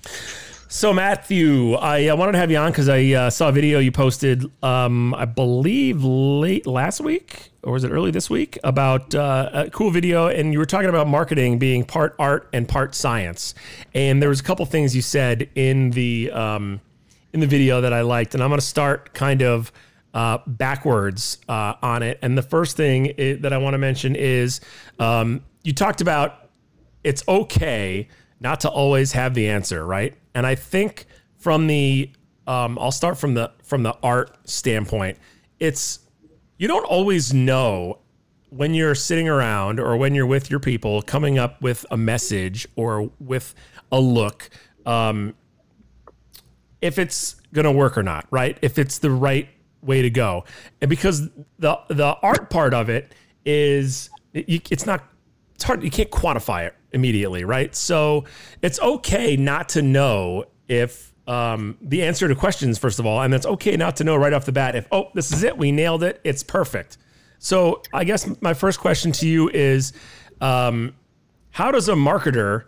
So 0.73 0.93
Matthew, 0.93 1.75
I 1.75 2.07
uh, 2.07 2.15
wanted 2.15 2.33
to 2.33 2.39
have 2.39 2.49
you 2.49 2.57
on 2.57 2.71
because 2.71 2.89
I 2.89 3.05
uh, 3.07 3.31
saw 3.31 3.49
a 3.49 3.53
video 3.53 3.81
you 3.81 3.91
posted, 3.91 4.49
um, 4.63 5.13
I 5.15 5.25
believe 5.25 6.05
late 6.05 6.65
last 6.65 7.01
week 7.01 7.51
or 7.65 7.73
was 7.73 7.83
it 7.83 7.91
early 7.91 8.13
this 8.13 8.31
week 8.31 8.57
about 8.63 9.13
uh, 9.13 9.51
a 9.53 9.71
cool 9.71 9.91
video, 9.91 10.29
and 10.29 10.53
you 10.53 10.61
were 10.61 10.65
talking 10.65 10.89
about 10.89 11.09
marketing 11.09 11.59
being 11.59 11.85
part 11.85 12.15
art 12.21 12.49
and 12.53 12.69
part 12.69 12.95
science. 12.95 13.53
And 13.95 14.23
there 14.23 14.29
was 14.29 14.39
a 14.39 14.45
couple 14.45 14.65
things 14.65 14.95
you 14.95 15.03
said 15.03 15.51
in 15.57 15.91
the 15.91 16.31
um, 16.31 16.81
in 17.33 17.41
the 17.41 17.49
video 17.49 17.81
that 17.81 17.93
I 17.93 18.03
liked, 18.03 18.35
and 18.35 18.43
I'm 18.43 18.49
going 18.49 18.61
to 18.61 18.65
start 18.65 19.13
kind 19.13 19.43
of 19.43 19.73
uh, 20.15 20.39
backwards 20.47 21.39
uh, 21.49 21.75
on 21.83 22.05
it. 22.05 22.21
And 22.23 22.39
the 22.39 22.43
first 22.43 22.77
thing 22.77 23.13
that 23.19 23.53
I 23.53 23.59
want 23.59 23.75
to 23.75 23.79
mention 23.79 24.15
is 24.15 24.61
um, 25.01 25.43
you 25.65 25.73
talked 25.73 26.01
about 26.01 26.49
it's 27.03 27.25
okay 27.27 28.07
not 28.39 28.61
to 28.61 28.69
always 28.69 29.11
have 29.13 29.35
the 29.35 29.49
answer, 29.49 29.85
right? 29.85 30.17
And 30.35 30.47
I 30.47 30.55
think 30.55 31.07
from 31.37 31.67
the 31.67 32.11
um, 32.47 32.79
I'll 32.79 32.93
start 32.93 33.19
from 33.19 33.35
the 33.35 33.53
from 33.63 33.83
the 33.83 33.97
art 34.03 34.37
standpoint. 34.49 35.19
It's 35.59 36.01
you 36.59 36.69
don't 36.69 36.85
always 36.85 37.33
know 37.33 37.99
when 38.51 38.75
you're 38.75 38.95
sitting 38.95 39.29
around 39.29 39.79
or 39.79 39.97
when 39.97 40.15
you're 40.15 40.27
with 40.27 40.51
your 40.51 40.59
people 40.59 41.03
coming 41.03 41.39
up 41.39 41.63
with 41.63 41.87
a 41.91 41.97
message 41.97 42.67
or 42.75 43.11
with 43.21 43.55
a 43.93 44.01
look 44.01 44.51
um, 44.87 45.35
if 46.83 46.99
it's 46.99 47.37
going 47.53 47.65
to 47.65 47.73
work 47.73 47.97
or 47.97 48.03
not, 48.03 48.27
right? 48.31 48.59
If 48.63 48.79
it's 48.79 48.99
the 48.99 49.11
right 49.11 49.49
way 49.83 50.03
to 50.03 50.11
go. 50.11 50.45
And 50.81 50.89
because 50.89 51.29
the 51.59 51.79
the 51.89 52.17
art 52.23 52.51
part 52.51 52.75
of 52.75 52.89
it 52.89 53.15
is 53.45 54.11
it's 54.35 54.87
not 54.87 55.05
it's 55.55 55.65
hard 55.65 55.83
you 55.83 55.91
can't 55.91 56.11
quantify 56.11 56.67
it 56.67 56.75
immediately, 56.93 57.45
right? 57.45 57.75
So 57.75 58.25
it's 58.63 58.81
okay 58.81 59.37
not 59.37 59.69
to 59.71 59.83
know 59.83 60.45
if 60.69 61.13
um, 61.27 61.77
the 61.81 62.03
answer 62.03 62.29
to 62.29 62.35
questions 62.35 62.79
first 62.79 62.99
of 62.99 63.07
all, 63.07 63.23
and 63.23 63.33
it's 63.35 63.47
okay 63.47 63.77
not 63.77 63.97
to 63.97 64.05
know 64.05 64.17
right 64.17 64.33
off 64.33 64.45
the 64.45 64.53
bat 64.53 64.75
if 64.75 64.87
oh 64.91 65.11
this 65.15 65.33
is 65.33 65.43
it, 65.43 65.57
we 65.57 65.73
nailed 65.73 66.03
it, 66.03 66.21
it's 66.25 66.43
perfect. 66.43 66.99
So 67.39 67.83
I 67.93 68.05
guess 68.05 68.29
my 68.41 68.55
first 68.55 68.81
question 68.81 69.13
to 69.13 69.29
you 69.29 69.49
is, 69.49 69.93
um, 70.41 70.95
how 71.51 71.71
does 71.71 71.89
a 71.89 71.95
marketer 71.95 72.65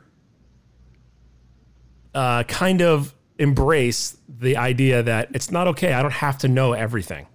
uh, 2.15 2.43
kind 2.45 2.83
of 2.83 3.15
embrace 3.39 4.17
the 4.29 4.57
idea 4.57 5.03
that 5.03 5.29
it's 5.35 5.51
not 5.51 5.67
okay. 5.67 5.93
I 5.93 6.03
don't 6.03 6.13
have 6.13 6.39
to 6.39 6.49
know 6.49 6.73
everything. 6.73 7.27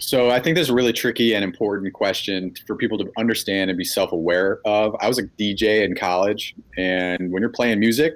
So 0.00 0.30
I 0.30 0.40
think 0.40 0.56
this 0.56 0.64
is 0.64 0.70
a 0.70 0.74
really 0.74 0.92
tricky 0.92 1.34
and 1.34 1.42
important 1.44 1.92
question 1.92 2.54
for 2.66 2.76
people 2.76 2.98
to 2.98 3.10
understand 3.16 3.70
and 3.70 3.76
be 3.76 3.84
self-aware 3.84 4.60
of. 4.64 4.94
I 5.00 5.08
was 5.08 5.18
a 5.18 5.24
DJ 5.24 5.84
in 5.84 5.94
college, 5.94 6.54
and 6.76 7.32
when 7.32 7.42
you're 7.42 7.50
playing 7.50 7.80
music, 7.80 8.14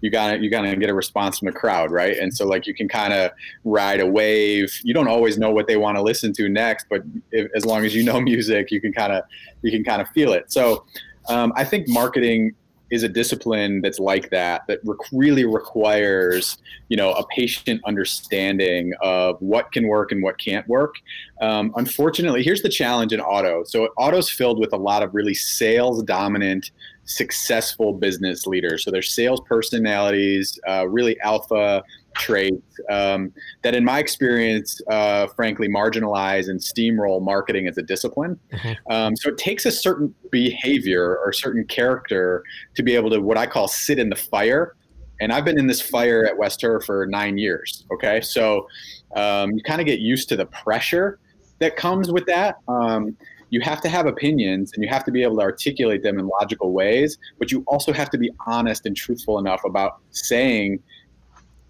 you 0.00 0.10
gotta 0.10 0.38
you 0.38 0.50
gotta 0.50 0.74
get 0.76 0.90
a 0.90 0.94
response 0.94 1.38
from 1.38 1.46
the 1.46 1.52
crowd, 1.52 1.92
right? 1.92 2.16
And 2.18 2.34
so 2.34 2.44
like 2.46 2.66
you 2.66 2.74
can 2.74 2.88
kind 2.88 3.12
of 3.12 3.30
ride 3.64 4.00
a 4.00 4.06
wave. 4.06 4.80
You 4.82 4.92
don't 4.92 5.08
always 5.08 5.38
know 5.38 5.50
what 5.50 5.68
they 5.68 5.76
want 5.76 5.96
to 5.96 6.02
listen 6.02 6.32
to 6.34 6.48
next, 6.48 6.86
but 6.90 7.02
if, 7.30 7.48
as 7.54 7.64
long 7.64 7.84
as 7.84 7.94
you 7.94 8.02
know 8.02 8.20
music, 8.20 8.70
you 8.70 8.80
can 8.80 8.92
kind 8.92 9.12
of 9.12 9.22
you 9.62 9.70
can 9.70 9.84
kind 9.84 10.02
of 10.02 10.08
feel 10.08 10.32
it. 10.32 10.50
So 10.50 10.84
um, 11.28 11.52
I 11.54 11.64
think 11.64 11.88
marketing 11.88 12.52
is 12.92 13.02
a 13.02 13.08
discipline 13.08 13.80
that's 13.80 13.98
like 13.98 14.28
that 14.30 14.62
that 14.68 14.78
rec- 14.84 14.98
really 15.12 15.44
requires 15.44 16.58
you 16.88 16.96
know 16.96 17.12
a 17.14 17.26
patient 17.28 17.80
understanding 17.86 18.92
of 19.00 19.36
what 19.40 19.72
can 19.72 19.88
work 19.88 20.12
and 20.12 20.22
what 20.22 20.38
can't 20.38 20.68
work. 20.68 20.96
Um, 21.40 21.72
unfortunately 21.76 22.42
here's 22.42 22.62
the 22.62 22.68
challenge 22.68 23.12
in 23.12 23.20
auto. 23.20 23.64
So 23.64 23.88
auto's 23.96 24.30
filled 24.30 24.60
with 24.60 24.72
a 24.72 24.76
lot 24.76 25.02
of 25.02 25.14
really 25.14 25.34
sales 25.34 26.02
dominant 26.04 26.70
successful 27.04 27.94
business 27.94 28.46
leaders. 28.46 28.84
So 28.84 28.90
they're 28.90 29.02
sales 29.02 29.40
personalities 29.48 30.60
uh, 30.68 30.86
really 30.88 31.18
alpha 31.20 31.82
traits 32.14 32.80
um, 32.90 33.32
that, 33.62 33.74
in 33.74 33.84
my 33.84 33.98
experience, 33.98 34.80
uh, 34.90 35.26
frankly, 35.28 35.68
marginalize 35.68 36.48
and 36.48 36.60
steamroll 36.60 37.22
marketing 37.22 37.66
as 37.68 37.78
a 37.78 37.82
discipline. 37.82 38.38
Mm-hmm. 38.52 38.92
Um, 38.92 39.16
so 39.16 39.28
it 39.30 39.38
takes 39.38 39.66
a 39.66 39.72
certain 39.72 40.14
behavior 40.30 41.18
or 41.18 41.32
certain 41.32 41.64
character 41.64 42.42
to 42.74 42.82
be 42.82 42.94
able 42.94 43.10
to 43.10 43.20
what 43.20 43.36
I 43.36 43.46
call 43.46 43.68
sit 43.68 43.98
in 43.98 44.08
the 44.08 44.16
fire. 44.16 44.76
And 45.20 45.32
I've 45.32 45.44
been 45.44 45.58
in 45.58 45.66
this 45.66 45.80
fire 45.80 46.24
at 46.24 46.36
West 46.36 46.60
Herr 46.62 46.80
for 46.80 47.06
nine 47.06 47.38
years. 47.38 47.84
Okay, 47.92 48.20
so 48.20 48.66
um, 49.14 49.52
you 49.52 49.62
kind 49.62 49.80
of 49.80 49.86
get 49.86 50.00
used 50.00 50.28
to 50.30 50.36
the 50.36 50.46
pressure 50.46 51.18
that 51.60 51.76
comes 51.76 52.10
with 52.10 52.26
that. 52.26 52.56
Um, 52.66 53.16
you 53.50 53.60
have 53.60 53.82
to 53.82 53.88
have 53.88 54.06
opinions 54.06 54.72
and 54.72 54.82
you 54.82 54.88
have 54.88 55.04
to 55.04 55.12
be 55.12 55.22
able 55.22 55.36
to 55.36 55.42
articulate 55.42 56.02
them 56.02 56.18
in 56.18 56.26
logical 56.26 56.72
ways, 56.72 57.18
but 57.38 57.52
you 57.52 57.62
also 57.66 57.92
have 57.92 58.08
to 58.10 58.18
be 58.18 58.30
honest 58.46 58.86
and 58.86 58.96
truthful 58.96 59.38
enough 59.38 59.60
about 59.66 60.00
saying 60.10 60.82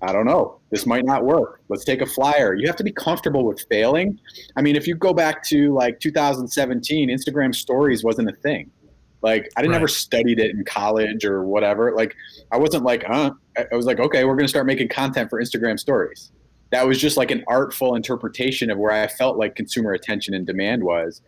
I 0.03 0.13
don't 0.13 0.27
know. 0.27 0.59
This 0.71 0.85
might 0.85 1.05
not 1.05 1.25
work. 1.25 1.61
Let's 1.69 1.85
take 1.85 2.01
a 2.01 2.07
flyer. 2.07 2.55
You 2.55 2.67
have 2.67 2.77
to 2.77 2.85
be 2.85 2.93
comfortable 2.93 3.45
with 3.45 3.65
failing. 3.71 4.19
I 4.57 4.63
mean, 4.63 4.75
if 4.75 4.87
you 4.87 4.97
go 4.97 5.15
back 5.15 5.45
to 5.45 5.73
like 5.73 6.01
2017, 6.01 7.09
Instagram 7.09 7.55
stories 7.55 8.03
wasn't 8.03 8.29
a 8.29 8.33
thing. 8.33 8.71
Like 9.23 9.49
I 9.57 9.63
didn't 9.63 9.73
right. 9.73 9.77
ever 9.79 9.89
studied 9.89 10.41
it 10.41 10.51
in 10.51 10.65
college 10.65 11.25
or 11.25 11.45
whatever. 11.45 11.95
Like 11.95 12.17
I 12.51 12.59
wasn't 12.59 12.83
like, 12.83 13.05
huh? 13.07 13.31
I 13.57 13.77
was 13.77 13.87
like, 13.87 14.01
okay, 14.01 14.25
we're 14.25 14.35
going 14.35 14.45
to 14.45 14.49
start 14.49 14.67
making 14.67 14.89
content 14.89 15.31
for 15.31 15.41
Instagram 15.41 15.79
stories. 15.79 16.33
That 16.73 16.85
was 16.87 16.99
just 17.01 17.17
like 17.17 17.31
an 17.31 17.45
artful 17.47 17.95
interpretation 17.95 18.71
of 18.71 18.79
where 18.79 18.91
I 18.91 19.07
felt 19.07 19.37
like 19.37 19.55
consumer 19.55 19.93
attention 19.93 20.35
and 20.35 20.45
demand 20.45 20.83
was. 20.83 21.21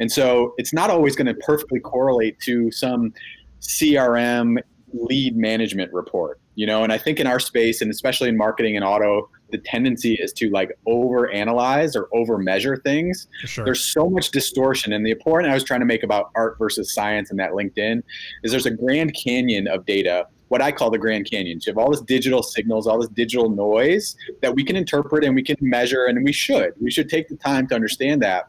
And 0.00 0.10
so 0.10 0.54
it's 0.58 0.74
not 0.74 0.90
always 0.90 1.16
going 1.16 1.28
to 1.28 1.34
perfectly 1.34 1.80
correlate 1.80 2.38
to 2.40 2.70
some 2.72 3.14
CRM 3.60 4.58
lead 4.92 5.36
management 5.36 5.92
report 5.94 6.40
you 6.58 6.66
know? 6.66 6.82
And 6.82 6.92
i 6.92 6.98
think 6.98 7.20
in 7.20 7.26
our 7.26 7.40
space 7.40 7.80
and 7.80 7.90
especially 7.90 8.28
in 8.28 8.36
marketing 8.36 8.76
and 8.76 8.84
auto 8.84 9.30
the 9.50 9.58
tendency 9.58 10.14
is 10.14 10.32
to 10.34 10.50
like 10.50 10.76
over 10.86 11.30
analyze 11.30 11.96
or 11.96 12.08
over 12.12 12.36
measure 12.36 12.76
things 12.76 13.28
sure. 13.44 13.64
there's 13.64 13.84
so 13.84 14.10
much 14.10 14.30
distortion 14.30 14.92
and 14.92 15.06
the 15.06 15.14
point 15.14 15.46
i 15.46 15.54
was 15.54 15.64
trying 15.64 15.80
to 15.80 15.86
make 15.86 16.02
about 16.02 16.30
art 16.34 16.56
versus 16.58 16.92
science 16.92 17.30
and 17.30 17.38
that 17.38 17.52
linkedin 17.52 18.02
is 18.42 18.50
there's 18.50 18.66
a 18.66 18.70
grand 18.70 19.14
canyon 19.14 19.68
of 19.68 19.86
data 19.86 20.26
what 20.48 20.60
i 20.60 20.70
call 20.70 20.90
the 20.90 20.98
grand 20.98 21.30
canyon 21.30 21.58
you 21.64 21.70
have 21.70 21.78
all 21.78 21.90
this 21.90 22.02
digital 22.02 22.42
signals 22.42 22.86
all 22.86 22.98
this 22.98 23.10
digital 23.10 23.48
noise 23.48 24.16
that 24.42 24.54
we 24.54 24.64
can 24.64 24.76
interpret 24.76 25.24
and 25.24 25.34
we 25.34 25.42
can 25.42 25.56
measure 25.60 26.06
and 26.06 26.24
we 26.24 26.32
should. 26.32 26.72
We 26.80 26.90
should 26.90 27.08
take 27.08 27.28
the 27.28 27.36
time 27.36 27.66
to 27.68 27.74
understand 27.74 28.22
that. 28.22 28.46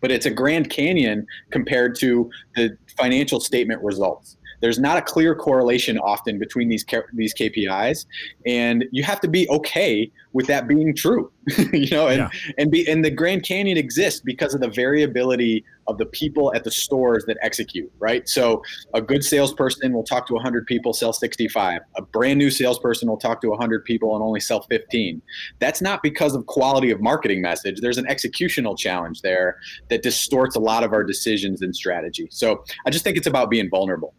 But 0.00 0.10
it's 0.10 0.26
a 0.26 0.30
grand 0.30 0.70
canyon 0.70 1.26
compared 1.50 1.94
to 1.96 2.30
the 2.56 2.76
financial 2.96 3.38
statement 3.40 3.82
results 3.82 4.36
there's 4.60 4.78
not 4.78 4.96
a 4.96 5.02
clear 5.02 5.34
correlation 5.34 5.98
often 5.98 6.38
between 6.38 6.68
these 6.68 6.84
these 7.12 7.34
KPIs, 7.34 8.06
and 8.46 8.84
you 8.90 9.02
have 9.02 9.20
to 9.20 9.28
be 9.28 9.48
okay 9.50 10.10
with 10.32 10.46
that 10.46 10.68
being 10.68 10.94
true. 10.94 11.30
you 11.72 11.90
know, 11.90 12.06
and 12.06 12.18
yeah. 12.18 12.52
and 12.58 12.70
be 12.70 12.86
and 12.88 13.04
the 13.04 13.10
Grand 13.10 13.42
Canyon 13.42 13.76
exists 13.76 14.20
because 14.20 14.54
of 14.54 14.60
the 14.60 14.68
variability 14.68 15.64
of 15.88 15.98
the 15.98 16.06
people 16.06 16.54
at 16.54 16.62
the 16.62 16.70
stores 16.70 17.24
that 17.26 17.36
execute. 17.42 17.90
Right. 17.98 18.28
So 18.28 18.62
a 18.94 19.02
good 19.02 19.24
salesperson 19.24 19.92
will 19.92 20.04
talk 20.04 20.26
to 20.28 20.34
100 20.34 20.66
people, 20.66 20.92
sell 20.92 21.12
65. 21.12 21.80
A 21.96 22.02
brand 22.02 22.38
new 22.38 22.50
salesperson 22.50 23.08
will 23.08 23.16
talk 23.16 23.40
to 23.40 23.48
100 23.48 23.84
people 23.84 24.14
and 24.14 24.22
only 24.22 24.40
sell 24.40 24.62
15. 24.62 25.20
That's 25.58 25.82
not 25.82 26.02
because 26.02 26.34
of 26.34 26.46
quality 26.46 26.90
of 26.90 27.00
marketing 27.00 27.42
message. 27.42 27.80
There's 27.80 27.98
an 27.98 28.06
executional 28.06 28.78
challenge 28.78 29.22
there 29.22 29.58
that 29.88 30.02
distorts 30.02 30.54
a 30.54 30.60
lot 30.60 30.84
of 30.84 30.92
our 30.92 31.02
decisions 31.02 31.62
and 31.62 31.74
strategy. 31.74 32.28
So 32.30 32.64
I 32.86 32.90
just 32.90 33.02
think 33.02 33.16
it's 33.16 33.26
about 33.26 33.50
being 33.50 33.68
vulnerable. 33.68 34.14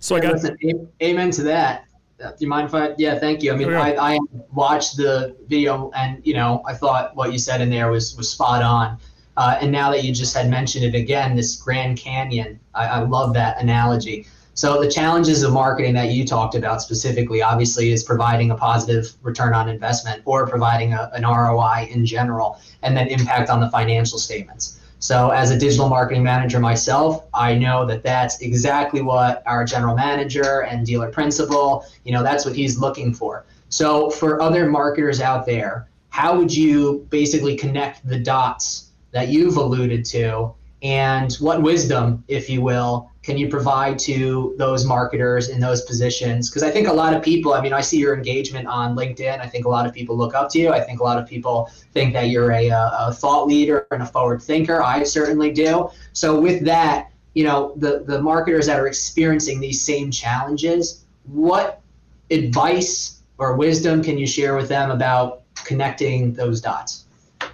So 0.00 0.16
yeah, 0.16 0.20
I 0.20 0.22
got 0.22 0.32
listen, 0.34 0.88
amen 1.02 1.30
to 1.32 1.42
that. 1.44 1.84
Uh, 2.22 2.30
do 2.30 2.36
you 2.40 2.48
mind 2.48 2.68
if 2.68 2.74
I? 2.74 2.94
Yeah, 2.98 3.18
thank 3.18 3.42
you. 3.42 3.52
I 3.52 3.56
mean. 3.56 3.72
I, 3.72 3.94
I 3.94 4.18
watched 4.52 4.96
the 4.96 5.36
video 5.46 5.90
and 5.94 6.24
you 6.26 6.34
know 6.34 6.62
I 6.66 6.74
thought 6.74 7.14
what 7.14 7.32
you 7.32 7.38
said 7.38 7.60
in 7.60 7.70
there 7.70 7.90
was 7.90 8.16
was 8.16 8.30
spot 8.30 8.62
on. 8.62 8.98
Uh, 9.36 9.56
and 9.60 9.70
now 9.70 9.88
that 9.92 10.02
you 10.02 10.12
just 10.12 10.36
had 10.36 10.50
mentioned 10.50 10.84
it 10.84 10.96
again, 10.96 11.36
this 11.36 11.54
Grand 11.54 11.96
Canyon, 11.96 12.58
I, 12.74 12.86
I 12.86 12.98
love 12.98 13.34
that 13.34 13.62
analogy. 13.62 14.26
So 14.54 14.82
the 14.82 14.90
challenges 14.90 15.44
of 15.44 15.52
marketing 15.52 15.94
that 15.94 16.10
you 16.10 16.26
talked 16.26 16.56
about 16.56 16.82
specifically, 16.82 17.40
obviously, 17.40 17.92
is 17.92 18.02
providing 18.02 18.50
a 18.50 18.56
positive 18.56 19.14
return 19.22 19.54
on 19.54 19.68
investment 19.68 20.22
or 20.24 20.48
providing 20.48 20.94
a, 20.94 21.08
an 21.14 21.22
ROI 21.22 21.86
in 21.88 22.04
general, 22.04 22.58
and 22.82 22.96
then 22.96 23.06
impact 23.06 23.50
on 23.50 23.60
the 23.60 23.70
financial 23.70 24.18
statements. 24.18 24.80
So, 25.00 25.30
as 25.30 25.50
a 25.50 25.58
digital 25.58 25.88
marketing 25.88 26.24
manager 26.24 26.58
myself, 26.58 27.24
I 27.32 27.54
know 27.54 27.86
that 27.86 28.02
that's 28.02 28.40
exactly 28.40 29.00
what 29.00 29.42
our 29.46 29.64
general 29.64 29.94
manager 29.94 30.62
and 30.64 30.84
dealer 30.84 31.08
principal, 31.08 31.84
you 32.04 32.12
know, 32.12 32.22
that's 32.22 32.44
what 32.44 32.56
he's 32.56 32.78
looking 32.78 33.14
for. 33.14 33.44
So, 33.68 34.10
for 34.10 34.42
other 34.42 34.68
marketers 34.68 35.20
out 35.20 35.46
there, 35.46 35.88
how 36.10 36.36
would 36.36 36.54
you 36.54 37.06
basically 37.10 37.56
connect 37.56 38.06
the 38.08 38.18
dots 38.18 38.90
that 39.12 39.28
you've 39.28 39.56
alluded 39.56 40.04
to 40.06 40.52
and 40.82 41.32
what 41.34 41.62
wisdom, 41.62 42.24
if 42.28 42.48
you 42.48 42.60
will, 42.60 43.10
can 43.28 43.36
you 43.36 43.46
provide 43.46 43.98
to 43.98 44.54
those 44.56 44.86
marketers 44.86 45.50
in 45.50 45.60
those 45.60 45.82
positions? 45.82 46.48
Because 46.48 46.62
I 46.62 46.70
think 46.70 46.88
a 46.88 46.92
lot 46.94 47.12
of 47.12 47.22
people, 47.22 47.52
I 47.52 47.60
mean, 47.60 47.74
I 47.74 47.82
see 47.82 47.98
your 47.98 48.14
engagement 48.14 48.66
on 48.66 48.96
LinkedIn. 48.96 49.38
I 49.38 49.46
think 49.46 49.66
a 49.66 49.68
lot 49.68 49.84
of 49.86 49.92
people 49.92 50.16
look 50.16 50.34
up 50.34 50.48
to 50.52 50.58
you. 50.58 50.70
I 50.70 50.80
think 50.80 51.00
a 51.00 51.02
lot 51.02 51.18
of 51.18 51.28
people 51.28 51.70
think 51.92 52.14
that 52.14 52.30
you're 52.30 52.50
a, 52.52 52.70
a 52.70 53.12
thought 53.12 53.46
leader 53.46 53.86
and 53.90 54.02
a 54.02 54.06
forward 54.06 54.40
thinker. 54.40 54.82
I 54.82 55.02
certainly 55.02 55.52
do. 55.52 55.90
So, 56.14 56.40
with 56.40 56.64
that, 56.64 57.10
you 57.34 57.44
know, 57.44 57.74
the, 57.76 58.02
the 58.06 58.18
marketers 58.22 58.64
that 58.64 58.80
are 58.80 58.86
experiencing 58.86 59.60
these 59.60 59.84
same 59.84 60.10
challenges, 60.10 61.04
what 61.24 61.82
advice 62.30 63.20
or 63.36 63.56
wisdom 63.56 64.02
can 64.02 64.16
you 64.16 64.26
share 64.26 64.56
with 64.56 64.70
them 64.70 64.90
about 64.90 65.42
connecting 65.66 66.32
those 66.32 66.62
dots? 66.62 67.04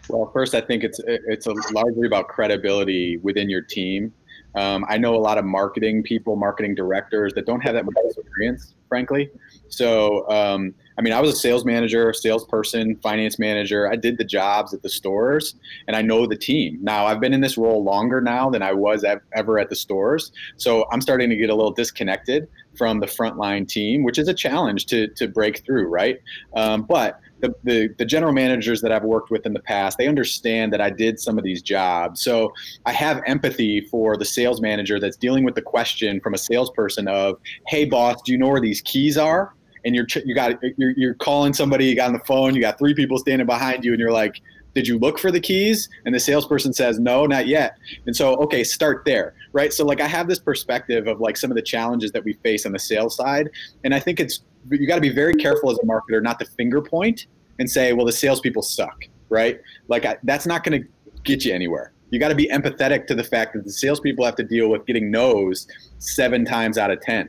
Well, 0.08 0.30
first, 0.32 0.54
I 0.54 0.60
think 0.60 0.84
it's 0.84 1.00
it's 1.04 1.48
largely 1.48 2.06
about 2.06 2.28
credibility 2.28 3.16
within 3.16 3.50
your 3.50 3.62
team 3.62 4.12
Um, 4.54 4.84
I 4.88 4.98
know 4.98 5.14
a 5.14 5.18
lot 5.18 5.38
of 5.38 5.44
marketing 5.44 6.02
people, 6.02 6.36
marketing 6.36 6.74
directors 6.74 7.34
that 7.34 7.46
don't 7.46 7.60
have 7.60 7.74
that 7.74 7.84
much 7.84 7.94
experience, 8.16 8.74
frankly. 8.88 9.30
So, 9.68 10.28
um, 10.30 10.74
I 10.96 11.02
mean, 11.02 11.12
I 11.12 11.20
was 11.20 11.30
a 11.30 11.36
sales 11.36 11.64
manager, 11.64 12.12
salesperson, 12.12 12.96
finance 13.02 13.38
manager. 13.38 13.90
I 13.90 13.96
did 13.96 14.16
the 14.16 14.24
jobs 14.24 14.72
at 14.72 14.82
the 14.82 14.88
stores 14.88 15.56
and 15.88 15.96
I 15.96 16.02
know 16.02 16.26
the 16.26 16.36
team. 16.36 16.78
Now, 16.80 17.06
I've 17.06 17.20
been 17.20 17.34
in 17.34 17.40
this 17.40 17.58
role 17.58 17.82
longer 17.82 18.20
now 18.20 18.48
than 18.48 18.62
I 18.62 18.72
was 18.72 19.04
ever 19.34 19.58
at 19.58 19.70
the 19.70 19.76
stores. 19.76 20.30
So 20.56 20.86
I'm 20.92 21.00
starting 21.00 21.30
to 21.30 21.36
get 21.36 21.50
a 21.50 21.54
little 21.54 21.72
disconnected 21.72 22.46
from 22.76 23.00
the 23.00 23.06
frontline 23.06 23.66
team, 23.66 24.04
which 24.04 24.18
is 24.18 24.28
a 24.28 24.34
challenge 24.34 24.86
to, 24.86 25.08
to 25.08 25.26
break 25.26 25.64
through, 25.64 25.88
right? 25.88 26.20
Um, 26.54 26.82
but 26.82 27.20
the, 27.44 27.54
the, 27.64 27.94
the 27.98 28.04
general 28.04 28.32
managers 28.32 28.80
that 28.80 28.92
I've 28.92 29.04
worked 29.04 29.30
with 29.30 29.44
in 29.44 29.52
the 29.52 29.60
past, 29.60 29.98
they 29.98 30.08
understand 30.08 30.72
that 30.72 30.80
I 30.80 30.90
did 30.90 31.20
some 31.20 31.36
of 31.38 31.44
these 31.44 31.62
jobs. 31.62 32.20
So 32.20 32.52
I 32.86 32.92
have 32.92 33.22
empathy 33.26 33.82
for 33.90 34.16
the 34.16 34.24
sales 34.24 34.60
manager 34.60 34.98
that's 34.98 35.16
dealing 35.16 35.44
with 35.44 35.54
the 35.54 35.62
question 35.62 36.20
from 36.20 36.34
a 36.34 36.38
salesperson 36.38 37.08
of, 37.08 37.38
"Hey, 37.68 37.84
boss, 37.84 38.20
do 38.22 38.32
you 38.32 38.38
know 38.38 38.48
where 38.48 38.60
these 38.60 38.80
keys 38.82 39.18
are?" 39.18 39.54
And 39.84 39.94
you're 39.94 40.06
you 40.24 40.34
got 40.34 40.58
you're, 40.78 40.92
you're 40.96 41.14
calling 41.14 41.52
somebody, 41.52 41.86
you 41.86 41.96
got 41.96 42.06
on 42.06 42.14
the 42.14 42.24
phone, 42.26 42.54
you 42.54 42.60
got 42.60 42.78
three 42.78 42.94
people 42.94 43.18
standing 43.18 43.46
behind 43.46 43.84
you, 43.84 43.92
and 43.92 44.00
you're 44.00 44.12
like, 44.12 44.40
did 44.74 44.88
you 44.88 44.98
look 44.98 45.18
for 45.18 45.30
the 45.30 45.40
keys 45.40 45.88
and 46.04 46.14
the 46.14 46.20
salesperson 46.20 46.72
says 46.72 46.98
no 46.98 47.26
not 47.26 47.46
yet 47.46 47.78
and 48.06 48.14
so 48.14 48.34
okay 48.36 48.64
start 48.64 49.04
there 49.04 49.34
right 49.52 49.72
so 49.72 49.84
like 49.84 50.00
i 50.00 50.06
have 50.06 50.28
this 50.28 50.40
perspective 50.40 51.06
of 51.06 51.20
like 51.20 51.36
some 51.36 51.50
of 51.50 51.54
the 51.54 51.62
challenges 51.62 52.10
that 52.12 52.24
we 52.24 52.32
face 52.34 52.66
on 52.66 52.72
the 52.72 52.78
sales 52.78 53.14
side 53.14 53.48
and 53.84 53.94
i 53.94 54.00
think 54.00 54.20
it's 54.20 54.42
you 54.70 54.86
got 54.86 54.96
to 54.96 55.00
be 55.00 55.10
very 55.10 55.34
careful 55.34 55.70
as 55.70 55.78
a 55.78 55.86
marketer 55.86 56.22
not 56.22 56.38
to 56.38 56.44
finger 56.44 56.82
point 56.82 57.26
and 57.58 57.70
say, 57.70 57.92
well, 57.92 58.06
the 58.06 58.12
salespeople 58.12 58.62
suck, 58.62 59.04
right? 59.28 59.60
Like 59.88 60.04
I, 60.04 60.16
that's 60.22 60.46
not 60.46 60.64
going 60.64 60.82
to 60.82 60.88
get 61.22 61.44
you 61.44 61.52
anywhere. 61.52 61.92
You 62.10 62.20
got 62.20 62.28
to 62.28 62.34
be 62.34 62.48
empathetic 62.48 63.06
to 63.08 63.14
the 63.14 63.24
fact 63.24 63.54
that 63.54 63.64
the 63.64 63.72
salespeople 63.72 64.24
have 64.24 64.36
to 64.36 64.44
deal 64.44 64.68
with 64.68 64.86
getting 64.86 65.10
no's 65.10 65.66
seven 65.98 66.44
times 66.44 66.78
out 66.78 66.90
of 66.90 67.00
ten, 67.00 67.28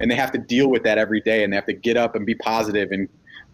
and 0.00 0.10
they 0.10 0.16
have 0.16 0.32
to 0.32 0.38
deal 0.38 0.68
with 0.68 0.82
that 0.84 0.98
every 0.98 1.20
day, 1.20 1.44
and 1.44 1.52
they 1.52 1.56
have 1.56 1.66
to 1.66 1.72
get 1.72 1.96
up 1.96 2.16
and 2.16 2.26
be 2.26 2.34
positive 2.34 2.90
and 2.90 3.08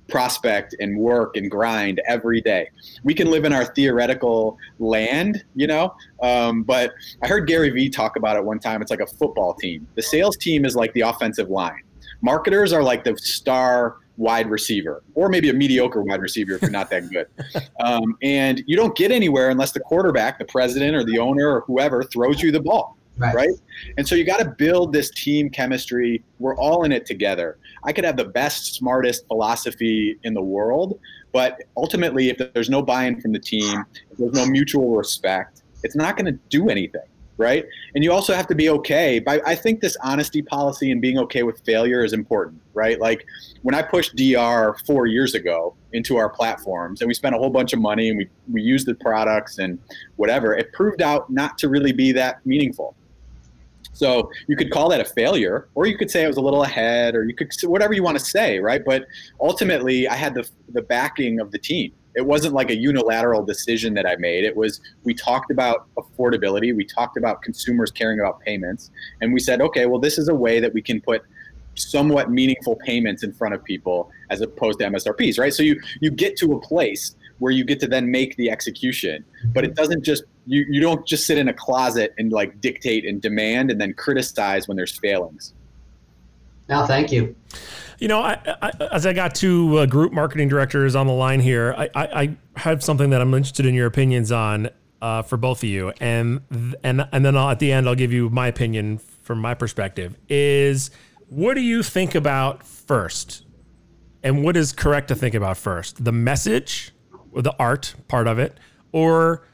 prospect 0.08 0.74
and 0.80 0.98
work 0.98 1.36
and 1.36 1.50
grind 1.50 2.00
every 2.06 2.40
day. 2.40 2.68
We 3.04 3.14
can 3.14 3.30
live 3.30 3.44
in 3.44 3.52
our 3.52 3.64
theoretical 3.64 4.58
land, 4.78 5.44
you 5.54 5.66
know, 5.66 5.94
um, 6.22 6.62
but 6.64 6.92
I 7.22 7.28
heard 7.28 7.46
Gary 7.46 7.70
Vee 7.70 7.88
talk 7.88 8.16
about 8.16 8.36
it 8.36 8.44
one 8.44 8.58
time. 8.58 8.82
It's 8.82 8.90
like 8.90 9.00
a 9.00 9.06
football 9.06 9.54
team. 9.54 9.86
The 9.94 10.02
sales 10.02 10.36
team 10.36 10.64
is 10.64 10.74
like 10.74 10.92
the 10.94 11.02
offensive 11.02 11.48
line. 11.48 11.82
Marketers 12.22 12.72
are 12.72 12.82
like 12.82 13.04
the 13.04 13.16
star 13.16 13.96
wide 14.16 14.50
receiver, 14.50 15.02
or 15.14 15.28
maybe 15.28 15.48
a 15.48 15.52
mediocre 15.52 16.02
wide 16.02 16.20
receiver 16.20 16.54
if 16.54 16.62
you're 16.62 16.70
not 16.70 16.90
that 16.90 17.10
good. 17.10 17.26
Um, 17.80 18.18
and 18.22 18.62
you 18.66 18.76
don't 18.76 18.94
get 18.94 19.10
anywhere 19.10 19.48
unless 19.48 19.72
the 19.72 19.80
quarterback, 19.80 20.38
the 20.38 20.44
president, 20.44 20.94
or 20.94 21.02
the 21.02 21.18
owner, 21.18 21.48
or 21.48 21.60
whoever 21.62 22.02
throws 22.02 22.42
you 22.42 22.52
the 22.52 22.60
ball. 22.60 22.98
Right. 23.16 23.34
right? 23.34 23.54
And 23.96 24.06
so 24.06 24.14
you 24.14 24.24
got 24.24 24.38
to 24.38 24.44
build 24.44 24.92
this 24.92 25.10
team 25.10 25.48
chemistry. 25.48 26.22
We're 26.38 26.56
all 26.56 26.84
in 26.84 26.92
it 26.92 27.06
together. 27.06 27.58
I 27.84 27.92
could 27.92 28.04
have 28.04 28.18
the 28.18 28.26
best, 28.26 28.74
smartest 28.74 29.26
philosophy 29.28 30.18
in 30.24 30.34
the 30.34 30.42
world, 30.42 31.00
but 31.32 31.62
ultimately, 31.76 32.28
if 32.28 32.36
there's 32.52 32.68
no 32.68 32.82
buy 32.82 33.04
in 33.04 33.20
from 33.20 33.32
the 33.32 33.38
team, 33.38 33.84
if 34.10 34.18
there's 34.18 34.32
no 34.32 34.44
mutual 34.46 34.94
respect, 34.94 35.62
it's 35.82 35.96
not 35.96 36.16
going 36.16 36.26
to 36.26 36.38
do 36.50 36.68
anything 36.68 37.09
right? 37.40 37.64
And 37.94 38.04
you 38.04 38.12
also 38.12 38.34
have 38.34 38.46
to 38.48 38.54
be 38.54 38.68
okay. 38.68 39.18
But 39.18 39.40
I 39.48 39.54
think 39.54 39.80
this 39.80 39.96
honesty 40.02 40.42
policy 40.42 40.90
and 40.92 41.00
being 41.00 41.18
okay 41.18 41.42
with 41.42 41.58
failure 41.64 42.04
is 42.04 42.12
important, 42.12 42.60
right? 42.74 43.00
Like 43.00 43.26
when 43.62 43.74
I 43.74 43.80
pushed 43.80 44.14
DR 44.14 44.76
four 44.86 45.06
years 45.06 45.34
ago 45.34 45.74
into 45.94 46.18
our 46.18 46.28
platforms 46.28 47.00
and 47.00 47.08
we 47.08 47.14
spent 47.14 47.34
a 47.34 47.38
whole 47.38 47.48
bunch 47.48 47.72
of 47.72 47.80
money 47.80 48.10
and 48.10 48.18
we, 48.18 48.28
we 48.52 48.60
used 48.60 48.86
the 48.86 48.94
products 48.94 49.58
and 49.58 49.78
whatever, 50.16 50.54
it 50.54 50.70
proved 50.74 51.00
out 51.00 51.30
not 51.30 51.56
to 51.58 51.70
really 51.70 51.92
be 51.92 52.12
that 52.12 52.44
meaningful. 52.44 52.94
So 53.94 54.30
you 54.46 54.54
could 54.54 54.70
call 54.70 54.90
that 54.90 55.00
a 55.00 55.04
failure, 55.04 55.68
or 55.74 55.86
you 55.86 55.96
could 55.96 56.10
say 56.10 56.24
it 56.24 56.28
was 56.28 56.36
a 56.36 56.40
little 56.40 56.62
ahead, 56.62 57.14
or 57.14 57.24
you 57.24 57.34
could 57.34 57.52
whatever 57.64 57.92
you 57.92 58.02
want 58.02 58.18
to 58.18 58.24
say, 58.24 58.58
right? 58.58 58.82
But 58.84 59.06
ultimately, 59.40 60.08
I 60.08 60.14
had 60.14 60.32
the 60.32 60.48
the 60.70 60.80
backing 60.80 61.40
of 61.40 61.50
the 61.50 61.58
team, 61.58 61.92
it 62.14 62.26
wasn't 62.26 62.54
like 62.54 62.70
a 62.70 62.76
unilateral 62.76 63.44
decision 63.44 63.94
that 63.94 64.06
I 64.06 64.16
made. 64.16 64.44
It 64.44 64.56
was 64.56 64.80
we 65.04 65.14
talked 65.14 65.50
about 65.50 65.86
affordability, 65.96 66.74
we 66.74 66.84
talked 66.84 67.16
about 67.16 67.42
consumers 67.42 67.90
caring 67.90 68.20
about 68.20 68.40
payments, 68.40 68.90
and 69.20 69.32
we 69.32 69.40
said, 69.40 69.60
okay, 69.60 69.86
well, 69.86 70.00
this 70.00 70.18
is 70.18 70.28
a 70.28 70.34
way 70.34 70.60
that 70.60 70.72
we 70.72 70.82
can 70.82 71.00
put 71.00 71.22
somewhat 71.76 72.30
meaningful 72.30 72.76
payments 72.76 73.22
in 73.22 73.32
front 73.32 73.54
of 73.54 73.62
people 73.64 74.10
as 74.30 74.40
opposed 74.40 74.78
to 74.80 74.86
MSRPs, 74.86 75.38
right? 75.38 75.54
So 75.54 75.62
you 75.62 75.80
you 76.00 76.10
get 76.10 76.36
to 76.38 76.52
a 76.52 76.60
place 76.60 77.14
where 77.38 77.52
you 77.52 77.64
get 77.64 77.80
to 77.80 77.86
then 77.86 78.10
make 78.10 78.36
the 78.36 78.50
execution, 78.50 79.24
but 79.54 79.64
it 79.64 79.74
doesn't 79.74 80.04
just 80.04 80.24
you 80.46 80.66
you 80.68 80.80
don't 80.80 81.06
just 81.06 81.26
sit 81.26 81.38
in 81.38 81.48
a 81.48 81.54
closet 81.54 82.14
and 82.18 82.32
like 82.32 82.60
dictate 82.60 83.06
and 83.06 83.22
demand 83.22 83.70
and 83.70 83.80
then 83.80 83.94
criticize 83.94 84.68
when 84.68 84.76
there's 84.76 84.98
failings. 84.98 85.54
Now, 86.70 86.86
thank 86.86 87.10
you. 87.10 87.34
You 87.98 88.06
know, 88.06 88.22
I, 88.22 88.38
I, 88.62 88.70
as 88.92 89.04
I 89.04 89.12
got 89.12 89.34
two 89.34 89.76
uh, 89.76 89.86
group 89.86 90.12
marketing 90.12 90.48
directors 90.48 90.94
on 90.94 91.08
the 91.08 91.12
line 91.12 91.40
here, 91.40 91.74
I, 91.76 91.90
I, 91.94 92.36
have 92.56 92.82
something 92.82 93.10
that 93.10 93.20
I'm 93.20 93.34
interested 93.34 93.66
in 93.66 93.74
your 93.74 93.86
opinions 93.86 94.30
on 94.30 94.70
uh, 95.02 95.22
for 95.22 95.36
both 95.36 95.62
of 95.62 95.68
you, 95.68 95.92
and 96.00 96.40
and 96.82 97.06
and 97.12 97.24
then 97.24 97.36
I'll, 97.36 97.50
at 97.50 97.58
the 97.58 97.72
end 97.72 97.88
I'll 97.88 97.94
give 97.94 98.12
you 98.12 98.30
my 98.30 98.46
opinion 98.46 98.98
from 98.98 99.40
my 99.40 99.54
perspective. 99.54 100.16
Is 100.28 100.90
what 101.28 101.54
do 101.54 101.60
you 101.60 101.82
think 101.82 102.14
about 102.14 102.62
first, 102.62 103.44
and 104.22 104.44
what 104.44 104.56
is 104.56 104.72
correct 104.72 105.08
to 105.08 105.14
think 105.14 105.34
about 105.34 105.56
first? 105.56 106.04
The 106.04 106.12
message, 106.12 106.92
or 107.32 107.42
the 107.42 107.54
art 107.58 107.94
part 108.08 108.28
of 108.28 108.38
it, 108.38 108.58
or 108.92 109.46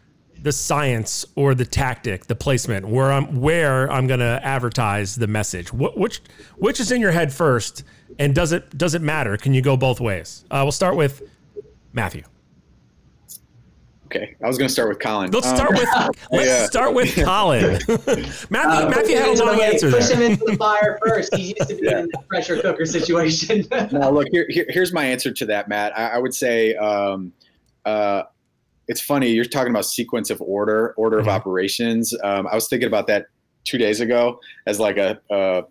the 0.42 0.52
science 0.52 1.24
or 1.34 1.54
the 1.54 1.64
tactic, 1.64 2.26
the 2.26 2.36
placement, 2.36 2.86
where 2.86 3.12
I'm 3.12 3.40
where 3.40 3.90
I'm 3.90 4.06
going 4.06 4.20
to 4.20 4.40
advertise 4.42 5.16
the 5.16 5.26
message. 5.26 5.72
What, 5.72 5.98
which 5.98 6.20
which 6.56 6.80
is 6.80 6.92
in 6.92 7.00
your 7.00 7.12
head 7.12 7.32
first, 7.32 7.84
and 8.18 8.34
does 8.34 8.52
it 8.52 8.76
does 8.76 8.94
it 8.94 9.02
matter? 9.02 9.36
Can 9.36 9.54
you 9.54 9.62
go 9.62 9.76
both 9.76 10.00
ways? 10.00 10.44
Uh, 10.50 10.60
we'll 10.62 10.72
start 10.72 10.96
with 10.96 11.22
Matthew. 11.92 12.22
Okay, 14.06 14.36
I 14.42 14.46
was 14.46 14.56
going 14.56 14.68
to 14.68 14.72
start 14.72 14.88
with 14.88 15.00
Colin. 15.00 15.32
Let's 15.32 15.48
um, 15.48 15.56
start 15.56 15.70
with 15.72 15.88
let's 16.30 16.46
yeah. 16.46 16.66
start 16.66 16.94
with 16.94 17.14
Colin. 17.16 17.62
Matthew, 18.50 18.86
uh, 18.86 18.92
Matthew 18.94 19.16
had 19.16 19.38
a 19.38 19.44
long 19.44 19.60
answer. 19.60 19.90
Push 19.90 20.08
there. 20.08 20.16
him 20.16 20.32
into 20.32 20.44
the 20.44 20.56
fire 20.56 20.98
first. 21.04 21.34
He 21.34 21.54
used 21.58 21.68
to 21.68 21.74
be 21.74 21.80
yeah. 21.82 22.00
in 22.00 22.06
the 22.06 22.18
pressure 22.28 22.60
cooker 22.60 22.86
situation. 22.86 23.66
now, 23.90 24.10
look 24.10 24.28
here, 24.30 24.46
here, 24.48 24.66
Here's 24.68 24.92
my 24.92 25.04
answer 25.04 25.32
to 25.32 25.46
that, 25.46 25.68
Matt. 25.68 25.96
I, 25.98 26.10
I 26.10 26.18
would 26.18 26.34
say. 26.34 26.76
Um, 26.76 27.32
uh, 27.84 28.24
it's 28.88 29.00
funny 29.00 29.30
you're 29.30 29.44
talking 29.44 29.70
about 29.70 29.86
sequence 29.86 30.30
of 30.30 30.40
order, 30.40 30.94
order 30.96 31.18
mm-hmm. 31.18 31.28
of 31.28 31.34
operations. 31.34 32.14
Um, 32.22 32.46
I 32.46 32.54
was 32.54 32.68
thinking 32.68 32.86
about 32.86 33.06
that 33.08 33.26
two 33.64 33.78
days 33.78 34.00
ago 34.00 34.40
as 34.66 34.78
like 34.78 34.96
a, 34.96 35.18
a, 35.30 35.64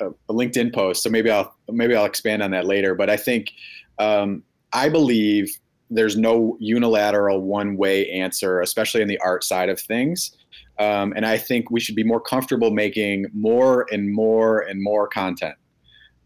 a, 0.00 0.06
a, 0.08 0.34
LinkedIn 0.34 0.74
post. 0.74 1.02
So 1.02 1.10
maybe 1.10 1.30
I'll 1.30 1.54
maybe 1.68 1.94
I'll 1.94 2.04
expand 2.04 2.42
on 2.42 2.50
that 2.50 2.66
later. 2.66 2.94
But 2.94 3.10
I 3.10 3.16
think 3.16 3.52
um, 3.98 4.42
I 4.72 4.88
believe 4.88 5.56
there's 5.90 6.16
no 6.16 6.56
unilateral 6.60 7.40
one 7.40 7.76
way 7.76 8.10
answer, 8.10 8.60
especially 8.60 9.02
in 9.02 9.08
the 9.08 9.18
art 9.18 9.44
side 9.44 9.68
of 9.68 9.80
things. 9.80 10.36
Um, 10.78 11.12
and 11.16 11.24
I 11.26 11.38
think 11.38 11.70
we 11.70 11.80
should 11.80 11.96
be 11.96 12.04
more 12.04 12.20
comfortable 12.20 12.70
making 12.70 13.26
more 13.32 13.86
and 13.90 14.12
more 14.12 14.60
and 14.60 14.82
more 14.82 15.08
content. 15.08 15.54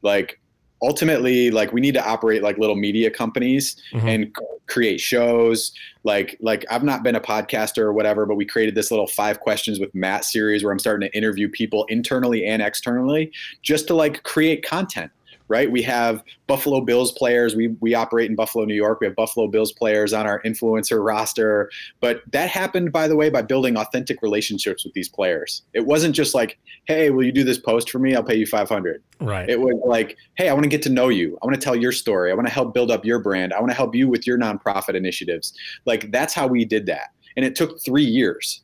Like 0.03 0.41
ultimately 0.83 1.51
like 1.51 1.73
we 1.73 1.81
need 1.81 1.95
to 1.95 2.05
operate 2.05 2.43
like 2.43 2.59
little 2.59 2.77
media 2.77 3.11
companies 3.11 3.77
mm-hmm. 3.93 4.09
and 4.09 4.37
create 4.67 5.01
shows 5.01 5.73
like 6.05 6.37
like 6.41 6.65
i've 6.71 6.83
not 6.83 7.03
been 7.03 7.15
a 7.15 7.21
podcaster 7.21 7.79
or 7.79 7.93
whatever 7.93 8.27
but 8.27 8.35
we 8.35 8.45
created 8.45 8.75
this 8.75 8.91
little 8.91 9.07
five 9.07 9.41
questions 9.41 9.79
with 9.79 9.95
matt 9.95 10.25
series 10.25 10.65
where 10.65 10.73
i'm 10.73 10.79
starting 10.79 11.09
to 11.09 11.17
interview 11.17 11.49
people 11.49 11.85
internally 11.89 12.45
and 12.45 12.61
externally 12.61 13.31
just 13.63 13.87
to 13.87 13.95
like 13.95 14.23
create 14.25 14.65
content 14.65 15.11
right? 15.53 15.71
We 15.71 15.83
have 15.83 16.25
Buffalo 16.47 16.81
Bills 16.81 17.13
players. 17.13 17.55
We 17.55 17.69
we 17.81 17.95
operate 17.95 18.31
in 18.31 18.35
Buffalo, 18.35 18.65
New 18.65 18.75
York. 18.75 19.01
We 19.01 19.07
have 19.07 19.15
Buffalo 19.15 19.49
Bills 19.49 19.71
players 19.71 20.15
on 20.15 20.27
our 20.27 20.41
influencer 20.45 21.05
roster. 21.05 21.71
But 22.01 22.23
that 22.33 22.49
happened, 22.49 22.91
by 22.91 23.07
the 23.07 23.17
way, 23.17 23.29
by 23.29 23.43
building 23.43 23.77
authentic 23.77 24.23
relationships 24.23 24.83
with 24.83 24.95
these 24.95 25.11
players. 25.11 25.63
It 25.75 25.85
wasn't 25.85 26.15
just 26.15 26.35
like, 26.35 26.59
hey, 26.87 27.11
will 27.11 27.23
you 27.23 27.33
do 27.33 27.45
this 27.45 27.59
post 27.59 27.91
for 27.91 27.99
me? 27.99 28.17
I'll 28.17 28.25
pay 28.25 28.35
you 28.35 28.47
500. 28.47 29.03
Right. 29.21 29.47
It 29.47 29.61
was 29.61 29.79
like, 29.85 30.17
hey, 30.37 30.49
I 30.49 30.55
want 30.55 30.65
to 30.65 30.71
get 30.71 30.81
to 30.85 30.91
know 30.91 31.11
you. 31.11 31.39
I 31.43 31.47
want 31.47 31.55
to 31.55 31.63
tell 31.63 31.77
your 31.77 31.93
story. 31.93 32.31
I 32.31 32.35
want 32.35 32.47
to 32.47 32.53
help 32.53 32.73
build 32.73 32.91
up 32.91 33.05
your 33.05 33.19
brand. 33.19 33.53
I 33.53 33.61
want 33.61 33.71
to 33.71 33.77
help 33.77 33.95
you 33.95 34.09
with 34.09 34.27
your 34.27 34.39
nonprofit 34.39 34.95
initiatives. 34.95 35.53
Like 35.85 36.11
that's 36.11 36.33
how 36.33 36.47
we 36.47 36.65
did 36.65 36.87
that. 36.87 37.11
And 37.37 37.45
it 37.45 37.55
took 37.55 37.79
three 37.85 38.05
years. 38.05 38.63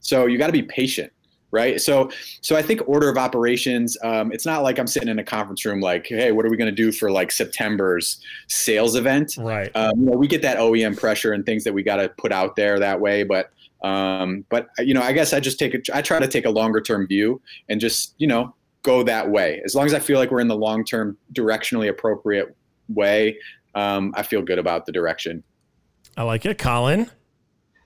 So 0.00 0.26
you 0.26 0.36
got 0.36 0.48
to 0.48 0.52
be 0.52 0.62
patient 0.62 1.12
right? 1.56 1.80
So 1.80 2.10
so 2.42 2.54
i 2.54 2.62
think 2.62 2.80
order 2.86 3.08
of 3.08 3.16
operations 3.16 3.96
um, 4.04 4.30
it's 4.30 4.44
not 4.44 4.62
like 4.62 4.78
i'm 4.78 4.86
sitting 4.86 5.08
in 5.08 5.18
a 5.18 5.24
conference 5.24 5.64
room 5.64 5.80
like 5.80 6.06
hey 6.06 6.30
what 6.30 6.44
are 6.44 6.50
we 6.50 6.56
going 6.56 6.70
to 6.70 6.82
do 6.84 6.92
for 6.92 7.10
like 7.10 7.32
september's 7.32 8.20
sales 8.48 8.94
event? 8.94 9.36
Right. 9.38 9.70
Um, 9.74 9.92
you 9.96 10.06
know, 10.06 10.16
we 10.16 10.28
get 10.28 10.42
that 10.42 10.58
oem 10.58 10.96
pressure 10.96 11.32
and 11.32 11.44
things 11.44 11.64
that 11.64 11.72
we 11.72 11.82
got 11.82 11.96
to 11.96 12.08
put 12.10 12.30
out 12.30 12.56
there 12.56 12.78
that 12.78 13.00
way 13.00 13.24
but 13.24 13.50
um, 13.82 14.44
but 14.48 14.68
you 14.78 14.94
know 14.94 15.02
i 15.02 15.12
guess 15.12 15.32
i 15.32 15.40
just 15.40 15.58
take 15.58 15.74
a, 15.74 15.80
i 15.96 16.02
try 16.02 16.18
to 16.18 16.28
take 16.28 16.44
a 16.44 16.50
longer 16.50 16.80
term 16.80 17.06
view 17.06 17.40
and 17.68 17.80
just 17.80 18.14
you 18.18 18.26
know 18.26 18.54
go 18.82 19.02
that 19.02 19.28
way. 19.28 19.60
As 19.64 19.74
long 19.74 19.86
as 19.86 19.94
i 19.94 19.98
feel 19.98 20.18
like 20.18 20.30
we're 20.30 20.40
in 20.40 20.48
the 20.48 20.56
long 20.56 20.84
term 20.84 21.16
directionally 21.32 21.88
appropriate 21.88 22.54
way 22.88 23.36
um, 23.74 24.12
i 24.16 24.22
feel 24.22 24.42
good 24.42 24.58
about 24.58 24.86
the 24.86 24.92
direction. 24.92 25.42
I 26.16 26.22
like 26.22 26.46
it. 26.46 26.58
Colin 26.58 27.10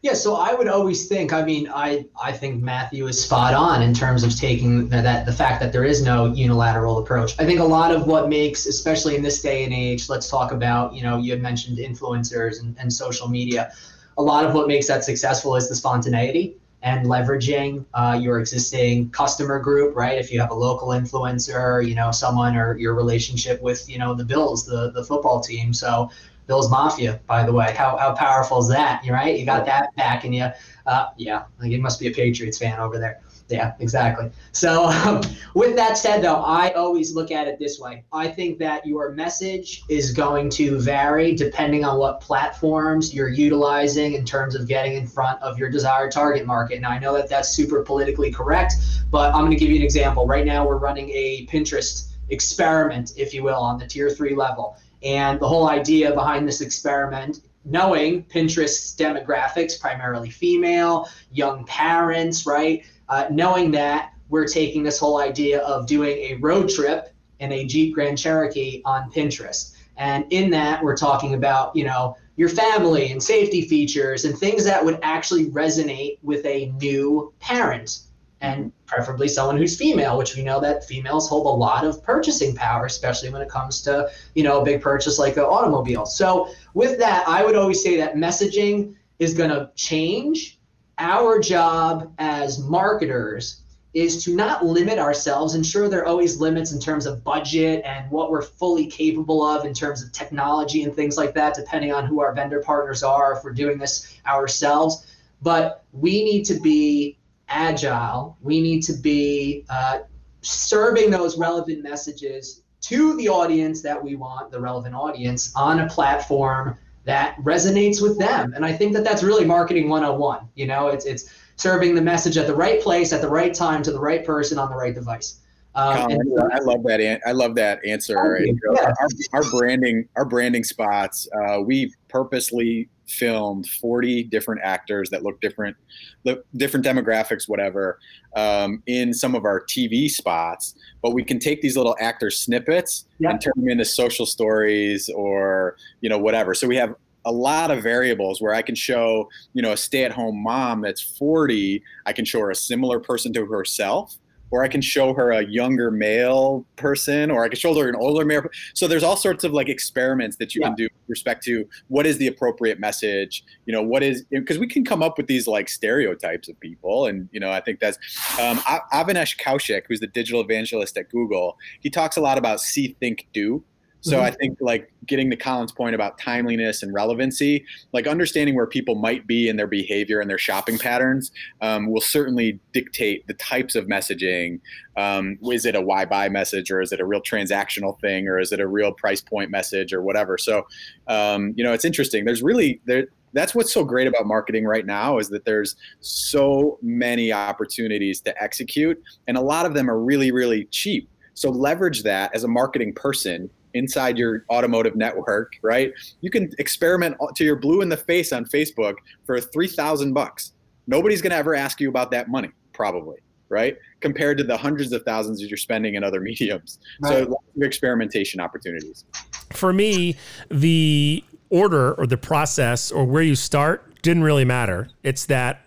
Yeah, 0.03 0.15
so 0.15 0.37
I 0.37 0.55
would 0.55 0.67
always 0.67 1.09
think. 1.09 1.35
I 1.35 1.45
mean, 1.45 1.69
I 1.69 2.07
I 2.21 2.33
think 2.33 2.63
Matthew 2.63 3.07
is 3.07 3.23
spot 3.23 3.53
on 3.53 3.83
in 3.83 3.93
terms 3.93 4.23
of 4.23 4.35
taking 4.35 4.89
that, 4.89 5.27
the 5.27 5.33
fact 5.33 5.61
that 5.61 5.73
there 5.73 5.85
is 5.85 6.03
no 6.03 6.33
unilateral 6.33 6.99
approach. 6.99 7.39
I 7.39 7.45
think 7.45 7.61
a 7.61 7.65
lot 7.65 7.95
of 7.95 8.07
what 8.07 8.31
makes, 8.31 8.65
especially 8.65 9.15
in 9.15 9.23
this 9.23 9.43
day 9.43 9.63
and 9.63 9.75
age, 9.75 10.09
let's 10.09 10.31
talk 10.31 10.53
about. 10.53 10.95
You 10.95 11.03
know, 11.03 11.19
you 11.19 11.33
had 11.33 11.43
mentioned 11.43 11.77
influencers 11.77 12.63
and, 12.63 12.75
and 12.79 12.91
social 12.91 13.29
media. 13.29 13.73
A 14.17 14.23
lot 14.23 14.47
of 14.47 14.55
what 14.55 14.69
makes 14.69 14.87
that 14.87 15.05
successful 15.05 15.55
is 15.57 15.69
the 15.69 15.75
spontaneity 15.75 16.57
and 16.83 17.05
leveraging 17.05 17.85
uh, 17.93 18.19
your 18.21 18.41
existing 18.41 19.11
customer 19.11 19.59
group, 19.59 19.95
right? 19.95 20.19
If 20.19 20.33
you 20.33 20.41
have 20.41 20.51
a 20.51 20.55
local 20.55 20.89
influencer, 20.89 21.87
you 21.87 21.95
know, 21.95 22.11
someone 22.11 22.57
or 22.57 22.79
your 22.79 22.95
relationship 22.95 23.61
with, 23.61 23.87
you 23.87 23.99
know, 23.99 24.15
the 24.15 24.25
Bills, 24.25 24.65
the 24.65 24.91
the 24.93 25.05
football 25.05 25.41
team. 25.41 25.75
So 25.75 26.11
Bills 26.51 26.69
Mafia, 26.69 27.21
by 27.29 27.47
the 27.47 27.53
way. 27.53 27.73
How, 27.77 27.97
how 27.97 28.13
powerful 28.13 28.59
is 28.59 28.67
that? 28.67 29.05
You 29.05 29.13
right? 29.13 29.39
You 29.39 29.47
got 29.47 29.65
that 29.67 29.95
back 29.95 30.25
in 30.25 30.33
you. 30.33 30.49
Uh, 30.85 31.07
yeah, 31.17 31.45
like 31.61 31.71
it 31.71 31.81
must 31.81 32.01
be 32.01 32.09
a 32.09 32.11
Patriots 32.11 32.59
fan 32.59 32.81
over 32.81 32.99
there. 32.99 33.21
Yeah, 33.49 33.75
exactly. 33.79 34.33
So, 34.51 34.87
um, 34.87 35.23
with 35.55 35.77
that 35.77 35.97
said, 35.97 36.23
though, 36.23 36.43
I 36.43 36.71
always 36.71 37.15
look 37.15 37.31
at 37.31 37.47
it 37.47 37.61
this 37.61 37.79
way. 37.79 38.03
I 38.13 38.27
think 38.27 38.59
that 38.59 38.85
your 38.85 39.13
message 39.13 39.85
is 39.89 40.13
going 40.13 40.51
to 40.51 40.81
vary 40.81 41.37
depending 41.37 41.85
on 41.85 41.99
what 41.99 42.21
platforms 42.21 43.15
you're 43.15 43.29
utilizing 43.29 44.15
in 44.15 44.25
terms 44.25 44.57
of 44.57 44.67
getting 44.67 44.95
in 44.95 45.07
front 45.07 45.41
of 45.43 45.57
your 45.57 45.71
desired 45.71 46.11
target 46.11 46.47
market. 46.47 46.81
Now, 46.81 46.91
I 46.91 46.99
know 46.99 47.15
that 47.15 47.29
that's 47.29 47.51
super 47.51 47.83
politically 47.85 48.33
correct, 48.33 48.75
but 49.09 49.33
I'm 49.33 49.43
going 49.43 49.53
to 49.53 49.57
give 49.57 49.71
you 49.71 49.77
an 49.77 49.83
example. 49.83 50.27
Right 50.27 50.45
now, 50.45 50.67
we're 50.67 50.79
running 50.79 51.11
a 51.11 51.47
Pinterest 51.47 52.09
experiment, 52.29 53.13
if 53.17 53.33
you 53.33 53.45
will, 53.45 53.61
on 53.61 53.79
the 53.79 53.87
tier 53.87 54.11
three 54.11 54.35
level. 54.35 54.77
And 55.03 55.41
the 55.41 55.49
whole 55.49 55.69
idea 55.69 56.13
behind 56.13 56.47
this 56.47 56.61
experiment, 56.61 57.41
knowing 57.65 58.25
Pinterest's 58.25 58.95
demographics, 58.97 59.81
primarily 59.81 60.31
female, 60.31 61.09
young 61.33 61.65
parents, 61.65 62.47
right? 62.47 62.85
Uh, 63.09 63.27
knowing 63.31 63.71
that 63.73 64.13
we're 64.29 64.47
taking 64.47 64.83
this 64.83 64.99
whole 64.99 65.19
idea 65.19 65.61
of 65.61 65.87
doing 65.87 66.17
a 66.19 66.35
road 66.35 66.69
trip 66.69 67.13
in 67.41 67.53
a 67.53 67.67
Jeep 67.67 67.95
Grand 67.95 68.19
Cherokee 68.19 68.83
on 68.85 69.11
Pinterest. 69.11 69.75
And 69.97 70.25
in 70.31 70.51
that, 70.51 70.83
we're 70.83 70.97
talking 70.97 71.35
about, 71.35 71.75
you 71.75 71.85
know, 71.85 72.17
your 72.37 72.49
family 72.49 73.13
and 73.13 73.23
safety 73.23 73.63
features 73.63 74.25
and 74.25 74.39
things 74.39 74.65
that 74.65 74.83
would 74.83 74.99
actually 75.03 75.47
resonate 75.47 76.19
with 76.23 76.45
a 76.47 76.67
new 76.81 77.35
parent 77.41 78.01
and 78.41 78.73
preferably 78.87 79.29
someone 79.29 79.57
who's 79.57 79.77
female, 79.77 80.17
which 80.17 80.35
we 80.37 80.43
know 80.43 80.61
that 80.61 80.85
females 80.85 81.29
hold 81.29 81.47
a 81.47 81.49
lot 81.49 81.85
of 81.85 82.03
purchasing 82.03 82.55
power, 82.55 82.87
especially 82.87 83.31
when 83.31 83.43
it 83.43 83.49
comes 83.49 83.83
to 83.83 84.11
you 84.35 84.43
know 84.43 84.61
a 84.61 84.65
big 84.65 84.81
purchase 84.81 85.19
like 85.19 85.37
an 85.37 85.45
automobile. 85.45 86.07
So 86.07 86.51
with 86.75 86.99
that, 86.99 87.27
I 87.29 87.45
would 87.45 87.57
always 87.57 87.83
say 87.83 87.97
that 87.99 88.15
messaging 88.15 88.95
is 89.19 89.35
going 89.35 89.51
to 89.51 89.71
change. 89.77 90.59
Our 90.99 91.39
job 91.39 92.13
as 92.19 92.59
marketers 92.59 93.63
is 93.93 94.25
to 94.25 94.37
not 94.37 94.65
limit 94.65 94.99
ourselves. 94.99 95.55
And 95.55 95.67
sure, 95.67 95.89
there 95.89 96.01
are 96.01 96.07
always 96.07 96.39
limits 96.39 96.73
in 96.73 96.81
terms 96.81 97.07
of 97.07 97.25
budget 97.25 97.83
and 97.85 98.09
what 98.11 98.31
we're 98.31 98.43
fully 98.43 98.87
capable 98.87 99.45
of 99.45 99.65
in 99.65 99.75
terms 99.75 100.03
of 100.03 100.13
technology 100.13 100.85
and 100.85 100.95
things 100.95 101.17
like 101.17 101.35
that, 101.35 101.55
depending 101.55 101.93
on 101.93 102.07
who 102.07 102.21
our 102.21 102.33
vendor 102.33 102.61
partners 102.61 103.03
are, 103.03 103.33
if 103.33 103.43
we're 103.43 103.53
doing 103.53 103.79
this 103.79 104.17
ourselves. 104.27 105.07
But 105.43 105.85
we 105.93 106.23
need 106.23 106.45
to 106.45 106.61
be 106.61 107.19
agile. 107.51 108.39
We 108.41 108.61
need 108.61 108.83
to 108.85 108.95
be 108.95 109.67
uh, 109.69 110.01
serving 110.41 111.11
those 111.11 111.37
relevant 111.37 111.83
messages 111.83 112.63
to 112.83 113.17
the 113.17 113.29
audience 113.29 113.83
that 113.83 114.03
we 114.03 114.17
want, 114.17 114.51
the 114.51 114.61
relevant 114.61 114.95
audience, 114.95 115.53
on 115.55 115.81
a 115.81 115.89
platform 115.89 116.77
that 117.05 117.37
resonates 117.43 118.01
with 118.01 118.19
them. 118.19 118.53
And 118.55 118.65
I 118.65 118.73
think 118.73 118.93
that 118.95 119.05
that's 119.05 119.23
really 119.23 119.45
marketing 119.45 119.89
101. 119.89 120.49
You 120.55 120.67
know, 120.67 120.89
it's 120.89 121.05
it's 121.05 121.31
serving 121.57 121.95
the 121.95 122.03
message 122.03 122.37
at 122.39 122.47
the 122.47 122.55
right 122.55 122.81
place 122.81 123.13
at 123.13 123.21
the 123.21 123.29
right 123.29 123.53
time 123.53 123.83
to 123.83 123.93
the 123.93 124.01
right 124.01 124.25
person 124.25 124.59
on 124.59 124.71
the 124.71 124.77
right 124.77 124.95
device. 124.95 125.41
Um, 125.75 125.97
Colin, 125.97 126.21
I 126.53 126.59
love 126.59 126.83
that. 126.85 127.01
An- 127.01 127.21
I 127.27 127.33
love 127.33 127.55
that 127.57 127.81
answer. 127.87 128.15
Yeah. 128.45 128.93
Our, 129.01 129.09
our, 129.35 129.51
branding, 129.51 130.09
our 130.17 130.25
branding 130.25 130.65
spots. 130.65 131.29
Uh, 131.33 131.61
we 131.61 131.95
purposely 132.09 132.89
filmed 133.11 133.67
40 133.67 134.25
different 134.25 134.61
actors 134.63 135.11
that 135.11 135.23
look 135.23 135.41
different, 135.41 135.77
look 136.25 136.45
different 136.57 136.85
demographics, 136.85 137.49
whatever, 137.49 137.99
um, 138.37 138.83
in 138.87 139.13
some 139.13 139.35
of 139.35 139.45
our 139.45 139.61
TV 139.65 140.09
spots. 140.09 140.75
But 141.03 141.13
we 141.13 141.25
can 141.25 141.39
take 141.39 141.63
these 141.63 141.77
little 141.77 141.97
actor 142.01 142.31
snippets 142.31 143.07
yeah. 143.19 143.31
and 143.31 143.41
turn 143.41 143.53
them 143.57 143.69
into 143.69 143.85
social 143.85 144.27
stories 144.27 145.09
or 145.11 145.77
you 146.01 146.09
know 146.09 146.19
whatever. 146.19 146.55
So 146.55 146.67
we 146.67 146.77
have 146.77 146.95
a 147.27 147.33
lot 147.33 147.71
of 147.71 147.83
variables 147.83 148.41
where 148.41 148.55
I 148.55 148.63
can 148.63 148.75
show, 148.75 149.29
you 149.53 149.61
know, 149.61 149.73
a 149.73 149.77
stay-at-home 149.77 150.43
mom 150.43 150.81
that's 150.81 151.03
40, 151.03 151.83
I 152.07 152.15
can 152.15 152.25
show 152.25 152.41
her 152.41 152.51
a 152.51 152.55
similar 152.55 152.99
person 152.99 153.33
to 153.35 153.45
herself 153.45 154.17
or 154.51 154.65
I 154.65 154.69
can 154.69 154.81
show 154.81 155.15
her 155.15 155.31
a 155.31 155.45
younger 155.45 155.91
male 155.91 156.67
person, 156.77 157.31
or 157.31 157.45
I 157.45 157.49
can 157.49 157.59
show 157.59 157.75
her 157.75 157.89
an 157.89 157.97
older 157.97 158.25
male. 158.25 158.43
So 158.75 158.89
there's 158.89 159.03
all 159.03 159.17
sorts 159.17 159.45
of 159.45 159.53
like 159.53 159.69
experiments 159.69 160.37
that 160.37 160.55
you 160.55 160.61
yeah. 160.61 160.69
can 160.69 160.77
do 160.77 160.85
with 160.85 161.09
respect 161.09 161.45
to 161.45 161.67
what 161.89 162.07
is 162.07 162.19
the 162.19 162.27
appropriate 162.27 162.81
message. 162.81 163.45
You 163.67 163.73
know, 163.73 163.83
what 163.83 164.03
is 164.03 164.25
because 164.31 164.59
we 164.59 164.67
can 164.67 164.85
come 164.85 165.03
up 165.03 165.17
with 165.17 165.27
these 165.27 165.47
like 165.47 165.69
stereotypes 165.69 166.49
of 166.49 166.59
people, 166.61 167.07
and 167.07 167.29
you 167.33 167.41
know, 167.41 167.51
I 167.51 167.61
think 167.61 167.81
that's 167.81 167.99
um, 168.41 168.59
Avinash 168.93 169.39
Kaushik, 169.39 169.83
who's 169.89 170.01
the 170.01 170.07
digital 170.07 170.41
evangelist 170.41 170.97
at 170.97 171.11
Google. 171.11 171.57
He 171.81 171.91
talks 171.91 172.17
a 172.17 172.21
lot 172.21 172.39
about 172.39 172.61
see, 172.61 172.97
think, 173.01 173.27
do. 173.33 173.63
So 174.01 174.17
mm-hmm. 174.17 174.25
I 174.25 174.31
think 174.31 174.59
like 174.61 174.93
getting 175.07 175.31
to 175.31 175.37
Colin's 175.37 175.73
point 175.73 175.95
about 175.95 176.19
timeliness 176.19 176.83
and 176.83 176.93
relevancy, 176.93 177.65
like 177.93 178.07
understanding 178.07 178.55
where 178.55 178.67
people 178.67 178.95
might 178.95 179.27
be 179.27 179.49
in 179.49 179.57
their 179.57 179.67
behavior 179.67 180.21
and 180.21 180.31
their 180.31 180.39
shopping 180.39 180.79
patterns, 180.79 181.31
um, 181.61 181.91
will 181.91 182.01
certainly 182.01 182.59
dictate 182.73 183.27
the 183.27 183.35
types 183.35 183.75
of 183.75 183.87
messaging. 183.87 184.61
Um, 184.97 185.39
is 185.51 185.67
it 185.67 185.75
a 185.75 185.81
why 185.81 186.05
buy 186.05 186.29
message, 186.29 186.71
or 186.71 186.81
is 186.81 186.93
it 186.93 187.01
a 187.01 187.05
real 187.05 187.21
transactional 187.21 188.01
thing, 188.01 188.29
or 188.29 188.39
is 188.39 188.53
it 188.53 188.61
a 188.61 188.67
real 188.67 188.93
price 188.93 189.21
point 189.21 189.51
message, 189.51 189.93
or 189.93 190.03
whatever? 190.03 190.39
So, 190.39 190.67
um, 191.07 191.53
you 191.57 191.65
know, 191.65 191.73
it's 191.73 191.85
interesting. 191.85 192.25
There's 192.25 192.43
really 192.43 192.81
there. 192.87 193.09
That's 193.33 193.55
what's 193.55 193.73
so 193.73 193.85
great 193.85 194.09
about 194.09 194.27
marketing 194.27 194.65
right 194.65 194.85
now 194.85 195.19
is 195.19 195.29
that 195.29 195.45
there's 195.45 195.77
so 196.01 196.79
many 196.83 197.33
opportunities 197.33 198.21
to 198.23 198.43
execute, 198.43 199.01
and 199.29 199.37
a 199.37 199.41
lot 199.41 199.67
of 199.67 199.75
them 199.75 199.89
are 199.89 200.01
really, 200.01 200.33
really 200.33 200.65
cheap. 200.65 201.09
So 201.35 201.49
leverage 201.49 202.03
that 202.03 202.35
as 202.35 202.45
a 202.45 202.49
marketing 202.49 202.93
person 202.93 203.49
inside 203.75 204.19
your 204.19 204.45
automotive 204.51 204.97
network, 204.97 205.53
right? 205.63 205.93
You 206.21 206.31
can 206.31 206.51
experiment 206.59 207.17
to 207.35 207.45
your 207.45 207.57
blue 207.57 207.83
in 207.83 207.89
the 207.89 207.97
face 207.97 208.33
on 208.33 208.45
Facebook 208.45 208.95
for 209.25 209.41
3000 209.41 210.13
bucks. 210.13 210.53
Nobody's 210.87 211.23
going 211.23 211.31
to 211.31 211.37
ever 211.37 211.55
ask 211.55 211.81
you 211.81 211.89
about 211.89 212.11
that 212.11 212.29
money, 212.29 212.51
probably, 212.73 213.19
right? 213.49 213.77
Compared 214.01 214.39
to 214.39 214.45
the 214.45 214.57
hundreds 214.57 214.93
of 214.93 215.03
thousands 215.03 215.41
that 215.41 215.49
you're 215.49 215.57
spending 215.57 215.95
in 215.95 216.05
other 216.05 216.21
mediums. 216.21 216.79
Right. 217.01 217.27
So 217.27 217.37
experimentation 217.61 218.41
opportunities. 218.41 219.05
For 219.53 219.73
me, 219.73 220.17
the 220.51 221.25
order 221.51 221.95
or 221.95 222.07
the 222.07 222.17
process 222.17 222.91
or 222.91 223.05
where 223.05 223.23
you 223.23 223.35
start 223.35 224.03
didn't 224.03 224.23
really 224.23 224.45
matter. 224.45 224.89
It's 225.03 225.27
that 225.27 225.67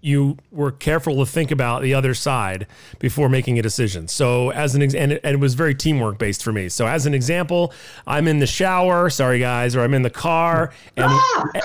you 0.00 0.38
were 0.50 0.72
careful 0.72 1.16
to 1.16 1.26
think 1.30 1.50
about 1.50 1.82
the 1.82 1.94
other 1.94 2.14
side 2.14 2.66
before 2.98 3.28
making 3.28 3.58
a 3.58 3.62
decision. 3.62 4.08
So, 4.08 4.50
as 4.50 4.74
an 4.74 4.82
and 4.82 5.12
it, 5.12 5.20
and 5.22 5.34
it 5.34 5.40
was 5.40 5.54
very 5.54 5.74
teamwork 5.74 6.18
based 6.18 6.42
for 6.42 6.52
me. 6.52 6.68
So, 6.68 6.86
as 6.86 7.06
an 7.06 7.14
example, 7.14 7.72
I'm 8.06 8.26
in 8.26 8.38
the 8.38 8.46
shower, 8.46 9.10
sorry 9.10 9.38
guys, 9.38 9.76
or 9.76 9.82
I'm 9.82 9.94
in 9.94 10.02
the 10.02 10.10
car, 10.10 10.72
and, 10.96 11.12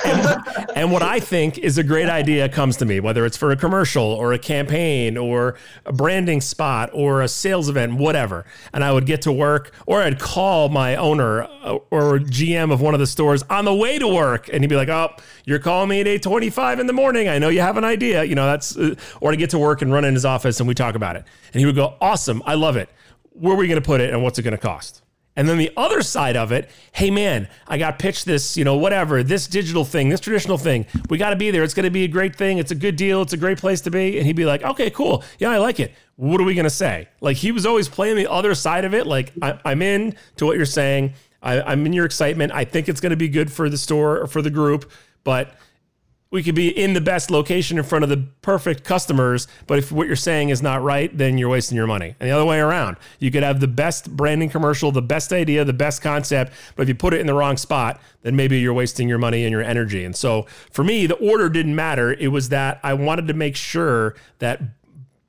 and, 0.05 0.45
and 0.75 0.91
what 0.91 1.01
I 1.01 1.19
think 1.19 1.57
is 1.57 1.77
a 1.77 1.83
great 1.83 2.09
idea 2.09 2.49
comes 2.49 2.77
to 2.77 2.85
me, 2.85 2.99
whether 2.99 3.25
it's 3.25 3.37
for 3.37 3.51
a 3.51 3.55
commercial 3.55 4.03
or 4.03 4.33
a 4.33 4.39
campaign 4.39 5.17
or 5.17 5.55
a 5.85 5.93
branding 5.93 6.41
spot 6.41 6.89
or 6.93 7.21
a 7.21 7.27
sales 7.27 7.69
event, 7.69 7.95
whatever. 7.95 8.45
And 8.73 8.83
I 8.83 8.91
would 8.91 9.05
get 9.05 9.21
to 9.23 9.31
work, 9.31 9.73
or 9.85 10.01
I'd 10.01 10.19
call 10.19 10.69
my 10.69 10.95
owner 10.95 11.43
uh, 11.43 11.77
or 11.89 12.19
GM 12.19 12.71
of 12.71 12.81
one 12.81 12.93
of 12.93 12.99
the 12.99 13.07
stores 13.07 13.43
on 13.49 13.65
the 13.65 13.73
way 13.73 13.97
to 13.97 14.07
work, 14.07 14.49
and 14.51 14.61
he'd 14.61 14.67
be 14.67 14.75
like, 14.75 14.89
"Oh, 14.89 15.15
you're 15.45 15.59
calling 15.59 15.89
me 15.89 16.01
at 16.01 16.07
8:25 16.07 16.79
in 16.79 16.87
the 16.87 16.93
morning. 16.93 17.29
I 17.29 17.39
know 17.39 17.49
you 17.49 17.61
have 17.61 17.77
an 17.77 17.83
idea." 17.83 18.24
You 18.29 18.35
know, 18.35 18.45
that's, 18.45 18.77
uh, 18.77 18.95
or 19.21 19.31
to 19.31 19.37
get 19.37 19.49
to 19.51 19.59
work 19.59 19.81
and 19.81 19.91
run 19.91 20.05
in 20.05 20.13
his 20.13 20.25
office 20.25 20.59
and 20.59 20.67
we 20.67 20.73
talk 20.73 20.95
about 20.95 21.15
it. 21.15 21.25
And 21.53 21.59
he 21.59 21.65
would 21.65 21.75
go, 21.75 21.95
awesome. 22.01 22.41
I 22.45 22.55
love 22.55 22.77
it. 22.77 22.89
Where 23.31 23.53
are 23.53 23.57
we 23.57 23.67
going 23.67 23.81
to 23.81 23.85
put 23.85 24.01
it 24.01 24.13
and 24.13 24.23
what's 24.23 24.39
it 24.39 24.43
going 24.43 24.53
to 24.53 24.57
cost? 24.57 25.01
And 25.35 25.49
then 25.49 25.57
the 25.57 25.71
other 25.75 26.01
side 26.01 26.37
of 26.37 26.51
it, 26.51 26.69
hey 26.93 27.11
man, 27.11 27.49
I 27.67 27.77
got 27.77 27.99
pitched 27.99 28.25
this, 28.25 28.55
you 28.55 28.63
know, 28.63 28.77
whatever, 28.77 29.21
this 29.21 29.47
digital 29.47 29.83
thing, 29.83 30.07
this 30.07 30.21
traditional 30.21 30.57
thing. 30.57 30.85
We 31.09 31.17
got 31.17 31.31
to 31.31 31.35
be 31.35 31.51
there. 31.51 31.63
It's 31.63 31.73
going 31.73 31.83
to 31.83 31.91
be 31.91 32.05
a 32.05 32.07
great 32.07 32.35
thing. 32.35 32.57
It's 32.57 32.71
a 32.71 32.75
good 32.75 32.95
deal. 32.95 33.21
It's 33.21 33.33
a 33.33 33.37
great 33.37 33.57
place 33.57 33.81
to 33.81 33.91
be. 33.91 34.17
And 34.17 34.25
he'd 34.25 34.37
be 34.37 34.45
like, 34.45 34.63
okay, 34.63 34.89
cool. 34.89 35.23
Yeah, 35.37 35.49
I 35.49 35.57
like 35.57 35.79
it. 35.79 35.93
What 36.15 36.39
are 36.39 36.45
we 36.45 36.53
going 36.53 36.65
to 36.65 36.69
say? 36.69 37.09
Like 37.19 37.35
he 37.35 37.51
was 37.51 37.65
always 37.65 37.89
playing 37.89 38.15
the 38.15 38.31
other 38.31 38.55
side 38.55 38.85
of 38.85 38.93
it. 38.93 39.07
Like 39.07 39.33
I, 39.41 39.59
am 39.65 39.81
in 39.81 40.15
to 40.37 40.45
what 40.45 40.55
you're 40.55 40.65
saying. 40.65 41.13
I, 41.43 41.61
I'm 41.61 41.85
in 41.85 41.91
your 41.91 42.05
excitement. 42.05 42.53
I 42.53 42.63
think 42.63 42.87
it's 42.87 43.01
going 43.01 43.09
to 43.09 43.17
be 43.17 43.27
good 43.27 43.51
for 43.51 43.69
the 43.69 43.77
store 43.77 44.21
or 44.21 44.27
for 44.27 44.41
the 44.41 44.49
group, 44.49 44.89
but 45.25 45.53
we 46.35 46.43
could 46.43 46.53
be 46.53 46.67
in 46.67 46.93
the 46.93 46.99
best 46.99 47.31
location 47.31 47.77
in 47.77 47.83
front 47.85 48.03
of 48.03 48.09
the 48.09 48.17
perfect 48.41 48.83
customers, 48.83 49.47
but 49.67 49.79
if 49.79 49.89
what 49.89 50.05
you're 50.05 50.17
saying 50.17 50.49
is 50.49 50.61
not 50.61 50.83
right, 50.83 51.17
then 51.17 51.37
you're 51.37 51.47
wasting 51.47 51.77
your 51.77 51.87
money. 51.87 52.13
And 52.19 52.29
the 52.29 52.35
other 52.35 52.43
way 52.43 52.59
around, 52.59 52.97
you 53.19 53.31
could 53.31 53.41
have 53.41 53.61
the 53.61 53.69
best 53.69 54.13
branding 54.17 54.49
commercial, 54.49 54.91
the 54.91 55.01
best 55.01 55.31
idea, 55.31 55.63
the 55.63 55.71
best 55.71 56.01
concept, 56.01 56.51
but 56.75 56.83
if 56.83 56.89
you 56.89 56.95
put 56.95 57.13
it 57.13 57.21
in 57.21 57.25
the 57.25 57.33
wrong 57.33 57.55
spot, 57.55 58.01
then 58.21 58.35
maybe 58.35 58.59
you're 58.59 58.73
wasting 58.73 59.07
your 59.07 59.17
money 59.17 59.45
and 59.45 59.51
your 59.53 59.61
energy. 59.61 60.03
And 60.03 60.13
so 60.13 60.45
for 60.71 60.83
me, 60.83 61.07
the 61.07 61.15
order 61.15 61.47
didn't 61.47 61.73
matter. 61.73 62.11
It 62.11 62.27
was 62.27 62.49
that 62.49 62.81
I 62.83 62.95
wanted 62.95 63.29
to 63.29 63.33
make 63.33 63.55
sure 63.55 64.13
that 64.39 64.61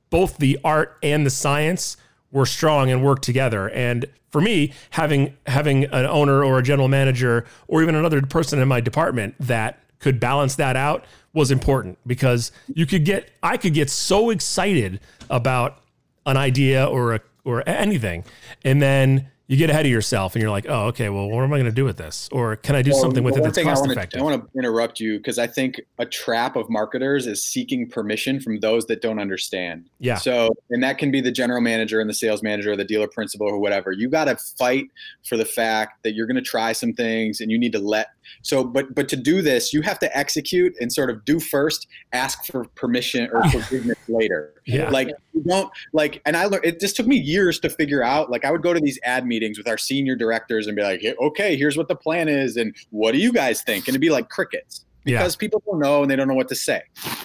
both 0.09 0.39
the 0.39 0.59
art 0.61 0.97
and 1.01 1.25
the 1.25 1.29
science 1.29 1.95
were 2.33 2.45
strong 2.45 2.91
and 2.91 3.01
worked 3.01 3.23
together. 3.23 3.69
And 3.69 4.07
for 4.29 4.41
me, 4.41 4.73
having 4.89 5.37
having 5.45 5.85
an 5.85 6.05
owner 6.05 6.43
or 6.43 6.59
a 6.59 6.63
general 6.63 6.89
manager 6.89 7.45
or 7.69 7.81
even 7.81 7.95
another 7.95 8.21
person 8.23 8.59
in 8.59 8.67
my 8.67 8.81
department 8.81 9.35
that 9.39 9.79
could 9.99 10.19
balance 10.19 10.55
that 10.55 10.75
out 10.75 11.05
was 11.33 11.51
important 11.51 11.97
because 12.05 12.51
you 12.73 12.85
could 12.85 13.05
get 13.05 13.29
I 13.43 13.57
could 13.57 13.73
get 13.73 13.89
so 13.89 14.29
excited 14.29 14.99
about 15.29 15.79
an 16.25 16.37
idea 16.37 16.85
or 16.85 17.15
a 17.15 17.21
or 17.43 17.67
anything 17.67 18.23
and 18.63 18.81
then 18.81 19.29
you 19.47 19.55
get 19.55 19.69
ahead 19.69 19.85
of 19.85 19.91
yourself 19.91 20.35
and 20.35 20.41
you're 20.41 20.51
like, 20.51 20.65
oh, 20.67 20.87
okay, 20.87 21.07
well, 21.07 21.29
what 21.29 21.41
am 21.41 21.53
I 21.53 21.55
going 21.55 21.65
to 21.65 21.71
do 21.71 21.85
with 21.85 21.95
this? 21.95 22.27
Or 22.33 22.57
can 22.57 22.75
I 22.75 22.81
do 22.81 22.91
well, 22.91 22.99
something 22.99 23.23
with 23.23 23.37
it 23.37 23.43
that's 23.43 23.57
cost 23.57 23.87
I 23.87 23.91
effective? 23.91 24.19
I 24.19 24.23
want 24.23 24.41
to 24.41 24.59
interrupt 24.59 24.99
you 24.99 25.17
because 25.17 25.39
I 25.39 25.47
think 25.47 25.79
a 25.99 26.05
trap 26.05 26.57
of 26.57 26.69
marketers 26.69 27.27
is 27.27 27.41
seeking 27.41 27.89
permission 27.89 28.41
from 28.41 28.59
those 28.59 28.85
that 28.87 29.01
don't 29.01 29.19
understand. 29.19 29.89
Yeah. 29.99 30.15
So, 30.15 30.49
and 30.69 30.83
that 30.83 30.97
can 30.97 31.11
be 31.11 31.21
the 31.21 31.31
general 31.31 31.61
manager 31.61 32.01
and 32.01 32.09
the 32.09 32.13
sales 32.13 32.43
manager 32.43 32.73
or 32.73 32.75
the 32.75 32.83
dealer 32.83 33.07
principal 33.07 33.47
or 33.47 33.57
whatever. 33.57 33.93
You 33.93 34.09
got 34.09 34.25
to 34.25 34.35
fight 34.35 34.87
for 35.23 35.37
the 35.37 35.45
fact 35.45 36.03
that 36.03 36.13
you're 36.13 36.27
going 36.27 36.35
to 36.35 36.41
try 36.41 36.73
some 36.73 36.91
things 36.91 37.39
and 37.39 37.49
you 37.49 37.57
need 37.57 37.71
to 37.71 37.79
let 37.79 38.16
so, 38.41 38.63
but 38.63 38.93
but 38.93 39.09
to 39.09 39.15
do 39.15 39.41
this, 39.41 39.73
you 39.73 39.81
have 39.81 39.99
to 39.99 40.17
execute 40.17 40.75
and 40.79 40.91
sort 40.91 41.09
of 41.09 41.23
do 41.25 41.39
first, 41.39 41.87
ask 42.13 42.45
for 42.45 42.65
permission 42.75 43.29
or 43.31 43.47
forgiveness 43.49 43.97
later. 44.07 44.53
Yeah. 44.65 44.89
Like 44.89 45.09
you 45.33 45.43
don't 45.43 45.71
like, 45.93 46.21
and 46.25 46.35
I 46.35 46.45
learned 46.45 46.65
it 46.65 46.79
just 46.79 46.95
took 46.95 47.07
me 47.07 47.17
years 47.17 47.59
to 47.61 47.69
figure 47.69 48.03
out. 48.03 48.29
Like 48.29 48.45
I 48.45 48.51
would 48.51 48.61
go 48.61 48.73
to 48.73 48.79
these 48.79 48.99
ad 49.03 49.25
meetings 49.25 49.57
with 49.57 49.67
our 49.67 49.77
senior 49.77 50.15
directors 50.15 50.67
and 50.67 50.75
be 50.75 50.83
like, 50.83 51.03
okay, 51.21 51.55
here's 51.55 51.77
what 51.77 51.87
the 51.87 51.95
plan 51.95 52.27
is, 52.27 52.57
and 52.57 52.75
what 52.91 53.11
do 53.11 53.17
you 53.17 53.31
guys 53.31 53.61
think? 53.61 53.87
And 53.87 53.89
it'd 53.89 54.01
be 54.01 54.09
like 54.09 54.29
crickets 54.29 54.85
because 55.07 55.35
yeah. 55.35 55.39
people 55.39 55.63
don't 55.65 55.79
know 55.79 56.01
and 56.01 56.11
they 56.11 56.15
don't 56.15 56.27
know 56.27 56.33
what 56.33 56.49
to 56.49 56.55
say. 56.55 56.81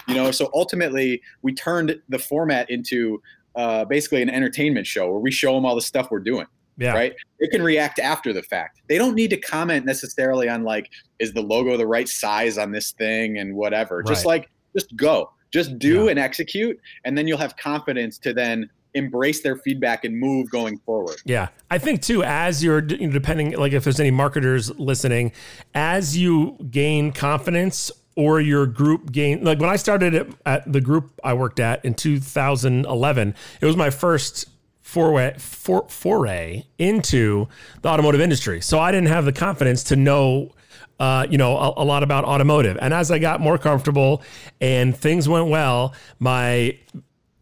You 0.07 0.15
know, 0.15 0.31
so 0.31 0.49
ultimately 0.53 1.21
we 1.41 1.53
turned 1.53 2.01
the 2.07 2.19
format 2.19 2.69
into 2.69 3.21
uh, 3.55 3.85
basically 3.85 4.21
an 4.21 4.29
entertainment 4.29 4.87
show 4.87 5.09
where 5.11 5.19
we 5.19 5.31
show 5.31 5.53
them 5.53 5.65
all 5.65 5.75
the 5.75 5.81
stuff 5.81 6.09
we're 6.09 6.19
doing. 6.19 6.47
Yeah. 6.77 6.93
Right. 6.93 7.13
They 7.39 7.47
can 7.47 7.61
react 7.61 7.99
after 7.99 8.33
the 8.33 8.43
fact. 8.43 8.81
They 8.87 8.97
don't 8.97 9.15
need 9.15 9.29
to 9.29 9.37
comment 9.37 9.85
necessarily 9.85 10.49
on 10.49 10.63
like, 10.63 10.89
is 11.19 11.33
the 11.33 11.41
logo 11.41 11.77
the 11.77 11.87
right 11.87 12.09
size 12.09 12.57
on 12.57 12.71
this 12.71 12.91
thing 12.91 13.37
and 13.37 13.55
whatever. 13.55 13.97
Right. 13.97 14.07
Just 14.07 14.25
like, 14.25 14.49
just 14.75 14.95
go, 14.95 15.31
just 15.51 15.77
do 15.77 16.05
yeah. 16.05 16.11
and 16.11 16.19
execute, 16.19 16.79
and 17.05 17.17
then 17.17 17.27
you'll 17.27 17.37
have 17.37 17.55
confidence 17.57 18.17
to 18.19 18.33
then 18.33 18.69
embrace 18.95 19.41
their 19.41 19.57
feedback 19.57 20.03
and 20.05 20.17
move 20.17 20.49
going 20.49 20.77
forward. 20.79 21.17
Yeah. 21.25 21.49
I 21.69 21.77
think 21.77 22.01
too, 22.01 22.23
as 22.23 22.63
you're 22.63 22.83
you 22.83 23.07
know, 23.07 23.13
depending, 23.13 23.51
like 23.57 23.73
if 23.73 23.83
there's 23.83 23.99
any 23.99 24.11
marketers 24.11 24.71
listening, 24.79 25.31
as 25.73 26.17
you 26.17 26.57
gain 26.69 27.11
confidence 27.11 27.91
or 28.15 28.39
your 28.39 28.67
group 28.67 29.11
gain, 29.11 29.43
like 29.43 29.59
when 29.59 29.69
I 29.69 29.75
started 29.75 30.13
at, 30.13 30.27
at 30.45 30.71
the 30.71 30.81
group 30.81 31.19
I 31.23 31.33
worked 31.33 31.59
at 31.59 31.83
in 31.83 31.95
2011, 31.95 33.35
it 33.61 33.65
was 33.65 33.75
my 33.75 33.89
first 33.89 34.47
foray, 34.93 35.33
for, 35.39 35.87
foray 35.89 36.63
into 36.77 37.47
the 37.81 37.89
automotive 37.89 38.21
industry. 38.21 38.61
So 38.61 38.79
I 38.79 38.91
didn't 38.91 39.07
have 39.07 39.25
the 39.25 39.33
confidence 39.33 39.83
to 39.85 39.95
know, 39.95 40.51
uh, 40.99 41.25
you 41.27 41.39
know, 41.39 41.57
a, 41.57 41.73
a, 41.77 41.83
lot 41.83 42.03
about 42.03 42.25
automotive. 42.25 42.77
And 42.79 42.93
as 42.93 43.09
I 43.09 43.17
got 43.17 43.41
more 43.41 43.57
comfortable 43.57 44.21
and 44.61 44.95
things 44.95 45.27
went 45.27 45.47
well, 45.47 45.95
my 46.19 46.77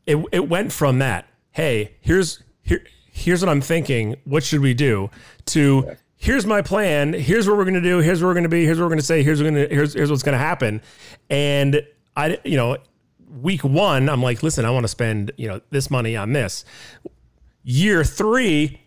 it, 0.06 0.26
it 0.32 0.48
went 0.48 0.72
from 0.72 1.00
that. 1.00 1.28
Hey, 1.52 1.98
here's 2.00 2.42
here 2.62 2.86
here's 3.12 3.42
what 3.42 3.50
I'm 3.50 3.60
thinking. 3.60 4.16
What 4.24 4.46
should 4.46 4.62
we 4.62 4.74
do? 4.74 5.10
To 5.48 5.98
here's 6.16 6.46
my 6.46 6.62
plan. 6.62 7.12
Here's 7.12 7.50
what 7.50 7.58
we're 7.58 7.66
gonna 7.66 7.82
do. 7.82 7.98
Here's 7.98 8.22
where 8.22 8.30
we're 8.30 8.36
gonna 8.36 8.48
be. 8.48 8.64
Here's 8.64 8.80
what 8.80 8.86
we're 8.86 8.92
gonna 8.92 9.02
say. 9.02 9.24
Here's 9.24 9.42
gonna 9.42 9.68
here's 9.68 9.94
here's 9.94 10.10
what's 10.10 10.24
gonna 10.24 10.38
happen. 10.38 10.82
And 11.30 11.86
I, 12.16 12.40
you 12.46 12.56
know, 12.56 12.78
week 13.42 13.66
one, 13.66 14.08
I'm 14.08 14.24
like, 14.24 14.42
listen, 14.42 14.64
I 14.64 14.70
want 14.70 14.86
to 14.86 14.88
spend 14.88 15.34
you 15.36 15.50
know 15.50 15.60
this 15.70 15.92
money 15.92 16.16
on 16.16 16.32
this 16.32 16.64
year 17.64 18.04
three, 18.04 18.82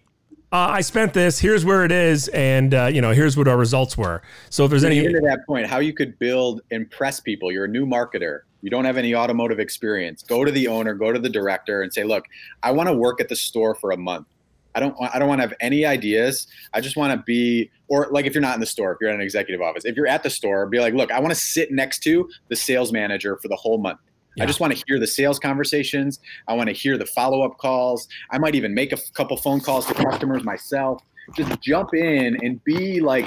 uh, 0.53 0.69
I 0.71 0.83
spent 0.83 1.15
this. 1.15 1.39
Here's 1.39 1.65
where 1.65 1.85
it 1.85 1.91
is, 1.91 2.29
and 2.29 2.75
uh, 2.75 2.87
you 2.87 3.01
know, 3.01 3.11
here's 3.11 3.37
what 3.37 3.49
our 3.49 3.57
results 3.57 3.99
were. 3.99 4.23
So 4.51 4.65
if 4.65 4.71
there's 4.71 4.85
any 4.85 5.03
to 5.03 5.21
that 5.25 5.41
point, 5.47 5.67
how 5.67 5.79
you 5.81 5.93
could 5.93 6.19
build 6.19 6.61
impress 6.71 7.19
people. 7.21 7.51
You're 7.51 7.65
a 7.65 7.69
new 7.69 7.87
marketer. 7.87 8.41
You 8.63 8.71
don't 8.71 8.85
have 8.85 8.97
any 8.97 9.15
automotive 9.15 9.59
experience. 9.59 10.23
Go 10.23 10.45
to 10.45 10.51
the 10.51 10.69
owner, 10.69 10.95
go 10.95 11.13
to 11.13 11.19
the 11.19 11.29
director, 11.29 11.83
and 11.83 11.93
say, 11.93 12.05
"Look, 12.05 12.27
I 12.63 12.71
want 12.71 12.89
to 12.89 12.95
work 12.95 13.21
at 13.21 13.29
the 13.29 13.37
store 13.37 13.75
for 13.75 13.91
a 13.91 13.97
month. 13.97 14.29
I 14.77 14.81
don't. 14.81 14.97
I 15.01 15.19
don't 15.19 15.29
want 15.29 15.41
to 15.41 15.49
have 15.49 15.55
any 15.61 15.85
ideas. 15.85 16.47
I 16.73 16.81
just 16.81 16.97
want 16.97 17.13
to 17.19 17.23
be, 17.25 17.71
or 17.89 18.09
like 18.11 18.27
if 18.27 18.35
you're 18.35 18.43
not 18.43 18.55
in 18.55 18.61
the 18.61 18.67
store, 18.67 18.93
if 18.93 18.99
you're 19.01 19.11
at 19.11 19.17
an 19.17 19.23
executive 19.23 19.61
office, 19.61 19.85
if 19.85 19.97
you're 19.97 20.07
at 20.07 20.23
the 20.23 20.31
store, 20.31 20.67
be 20.67 20.81
like, 20.81 20.95
look, 20.95 21.11
I 21.11 21.21
want 21.21 21.33
to 21.35 21.41
sit 21.41 21.73
next 21.73 22.01
to 22.05 22.29
the 22.49 22.57
sales 22.57 22.93
manager 22.93 23.37
for 23.39 23.49
the 23.49 23.57
whole 23.57 23.79
month. 23.79 23.99
Yeah. 24.37 24.45
I 24.45 24.47
just 24.47 24.61
want 24.61 24.77
to 24.77 24.83
hear 24.87 24.99
the 24.99 25.07
sales 25.07 25.39
conversations. 25.39 26.21
I 26.49 26.55
want 26.55 26.69
to 26.69 26.75
hear 26.75 26.99
the 26.99 27.07
follow 27.07 27.43
up 27.43 27.59
calls. 27.59 28.09
I 28.31 28.39
might 28.39 28.55
even 28.55 28.75
make 28.75 28.93
a 28.93 28.99
couple 29.15 29.37
phone 29.37 29.61
calls 29.61 29.87
to 29.87 29.95
customers 29.95 30.45
myself. 30.45 31.03
Just 31.35 31.61
jump 31.61 31.95
in 31.95 32.39
and 32.45 32.63
be 32.65 33.01
like, 33.01 33.27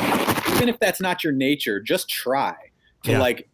even 0.55 0.70
if 0.70 0.80
that's 0.80 1.01
not 1.01 1.24
your 1.24 1.34
nature, 1.34 1.80
just 1.80 2.10
try 2.10 2.55
to 3.03 3.12
yeah. 3.12 3.20
like 3.20 3.49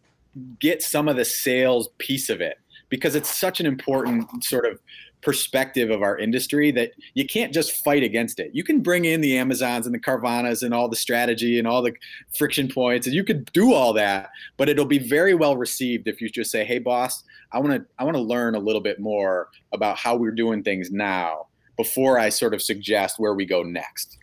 get 0.60 0.82
some 0.82 1.08
of 1.08 1.16
the 1.16 1.24
sales 1.24 1.88
piece 1.98 2.28
of 2.28 2.40
it 2.40 2.58
because 2.88 3.14
it's 3.14 3.28
such 3.28 3.60
an 3.60 3.66
important 3.66 4.44
sort 4.44 4.66
of 4.66 4.80
perspective 5.24 5.90
of 5.90 6.02
our 6.02 6.18
industry 6.18 6.70
that 6.72 6.92
you 7.14 7.26
can't 7.26 7.52
just 7.52 7.82
fight 7.82 8.02
against 8.02 8.38
it. 8.38 8.50
You 8.52 8.62
can 8.62 8.80
bring 8.80 9.04
in 9.06 9.20
the 9.20 9.36
Amazons 9.36 9.86
and 9.86 9.94
the 9.94 9.98
Carvanas 9.98 10.62
and 10.62 10.74
all 10.74 10.88
the 10.88 10.96
strategy 10.96 11.58
and 11.58 11.66
all 11.66 11.82
the 11.82 11.94
friction 12.36 12.68
points, 12.68 13.06
and 13.06 13.16
you 13.16 13.24
could 13.24 13.50
do 13.52 13.72
all 13.72 13.92
that, 13.94 14.30
but 14.56 14.68
it'll 14.68 14.84
be 14.84 14.98
very 14.98 15.34
well 15.34 15.56
received 15.56 16.06
if 16.06 16.20
you 16.20 16.28
just 16.28 16.50
say, 16.50 16.64
"Hey, 16.64 16.78
boss, 16.78 17.24
I 17.52 17.58
want 17.58 17.72
to 17.72 17.86
I 17.98 18.04
want 18.04 18.16
to 18.16 18.22
learn 18.22 18.54
a 18.54 18.58
little 18.58 18.82
bit 18.82 19.00
more 19.00 19.48
about 19.72 19.96
how 19.96 20.16
we're 20.16 20.30
doing 20.30 20.62
things 20.62 20.90
now." 20.90 21.46
Before 21.76 22.18
I 22.18 22.28
sort 22.28 22.54
of 22.54 22.62
suggest 22.62 23.18
where 23.18 23.34
we 23.34 23.44
go 23.44 23.62
next. 23.62 24.18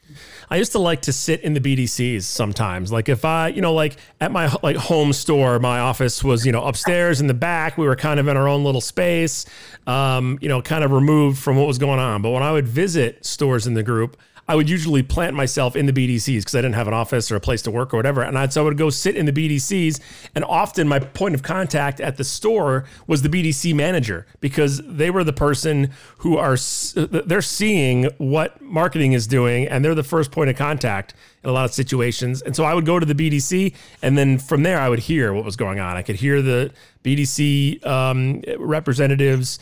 I 0.49 0.57
used 0.57 0.71
to 0.73 0.79
like 0.79 1.01
to 1.03 1.13
sit 1.13 1.41
in 1.41 1.53
the 1.53 1.59
BDCs 1.59 2.23
sometimes. 2.23 2.91
Like 2.91 3.09
if 3.09 3.23
I, 3.23 3.49
you 3.49 3.61
know, 3.61 3.73
like 3.73 3.97
at 4.19 4.31
my 4.31 4.53
like 4.63 4.75
home 4.75 5.13
store, 5.13 5.59
my 5.59 5.79
office 5.79 6.23
was, 6.23 6.45
you 6.45 6.51
know, 6.51 6.63
upstairs 6.63 7.21
in 7.21 7.27
the 7.27 7.33
back. 7.33 7.77
We 7.77 7.85
were 7.85 7.95
kind 7.95 8.19
of 8.19 8.27
in 8.27 8.35
our 8.35 8.47
own 8.47 8.63
little 8.63 8.81
space, 8.81 9.45
um, 9.87 10.37
you 10.41 10.49
know, 10.49 10.61
kind 10.61 10.83
of 10.83 10.91
removed 10.91 11.39
from 11.39 11.55
what 11.57 11.67
was 11.67 11.77
going 11.77 11.99
on. 11.99 12.21
But 12.21 12.31
when 12.31 12.43
I 12.43 12.51
would 12.51 12.67
visit 12.67 13.25
stores 13.25 13.67
in 13.67 13.73
the 13.73 13.83
group, 13.83 14.17
I 14.51 14.55
would 14.55 14.69
usually 14.69 15.01
plant 15.01 15.33
myself 15.33 15.77
in 15.77 15.85
the 15.85 15.93
BDCs 15.93 16.39
because 16.39 16.55
I 16.55 16.57
didn't 16.57 16.75
have 16.75 16.89
an 16.89 16.93
office 16.93 17.31
or 17.31 17.37
a 17.37 17.39
place 17.39 17.61
to 17.61 17.71
work 17.71 17.93
or 17.93 17.97
whatever. 17.97 18.21
And 18.21 18.37
I'd, 18.37 18.51
so 18.51 18.63
I 18.63 18.65
would 18.65 18.77
go 18.77 18.89
sit 18.89 19.15
in 19.15 19.25
the 19.25 19.31
BDCs. 19.31 20.01
And 20.35 20.43
often 20.43 20.89
my 20.89 20.99
point 20.99 21.35
of 21.35 21.41
contact 21.41 22.01
at 22.01 22.17
the 22.17 22.25
store 22.25 22.83
was 23.07 23.21
the 23.21 23.29
BDC 23.29 23.73
manager 23.73 24.27
because 24.41 24.81
they 24.85 25.09
were 25.09 25.23
the 25.23 25.31
person 25.31 25.91
who 26.17 26.35
are, 26.35 26.57
they're 26.95 27.41
seeing 27.41 28.09
what 28.17 28.61
marketing 28.61 29.13
is 29.13 29.25
doing 29.25 29.69
and 29.69 29.85
they're 29.85 29.95
the 29.95 30.03
first 30.03 30.33
point 30.33 30.49
of 30.49 30.57
contact 30.57 31.13
in 31.43 31.49
a 31.49 31.53
lot 31.53 31.65
of 31.65 31.73
situations. 31.73 32.41
And 32.41 32.55
so 32.55 32.63
I 32.63 32.73
would 32.73 32.85
go 32.85 32.99
to 32.99 33.05
the 33.05 33.15
BDC 33.15 33.73
and 34.01 34.17
then 34.17 34.37
from 34.37 34.63
there 34.63 34.79
I 34.79 34.89
would 34.89 34.99
hear 34.99 35.33
what 35.33 35.43
was 35.43 35.55
going 35.55 35.79
on. 35.79 35.97
I 35.97 36.01
could 36.01 36.15
hear 36.17 36.41
the 36.41 36.71
BDC 37.03 37.83
um, 37.85 38.41
representatives, 38.59 39.57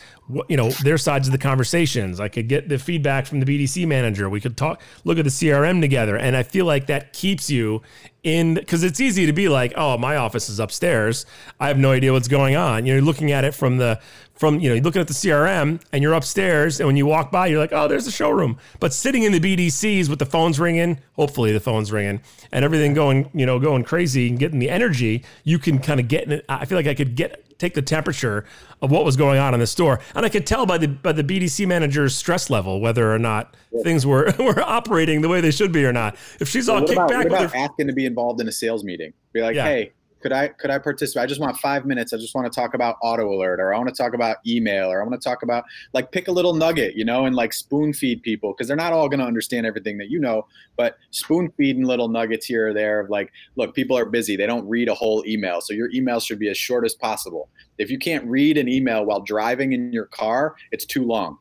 you 0.48 0.56
know, 0.56 0.70
their 0.70 0.98
sides 0.98 1.26
of 1.26 1.32
the 1.32 1.38
conversations. 1.38 2.20
I 2.20 2.28
could 2.28 2.48
get 2.48 2.68
the 2.68 2.78
feedback 2.78 3.26
from 3.26 3.40
the 3.40 3.46
BDC 3.46 3.86
manager. 3.86 4.28
We 4.28 4.40
could 4.40 4.56
talk, 4.56 4.80
look 5.04 5.18
at 5.18 5.24
the 5.24 5.30
CRM 5.30 5.80
together. 5.80 6.16
And 6.16 6.36
I 6.36 6.42
feel 6.42 6.66
like 6.66 6.86
that 6.88 7.14
keeps 7.14 7.50
you 7.50 7.80
in, 8.22 8.54
because 8.54 8.82
it's 8.82 9.00
easy 9.00 9.24
to 9.24 9.32
be 9.32 9.48
like, 9.48 9.72
oh, 9.76 9.96
my 9.96 10.16
office 10.16 10.50
is 10.50 10.60
upstairs. 10.60 11.24
I 11.58 11.68
have 11.68 11.78
no 11.78 11.92
idea 11.92 12.12
what's 12.12 12.28
going 12.28 12.56
on. 12.56 12.84
You're 12.84 13.00
looking 13.00 13.32
at 13.32 13.44
it 13.44 13.54
from 13.54 13.78
the, 13.78 13.98
from 14.40 14.58
you 14.58 14.70
know 14.70 14.74
you're 14.74 14.82
looking 14.82 15.02
at 15.02 15.06
the 15.06 15.14
CRM 15.14 15.82
and 15.92 16.02
you're 16.02 16.14
upstairs 16.14 16.80
and 16.80 16.86
when 16.86 16.96
you 16.96 17.04
walk 17.04 17.30
by 17.30 17.46
you're 17.46 17.58
like 17.58 17.74
oh 17.74 17.86
there's 17.86 18.06
the 18.06 18.10
showroom. 18.10 18.56
But 18.80 18.94
sitting 18.94 19.22
in 19.22 19.32
the 19.32 19.38
BDCs 19.38 20.08
with 20.08 20.18
the 20.18 20.24
phones 20.24 20.58
ringing 20.58 20.98
hopefully 21.12 21.52
the 21.52 21.60
phones 21.60 21.92
ringing 21.92 22.22
and 22.50 22.64
everything 22.64 22.94
going 22.94 23.30
you 23.34 23.44
know 23.44 23.60
going 23.60 23.84
crazy 23.84 24.30
and 24.30 24.38
getting 24.38 24.58
the 24.58 24.70
energy 24.70 25.24
you 25.44 25.58
can 25.58 25.78
kind 25.78 26.00
of 26.00 26.08
get 26.08 26.24
in 26.24 26.32
it. 26.32 26.46
I 26.48 26.64
feel 26.64 26.78
like 26.78 26.86
I 26.86 26.94
could 26.94 27.14
get 27.14 27.44
take 27.58 27.74
the 27.74 27.82
temperature 27.82 28.46
of 28.80 28.90
what 28.90 29.04
was 29.04 29.16
going 29.16 29.38
on 29.38 29.52
in 29.52 29.60
the 29.60 29.66
store. 29.66 30.00
And 30.14 30.24
I 30.24 30.30
could 30.30 30.46
tell 30.46 30.64
by 30.64 30.78
the 30.78 30.88
by 30.88 31.12
the 31.12 31.22
BDC 31.22 31.66
manager's 31.66 32.16
stress 32.16 32.48
level 32.48 32.80
whether 32.80 33.12
or 33.12 33.18
not 33.18 33.54
yeah. 33.70 33.82
things 33.82 34.06
were 34.06 34.32
were 34.38 34.62
operating 34.62 35.20
the 35.20 35.28
way 35.28 35.42
they 35.42 35.50
should 35.50 35.70
be 35.70 35.84
or 35.84 35.92
not. 35.92 36.16
If 36.40 36.48
she's 36.48 36.68
all 36.68 36.80
kicked 36.80 36.92
about, 36.92 37.10
back 37.10 37.28
what 37.28 37.44
about 37.44 37.54
asking 37.54 37.88
to 37.88 37.92
be 37.92 38.06
involved 38.06 38.40
in 38.40 38.48
a 38.48 38.52
sales 38.52 38.82
meeting? 38.82 39.12
Be 39.34 39.42
like 39.42 39.54
yeah. 39.54 39.64
hey 39.64 39.92
could 40.20 40.32
I 40.32 40.48
could 40.48 40.70
I 40.70 40.78
participate? 40.78 41.22
I 41.22 41.26
just 41.26 41.40
want 41.40 41.56
five 41.56 41.86
minutes. 41.86 42.12
I 42.12 42.18
just 42.18 42.34
want 42.34 42.50
to 42.50 42.54
talk 42.54 42.74
about 42.74 43.00
AutoAlert, 43.02 43.58
or 43.58 43.74
I 43.74 43.78
want 43.78 43.88
to 43.88 43.94
talk 43.94 44.14
about 44.14 44.36
email, 44.46 44.90
or 44.90 45.00
I 45.00 45.06
want 45.06 45.20
to 45.20 45.28
talk 45.28 45.42
about 45.42 45.64
like 45.92 46.12
pick 46.12 46.28
a 46.28 46.32
little 46.32 46.54
nugget, 46.54 46.94
you 46.94 47.04
know, 47.04 47.24
and 47.24 47.34
like 47.34 47.52
spoon 47.52 47.92
feed 47.92 48.22
people 48.22 48.52
because 48.52 48.68
they're 48.68 48.76
not 48.76 48.92
all 48.92 49.08
going 49.08 49.20
to 49.20 49.26
understand 49.26 49.66
everything 49.66 49.98
that 49.98 50.10
you 50.10 50.18
know. 50.18 50.46
But 50.76 50.96
spoon 51.10 51.52
feeding 51.56 51.84
little 51.84 52.08
nuggets 52.08 52.46
here 52.46 52.68
or 52.68 52.74
there 52.74 53.00
of 53.00 53.10
like, 53.10 53.32
look, 53.56 53.74
people 53.74 53.96
are 53.96 54.04
busy; 54.04 54.36
they 54.36 54.46
don't 54.46 54.68
read 54.68 54.88
a 54.88 54.94
whole 54.94 55.24
email, 55.26 55.60
so 55.60 55.72
your 55.72 55.90
email 55.92 56.20
should 56.20 56.38
be 56.38 56.48
as 56.48 56.58
short 56.58 56.84
as 56.84 56.94
possible. 56.94 57.48
If 57.78 57.90
you 57.90 57.98
can't 57.98 58.24
read 58.26 58.58
an 58.58 58.68
email 58.68 59.04
while 59.04 59.20
driving 59.20 59.72
in 59.72 59.92
your 59.92 60.06
car, 60.06 60.54
it's 60.72 60.84
too 60.84 61.04
long 61.04 61.38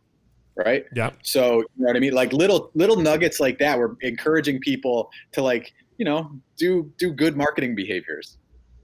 right? 0.55 0.85
Yeah. 0.93 1.11
So 1.23 1.59
you 1.59 1.67
know 1.77 1.87
what 1.87 1.95
I 1.95 1.99
mean? 2.01 2.11
Like 2.11 2.33
little 2.33 2.69
little 2.73 2.97
nuggets 2.97 3.39
like 3.39 3.59
that. 3.59 3.79
We're 3.79 3.95
encouraging 4.01 4.59
people 4.59 5.09
to 5.31 5.41
like 5.41 5.73
you 5.97 6.05
know 6.05 6.31
do 6.57 6.91
do 6.97 7.11
good 7.11 7.37
marketing 7.37 7.75
behaviors. 7.75 8.38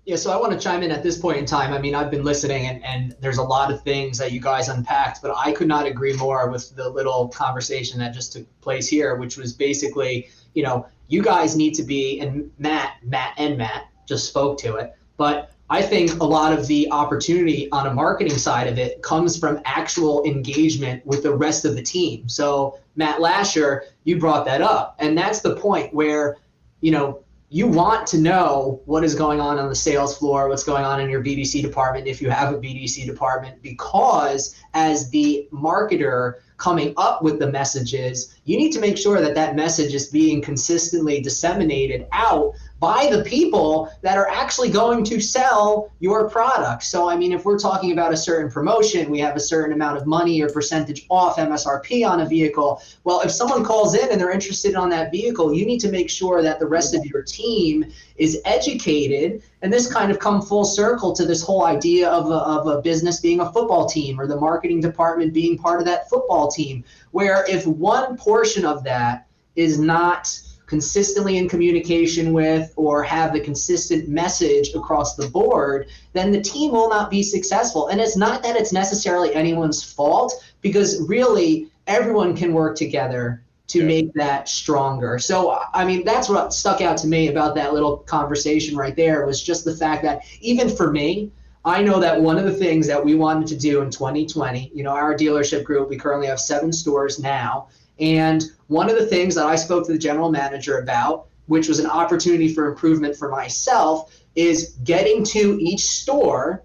Yeah, 0.06 0.18
so 0.18 0.32
I 0.32 0.38
want 0.40 0.54
to 0.54 0.60
chime 0.60 0.84
in 0.84 0.92
at 0.92 1.02
this 1.02 1.18
point 1.18 1.38
in 1.38 1.46
time. 1.46 1.74
I 1.74 1.80
mean, 1.80 1.96
I've 1.96 2.12
been 2.12 2.24
listening 2.24 2.68
and, 2.68 2.84
and 2.86 3.16
there's 3.22 3.40
a 3.40 3.44
lot 3.44 3.72
of 3.72 3.82
things 3.82 4.20
that 4.20 4.32
you 4.32 4.40
guys 4.40 4.70
unpacked, 4.70 5.20
but 5.24 5.34
I 5.36 5.52
could 5.52 5.68
not 5.68 5.88
agree 5.88 6.14
more 6.14 6.48
with 6.52 6.76
the 6.76 6.88
little 6.88 7.28
conversation 7.30 7.98
that 8.00 8.14
just 8.14 8.34
took 8.34 8.62
place 8.62 8.88
here, 8.88 9.16
which 9.16 9.36
was 9.36 9.52
basically, 9.52 10.30
you 10.54 10.62
know, 10.62 10.86
you 11.08 11.24
guys 11.24 11.56
need 11.56 11.74
to 11.76 11.84
be, 11.84 12.20
and 12.20 12.52
Matt, 12.60 12.98
Matt 13.04 13.34
and 13.38 13.58
Matt 13.58 13.88
just 14.08 14.28
spoke 14.28 14.60
to 14.60 14.76
it, 14.76 14.96
but 15.18 15.52
I 15.72 15.82
think 15.82 16.20
a 16.20 16.26
lot 16.26 16.54
of 16.54 16.68
the 16.68 16.88
opportunity 16.92 17.72
on 17.72 17.88
a 17.88 17.94
marketing 17.94 18.38
side 18.38 18.68
of 18.68 18.78
it 18.78 19.02
comes 19.02 19.38
from 19.40 19.60
actual 19.66 20.24
engagement 20.24 21.04
with 21.08 21.24
the 21.24 21.34
rest 21.34 21.66
of 21.66 21.76
the 21.76 21.82
team. 21.82 22.30
So, 22.30 22.80
Matt 22.96 23.20
Lasher, 23.20 23.86
you 24.04 24.20
brought 24.20 24.46
that 24.46 24.62
up. 24.62 24.96
And 25.00 25.18
that's 25.18 25.42
the 25.42 25.56
point 25.56 25.92
where, 25.92 26.38
you 26.82 26.92
know, 26.92 27.25
you 27.50 27.68
want 27.68 28.08
to 28.08 28.18
know 28.18 28.82
what 28.86 29.04
is 29.04 29.14
going 29.14 29.40
on 29.40 29.60
on 29.60 29.70
the 29.70 29.76
sales 29.76 30.18
floor, 30.18 30.50
what's 30.50 30.64
going 30.64 30.84
on 30.84 31.00
in 31.00 31.10
your 31.10 31.24
BDC 31.24 31.62
department 31.62 32.08
if 32.08 32.22
you 32.22 32.30
have 32.30 32.54
a 32.54 32.58
BDC 32.58 33.06
department, 33.06 33.62
because 33.62 34.56
as 34.74 35.10
the 35.12 35.48
marketer 35.54 36.36
coming 36.58 36.94
up 36.98 37.22
with 37.22 37.38
the 37.38 37.52
messages, 37.52 38.36
you 38.46 38.58
need 38.58 38.72
to 38.72 38.80
make 38.80 38.98
sure 38.98 39.22
that 39.22 39.36
that 39.36 39.56
message 39.56 39.94
is 39.94 40.08
being 40.08 40.42
consistently 40.42 41.22
disseminated 41.22 42.08
out 42.12 42.54
by 42.80 43.08
the 43.10 43.24
people 43.24 43.90
that 44.02 44.18
are 44.18 44.28
actually 44.30 44.70
going 44.70 45.04
to 45.04 45.20
sell 45.20 45.92
your 46.00 46.30
product. 46.30 46.84
So, 46.84 47.10
I 47.10 47.16
mean, 47.16 47.32
if 47.32 47.46
we're 47.46 47.58
talking 47.58 47.94
about 47.94 48.14
a 48.14 48.18
certain 48.18 48.52
promotion, 48.52 49.10
we 49.10 49.20
have 49.20 49.36
a 49.36 49.40
certain 49.40 49.74
amount 49.74 49.98
of 49.98 50.06
money 50.06 50.42
or 50.42 50.50
percentage 50.50 51.06
off 51.10 51.38
MSRP 51.38 52.08
on 52.08 52.20
a 52.20 52.26
vehicle. 52.26 52.82
Well, 53.06 53.22
if 53.22 53.32
someone 53.32 53.64
calls 53.64 53.96
in 53.96 54.12
and 54.12 54.20
they're 54.20 54.32
interested 54.32 54.76
on 54.76 54.90
that 54.90 55.10
vehicle, 55.10 55.54
you 55.54 55.66
need 55.66 55.80
to 55.80 55.90
make 55.90 56.10
sure 56.10 56.42
that 56.42 56.60
the 56.60 56.68
rest 56.68 56.94
of 56.94 57.06
your 57.06 57.24
team 57.24 57.86
is 58.18 58.42
educated. 58.44 59.42
And 59.62 59.72
this 59.72 59.92
kind 59.92 60.12
of 60.12 60.20
come 60.20 60.42
full 60.42 60.66
circle 60.66 61.14
to 61.14 61.26
this 61.26 61.42
whole 61.42 61.66
idea 61.66 62.10
of 62.10 62.30
a, 62.30 62.36
of 62.36 62.68
a 62.68 62.82
business 62.82 63.22
being 63.22 63.40
a 63.40 63.52
football 63.54 63.86
team 63.86 64.20
or 64.20 64.28
the 64.28 64.40
marketing 64.40 64.82
department 64.82 65.34
being 65.34 65.58
part 65.58 65.80
of 65.80 65.86
that 65.86 66.10
football 66.10 66.52
team, 66.52 66.84
where 67.12 67.46
if 67.50 67.66
one 67.66 68.18
portion 68.18 68.66
of 68.66 68.84
that 68.84 69.28
is 69.56 69.80
not 69.80 70.40
consistently 70.66 71.38
in 71.38 71.48
communication 71.48 72.34
with 72.34 72.74
or 72.76 73.04
have 73.04 73.34
the 73.34 73.40
consistent 73.40 74.08
message 74.08 74.74
across 74.74 75.16
the 75.16 75.28
board, 75.28 75.88
then 76.14 76.32
the 76.32 76.42
team 76.42 76.72
will 76.72 76.90
not 76.90 77.10
be 77.10 77.22
successful. 77.22 77.88
And 77.88 78.02
it's 78.02 78.18
not 78.18 78.44
that 78.44 78.56
it's 78.56 78.74
necessarily 78.74 79.34
anyone's 79.34 79.84
fault 79.84 80.34
because 80.62 81.02
really 81.08 81.70
everyone 81.88 82.36
can 82.36 82.54
work 82.54 82.76
together 82.76 83.42
to 83.68 83.80
yeah. 83.80 83.86
make 83.86 84.14
that 84.14 84.48
stronger. 84.48 85.20
So, 85.20 85.60
I 85.74 85.86
mean, 85.86 86.04
that's 86.06 86.30
what 86.30 86.54
stuck 86.54 86.82
out 86.82 86.98
to 86.98 87.08
me 87.08 87.30
about 87.30 87.56
that 87.56 87.74
little 87.74 87.98
conversation 87.98 88.78
right 88.78 88.96
there 88.96 89.26
was 89.26 89.42
just 89.42 89.66
the 89.66 89.76
fact 89.76 90.04
that 90.04 90.24
even 90.42 90.70
for 90.70 90.92
me, 90.92 91.32
I 91.64 91.82
know 91.82 92.00
that 92.00 92.22
one 92.22 92.38
of 92.38 92.46
the 92.46 92.54
things 92.54 92.86
that 92.88 93.04
we 93.04 93.16
wanted 93.16 93.48
to 93.48 93.58
do 93.58 93.82
in 93.82 93.90
2020, 93.90 94.72
you 94.74 94.84
know, 94.84 94.92
our 94.92 95.16
dealership 95.16 95.64
group, 95.64 95.90
we 95.90 95.98
currently 95.98 96.28
have 96.28 96.40
seven 96.40 96.72
stores 96.72 97.18
now. 97.18 97.70
And 98.00 98.44
one 98.68 98.90
of 98.90 98.98
the 98.98 99.06
things 99.06 99.36
that 99.36 99.46
I 99.46 99.56
spoke 99.56 99.86
to 99.86 99.92
the 99.92 99.98
general 99.98 100.32
manager 100.32 100.80
about, 100.80 101.28
which 101.48 101.68
was 101.68 101.80
an 101.80 101.88
opportunity 101.88 102.54
for 102.54 102.68
improvement 102.68 103.16
for 103.16 103.30
myself, 103.30 104.16
is 104.36 104.76
getting 104.84 105.24
to 105.24 105.58
each 105.62 105.82
store 105.82 106.64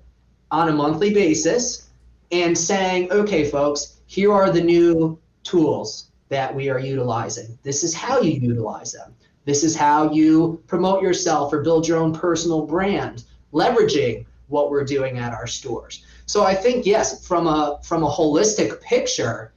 on 0.51 0.69
a 0.69 0.73
monthly 0.73 1.13
basis 1.13 1.89
and 2.33 2.57
saying, 2.57 3.11
okay, 3.13 3.49
folks, 3.49 4.01
here 4.07 4.33
are 4.33 4.51
the 4.51 4.61
new 4.61 5.19
tools 5.45 6.11
that 6.29 6.55
we 6.55 6.69
are 6.69 6.79
utilizing. 6.79 7.59
This 7.63 7.85
is 7.85 7.95
how 7.95 8.21
you 8.21 8.33
utilize 8.33 8.93
them. 8.93 9.15
This 9.45 9.65
is 9.65 9.77
how 9.77 10.13
you 10.13 10.63
promote 10.67 11.03
yourself 11.03 11.53
or 11.53 11.63
build 11.63 11.87
your 11.87 11.99
own 11.99 12.13
personal 12.13 12.67
brand, 12.67 13.25
leveraging 13.53 14.27
what 14.49 14.71
we're 14.71 14.85
doing 14.85 15.19
at 15.19 15.33
our 15.33 15.47
stores. 15.47 16.05
So 16.27 16.45
I 16.45 16.55
think 16.55 16.87
yes, 16.87 17.27
from 17.27 17.47
a 17.47 17.81
from 17.83 18.05
a 18.05 18.09
holistic 18.09 18.81
picture, 18.81 19.53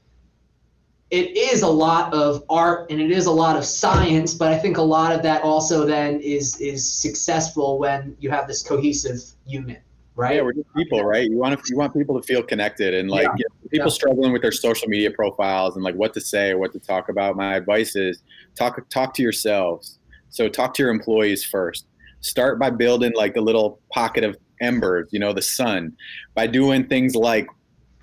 it 1.14 1.38
is 1.38 1.62
a 1.62 1.68
lot 1.68 2.12
of 2.12 2.44
art 2.50 2.90
and 2.90 3.00
it 3.00 3.12
is 3.12 3.28
a 3.28 3.32
lot 3.32 3.56
of 3.56 3.64
science, 3.64 4.34
but 4.34 4.52
I 4.52 4.58
think 4.58 4.78
a 4.78 4.82
lot 4.82 5.12
of 5.12 5.22
that 5.22 5.44
also 5.44 5.86
then 5.86 6.20
is 6.22 6.60
is 6.60 6.92
successful 6.92 7.78
when 7.78 8.18
you 8.20 8.32
have 8.32 8.48
this 8.48 8.64
cohesive 8.64 9.22
unit, 9.46 9.84
right? 10.16 10.38
Yeah, 10.38 10.42
we're 10.42 10.54
just 10.54 10.74
people, 10.76 11.04
right? 11.04 11.30
You 11.30 11.38
want 11.38 11.56
to, 11.56 11.64
you 11.70 11.78
want 11.78 11.94
people 11.94 12.20
to 12.20 12.26
feel 12.26 12.42
connected 12.42 12.96
and 12.96 13.12
like 13.12 13.28
yeah. 13.38 13.46
people 13.70 13.90
yeah. 13.90 13.94
struggling 13.94 14.34
with 14.34 14.42
their 14.42 14.52
social 14.52 14.88
media 14.88 15.12
profiles 15.12 15.76
and 15.76 15.84
like 15.84 15.94
what 15.94 16.16
to 16.16 16.20
say 16.20 16.50
or 16.50 16.58
what 16.58 16.74
to 16.74 16.80
talk 16.80 17.10
about. 17.10 17.36
My 17.36 17.58
advice 17.58 17.96
is 17.96 18.24
talk 18.56 18.84
talk 18.90 19.14
to 19.14 19.22
yourselves. 19.22 20.00
So 20.32 20.50
talk 20.50 20.74
to 20.74 20.82
your 20.82 20.92
employees 20.92 21.44
first. 21.44 21.86
Start 22.22 22.58
by 22.58 22.72
building 22.72 23.12
like 23.16 23.36
the 23.36 23.42
little 23.42 23.80
pocket 23.92 24.24
of 24.24 24.36
embers, 24.62 25.10
you 25.12 25.20
know, 25.20 25.32
the 25.32 25.44
sun, 25.44 25.96
by 26.34 26.48
doing 26.48 26.88
things 26.88 27.16
like 27.16 27.48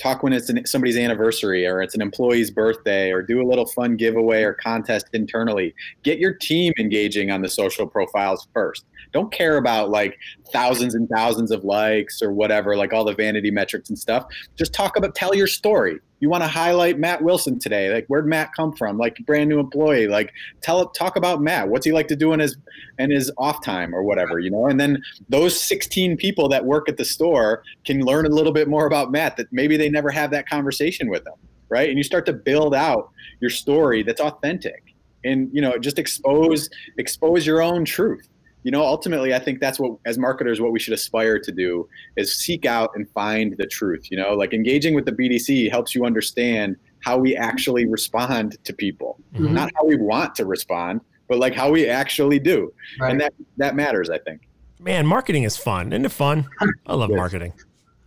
talk 0.00 0.22
when 0.22 0.32
it's 0.32 0.48
an, 0.48 0.64
somebody's 0.66 0.96
anniversary 0.96 1.66
or 1.66 1.82
it's 1.82 1.94
an 1.94 2.00
employee's 2.00 2.50
birthday 2.50 3.10
or 3.10 3.22
do 3.22 3.40
a 3.40 3.46
little 3.46 3.66
fun 3.66 3.96
giveaway 3.96 4.42
or 4.42 4.54
contest 4.54 5.06
internally. 5.12 5.74
Get 6.02 6.18
your 6.18 6.32
team 6.32 6.72
engaging 6.78 7.30
on 7.30 7.42
the 7.42 7.48
social 7.48 7.86
profiles 7.86 8.48
first 8.54 8.84
don't 9.12 9.32
care 9.32 9.56
about 9.56 9.90
like 9.90 10.18
thousands 10.52 10.94
and 10.94 11.08
thousands 11.08 11.50
of 11.50 11.64
likes 11.64 12.22
or 12.22 12.32
whatever 12.32 12.76
like 12.76 12.92
all 12.92 13.04
the 13.04 13.14
vanity 13.14 13.50
metrics 13.50 13.88
and 13.88 13.98
stuff 13.98 14.26
just 14.56 14.72
talk 14.72 14.96
about 14.96 15.14
tell 15.14 15.34
your 15.34 15.46
story 15.46 16.00
you 16.20 16.28
want 16.28 16.44
to 16.44 16.48
highlight 16.48 16.98
Matt 16.98 17.22
Wilson 17.22 17.58
today. 17.58 17.92
Like, 17.92 18.06
where'd 18.06 18.26
Matt 18.26 18.52
come 18.54 18.74
from? 18.76 18.98
Like, 18.98 19.16
brand 19.26 19.48
new 19.48 19.58
employee. 19.58 20.06
Like, 20.06 20.32
tell 20.60 20.86
talk 20.90 21.16
about 21.16 21.40
Matt. 21.40 21.68
What's 21.68 21.86
he 21.86 21.92
like 21.92 22.08
to 22.08 22.16
do 22.16 22.32
in 22.34 22.40
his 22.40 22.56
in 22.98 23.10
his 23.10 23.32
off 23.38 23.64
time 23.64 23.94
or 23.94 24.02
whatever, 24.02 24.38
you 24.38 24.50
know? 24.50 24.66
And 24.66 24.78
then 24.78 25.02
those 25.30 25.58
16 25.58 26.18
people 26.18 26.48
that 26.50 26.64
work 26.64 26.88
at 26.88 26.98
the 26.98 27.04
store 27.04 27.62
can 27.84 28.02
learn 28.02 28.26
a 28.26 28.28
little 28.28 28.52
bit 28.52 28.68
more 28.68 28.86
about 28.86 29.10
Matt 29.10 29.38
that 29.38 29.46
maybe 29.50 29.76
they 29.76 29.88
never 29.88 30.10
have 30.10 30.30
that 30.32 30.46
conversation 30.48 31.08
with 31.08 31.24
them, 31.24 31.36
right? 31.70 31.88
And 31.88 31.96
you 31.96 32.04
start 32.04 32.26
to 32.26 32.34
build 32.34 32.74
out 32.74 33.10
your 33.40 33.50
story 33.50 34.02
that's 34.02 34.20
authentic, 34.20 34.94
and 35.24 35.48
you 35.52 35.62
know, 35.62 35.78
just 35.78 35.98
expose 35.98 36.68
expose 36.98 37.46
your 37.46 37.62
own 37.62 37.86
truth 37.86 38.28
you 38.62 38.70
know 38.70 38.82
ultimately 38.82 39.34
i 39.34 39.38
think 39.38 39.60
that's 39.60 39.78
what 39.78 39.96
as 40.04 40.18
marketers 40.18 40.60
what 40.60 40.72
we 40.72 40.78
should 40.78 40.92
aspire 40.92 41.38
to 41.38 41.52
do 41.52 41.88
is 42.16 42.36
seek 42.36 42.66
out 42.66 42.90
and 42.94 43.08
find 43.10 43.56
the 43.58 43.66
truth 43.66 44.10
you 44.10 44.16
know? 44.16 44.34
Like 44.34 44.52
engaging 44.52 44.94
with 44.94 45.04
the 45.04 45.12
bdc 45.12 45.70
helps 45.70 45.94
you 45.94 46.04
understand 46.04 46.76
how 47.00 47.16
we 47.16 47.34
actually 47.34 47.86
respond 47.86 48.62
to 48.64 48.72
people. 48.74 49.18
Mm-hmm. 49.34 49.54
not 49.54 49.70
how 49.76 49.84
we 49.84 49.96
want 49.96 50.34
to 50.36 50.44
respond 50.44 51.00
but 51.28 51.38
like 51.38 51.54
how 51.54 51.70
we 51.70 51.86
actually 51.86 52.40
do. 52.40 52.72
Right. 52.98 53.12
and 53.12 53.20
that 53.20 53.32
that 53.56 53.74
matters 53.76 54.10
i 54.10 54.18
think. 54.18 54.42
Man 54.78 55.06
marketing 55.06 55.42
is 55.42 55.56
fun. 55.56 55.92
Isn't 55.92 56.06
it 56.06 56.12
fun? 56.12 56.48
I 56.86 56.94
love 56.94 57.10
marketing. 57.10 57.52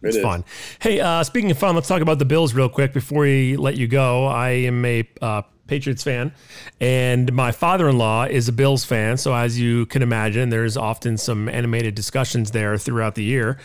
It's 0.04 0.18
it 0.18 0.22
fun. 0.22 0.44
Hey, 0.80 1.00
uh, 1.00 1.24
speaking 1.24 1.50
of 1.52 1.58
fun, 1.58 1.76
let's 1.76 1.88
talk 1.88 2.02
about 2.02 2.20
the 2.20 2.26
Bills 2.26 2.54
real 2.54 2.68
quick 2.68 2.94
before 2.94 3.22
we 3.22 3.56
let 3.56 3.78
you 3.78 3.88
go. 3.88 4.26
I 4.26 4.50
am 4.50 4.84
a 4.84 5.08
uh, 5.22 5.44
Patriots 5.68 6.04
fan, 6.04 6.34
and 6.82 7.32
my 7.32 7.52
father 7.52 7.88
in 7.88 7.98
law 7.98 8.26
is 8.26 8.50
a 8.50 8.52
Bills 8.52 8.84
fan. 8.84 9.18
So, 9.18 9.34
as 9.34 9.60
you 9.60 9.86
can 9.86 10.02
imagine, 10.02 10.50
there's 10.50 10.76
often 10.76 11.18
some 11.18 11.48
animated 11.48 11.96
discussions 11.96 12.52
there 12.52 12.78
throughout 12.78 13.16
the 13.16 13.24
year. 13.24 13.58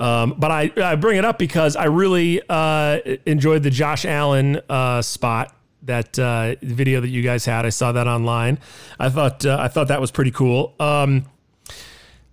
Um, 0.00 0.34
but 0.38 0.50
I, 0.50 0.72
I, 0.82 0.96
bring 0.96 1.18
it 1.18 1.24
up 1.24 1.38
because 1.38 1.76
I 1.76 1.84
really 1.84 2.40
uh, 2.48 3.00
enjoyed 3.26 3.62
the 3.62 3.70
Josh 3.70 4.04
Allen 4.04 4.60
uh, 4.68 5.02
spot. 5.02 5.54
That 5.84 6.16
uh, 6.16 6.54
video 6.62 7.00
that 7.00 7.08
you 7.08 7.22
guys 7.22 7.44
had, 7.44 7.66
I 7.66 7.70
saw 7.70 7.90
that 7.90 8.06
online. 8.06 8.60
I 9.00 9.08
thought 9.08 9.44
uh, 9.44 9.58
I 9.60 9.66
thought 9.66 9.88
that 9.88 10.00
was 10.00 10.12
pretty 10.12 10.30
cool. 10.30 10.76
Um, 10.78 11.26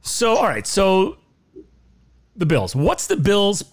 so, 0.01 0.35
all 0.35 0.43
right, 0.43 0.67
so 0.67 1.17
the 2.35 2.45
Bills. 2.45 2.75
What's 2.75 3.07
the 3.07 3.17
Bills 3.17 3.63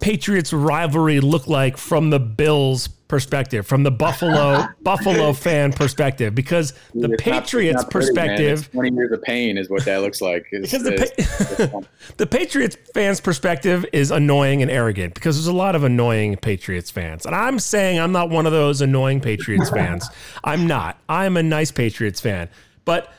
Patriots 0.00 0.52
rivalry 0.52 1.20
look 1.20 1.48
like 1.48 1.76
from 1.76 2.10
the 2.10 2.20
Bills 2.20 2.88
perspective, 3.08 3.66
from 3.66 3.82
the 3.82 3.90
Buffalo 3.90 4.66
Buffalo 4.82 5.32
fan 5.32 5.72
perspective? 5.72 6.34
Because 6.34 6.72
the 6.94 7.12
it's 7.12 7.22
Patriots 7.22 7.82
not, 7.82 7.90
perspective, 7.90 8.70
pretty, 8.70 8.90
twenty 8.90 8.94
years 8.96 9.12
of 9.12 9.22
pain 9.22 9.58
is 9.58 9.68
what 9.70 9.84
that 9.84 9.98
looks 10.02 10.20
like. 10.20 10.46
It's, 10.52 10.72
because 10.72 10.84
the, 10.84 11.68
pa- 11.68 11.80
the 12.16 12.26
Patriots 12.26 12.76
fans 12.94 13.20
perspective 13.20 13.84
is 13.92 14.10
annoying 14.10 14.62
and 14.62 14.70
arrogant 14.70 15.14
because 15.14 15.36
there's 15.36 15.46
a 15.46 15.52
lot 15.52 15.76
of 15.76 15.84
annoying 15.84 16.36
Patriots 16.36 16.90
fans, 16.90 17.26
and 17.26 17.34
I'm 17.34 17.58
saying 17.58 17.98
I'm 17.98 18.12
not 18.12 18.30
one 18.30 18.46
of 18.46 18.52
those 18.52 18.80
annoying 18.80 19.20
Patriots 19.20 19.70
fans. 19.70 20.08
I'm 20.44 20.66
not. 20.66 20.98
I'm 21.08 21.36
a 21.36 21.42
nice 21.42 21.70
Patriots 21.70 22.20
fan, 22.20 22.48
but 22.84 23.12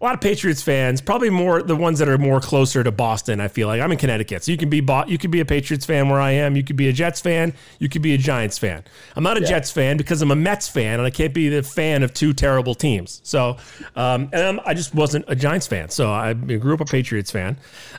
a 0.00 0.04
lot 0.04 0.14
of 0.14 0.20
Patriots 0.20 0.60
fans, 0.60 1.00
probably 1.00 1.30
more 1.30 1.62
the 1.62 1.76
ones 1.76 1.98
that 2.00 2.08
are 2.08 2.18
more 2.18 2.40
closer 2.40 2.82
to 2.82 2.90
Boston. 2.90 3.40
I 3.40 3.48
feel 3.48 3.68
like 3.68 3.80
I'm 3.80 3.92
in 3.92 3.96
Connecticut, 3.96 4.42
so 4.42 4.50
you 4.50 4.58
can 4.58 4.68
be 4.68 4.84
you 5.06 5.18
could 5.18 5.30
be 5.30 5.40
a 5.40 5.44
Patriots 5.44 5.86
fan 5.86 6.08
where 6.08 6.20
I 6.20 6.32
am. 6.32 6.56
You 6.56 6.64
could 6.64 6.76
be 6.76 6.88
a 6.88 6.92
Jets 6.92 7.20
fan. 7.20 7.54
You 7.78 7.88
could 7.88 8.02
be 8.02 8.12
a 8.12 8.18
Giants 8.18 8.58
fan. 8.58 8.84
I'm 9.14 9.22
not 9.22 9.38
a 9.38 9.40
yeah. 9.40 9.48
Jets 9.48 9.70
fan 9.70 9.96
because 9.96 10.20
I'm 10.20 10.30
a 10.30 10.36
Mets 10.36 10.68
fan, 10.68 10.98
and 10.98 11.02
I 11.02 11.10
can't 11.10 11.32
be 11.32 11.48
the 11.48 11.62
fan 11.62 12.02
of 12.02 12.12
two 12.12 12.32
terrible 12.32 12.74
teams. 12.74 13.20
So, 13.24 13.56
um, 13.94 14.28
and 14.32 14.42
I'm, 14.42 14.60
i 14.66 14.74
just 14.74 14.94
wasn't 14.94 15.24
a 15.28 15.36
Giants 15.36 15.68
fan. 15.68 15.88
So 15.90 16.12
I 16.12 16.34
grew 16.34 16.74
up 16.74 16.80
a 16.80 16.84
Patriots 16.84 17.30
fan. 17.30 17.56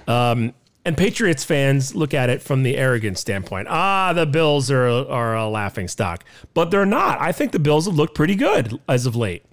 Um, 0.07 0.53
and 0.83 0.95
Patriots 0.95 1.43
fans 1.43 1.95
look 1.95 2.13
at 2.13 2.29
it 2.29 2.43
from 2.43 2.61
the 2.61 2.77
arrogant 2.77 3.17
standpoint. 3.17 3.67
Ah, 3.69 4.13
the 4.13 4.25
Bills 4.25 4.69
are 4.69 4.87
are 4.87 5.35
a 5.35 5.47
laughing 5.47 5.87
stock, 5.87 6.23
but 6.53 6.69
they're 6.69 6.85
not. 6.85 7.19
I 7.19 7.31
think 7.31 7.51
the 7.51 7.59
Bills 7.59 7.85
have 7.87 7.95
looked 7.95 8.13
pretty 8.13 8.35
good 8.35 8.79
as 8.87 9.07
of 9.07 9.15
late. 9.15 9.43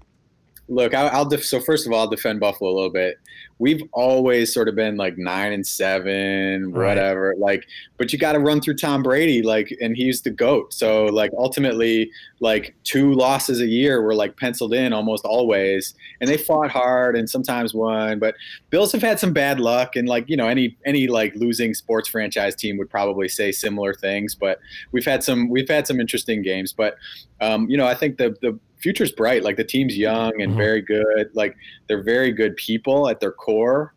Look, 0.68 0.94
I'll, 0.94 1.08
I'll 1.08 1.24
def- 1.24 1.44
so 1.44 1.60
first 1.60 1.86
of 1.86 1.92
all, 1.92 2.00
I'll 2.00 2.08
defend 2.08 2.40
Buffalo 2.40 2.70
a 2.70 2.74
little 2.74 2.90
bit. 2.90 3.18
We've 3.58 3.82
always 3.92 4.52
sort 4.52 4.68
of 4.68 4.74
been 4.74 4.96
like 4.96 5.16
nine 5.18 5.52
and 5.52 5.66
seven, 5.66 6.72
whatever. 6.72 7.30
Right. 7.30 7.38
Like, 7.38 7.66
but 7.96 8.12
you 8.12 8.18
got 8.18 8.32
to 8.32 8.40
run 8.40 8.60
through 8.60 8.76
Tom 8.76 9.02
Brady, 9.02 9.42
like, 9.42 9.76
and 9.80 9.96
he's 9.96 10.22
the 10.22 10.30
goat. 10.30 10.72
So, 10.74 11.06
like, 11.06 11.30
ultimately, 11.38 12.10
like 12.40 12.74
two 12.82 13.12
losses 13.12 13.60
a 13.60 13.66
year 13.66 14.02
were 14.02 14.14
like 14.14 14.36
penciled 14.36 14.74
in 14.74 14.92
almost 14.92 15.24
always, 15.24 15.94
and 16.20 16.28
they 16.28 16.36
fought 16.36 16.70
hard 16.70 17.16
and 17.16 17.30
sometimes 17.30 17.72
won. 17.72 18.18
But 18.18 18.34
Bills 18.70 18.90
have 18.92 19.02
had 19.02 19.20
some 19.20 19.32
bad 19.32 19.60
luck, 19.60 19.94
and 19.94 20.08
like 20.08 20.28
you 20.28 20.36
know, 20.36 20.48
any 20.48 20.76
any 20.84 21.06
like 21.06 21.34
losing 21.36 21.72
sports 21.74 22.08
franchise 22.08 22.56
team 22.56 22.78
would 22.78 22.90
probably 22.90 23.28
say 23.28 23.52
similar 23.52 23.94
things. 23.94 24.34
But 24.34 24.58
we've 24.90 25.04
had 25.04 25.22
some 25.22 25.48
we've 25.48 25.68
had 25.68 25.86
some 25.86 26.00
interesting 26.00 26.42
games. 26.42 26.72
But 26.72 26.96
um, 27.40 27.68
you 27.70 27.76
know, 27.76 27.86
I 27.86 27.94
think 27.94 28.18
the 28.18 28.36
the 28.42 28.58
future's 28.82 29.12
bright. 29.12 29.44
Like 29.44 29.56
the 29.56 29.64
team's 29.64 29.96
young 29.96 30.32
and 30.40 30.50
mm-hmm. 30.50 30.58
very 30.58 30.82
good. 30.82 31.30
Like 31.34 31.56
they're 31.86 32.02
very 32.02 32.32
good 32.32 32.56
people 32.56 33.08
at 33.08 33.20
their 33.20 33.32
core, 33.32 33.51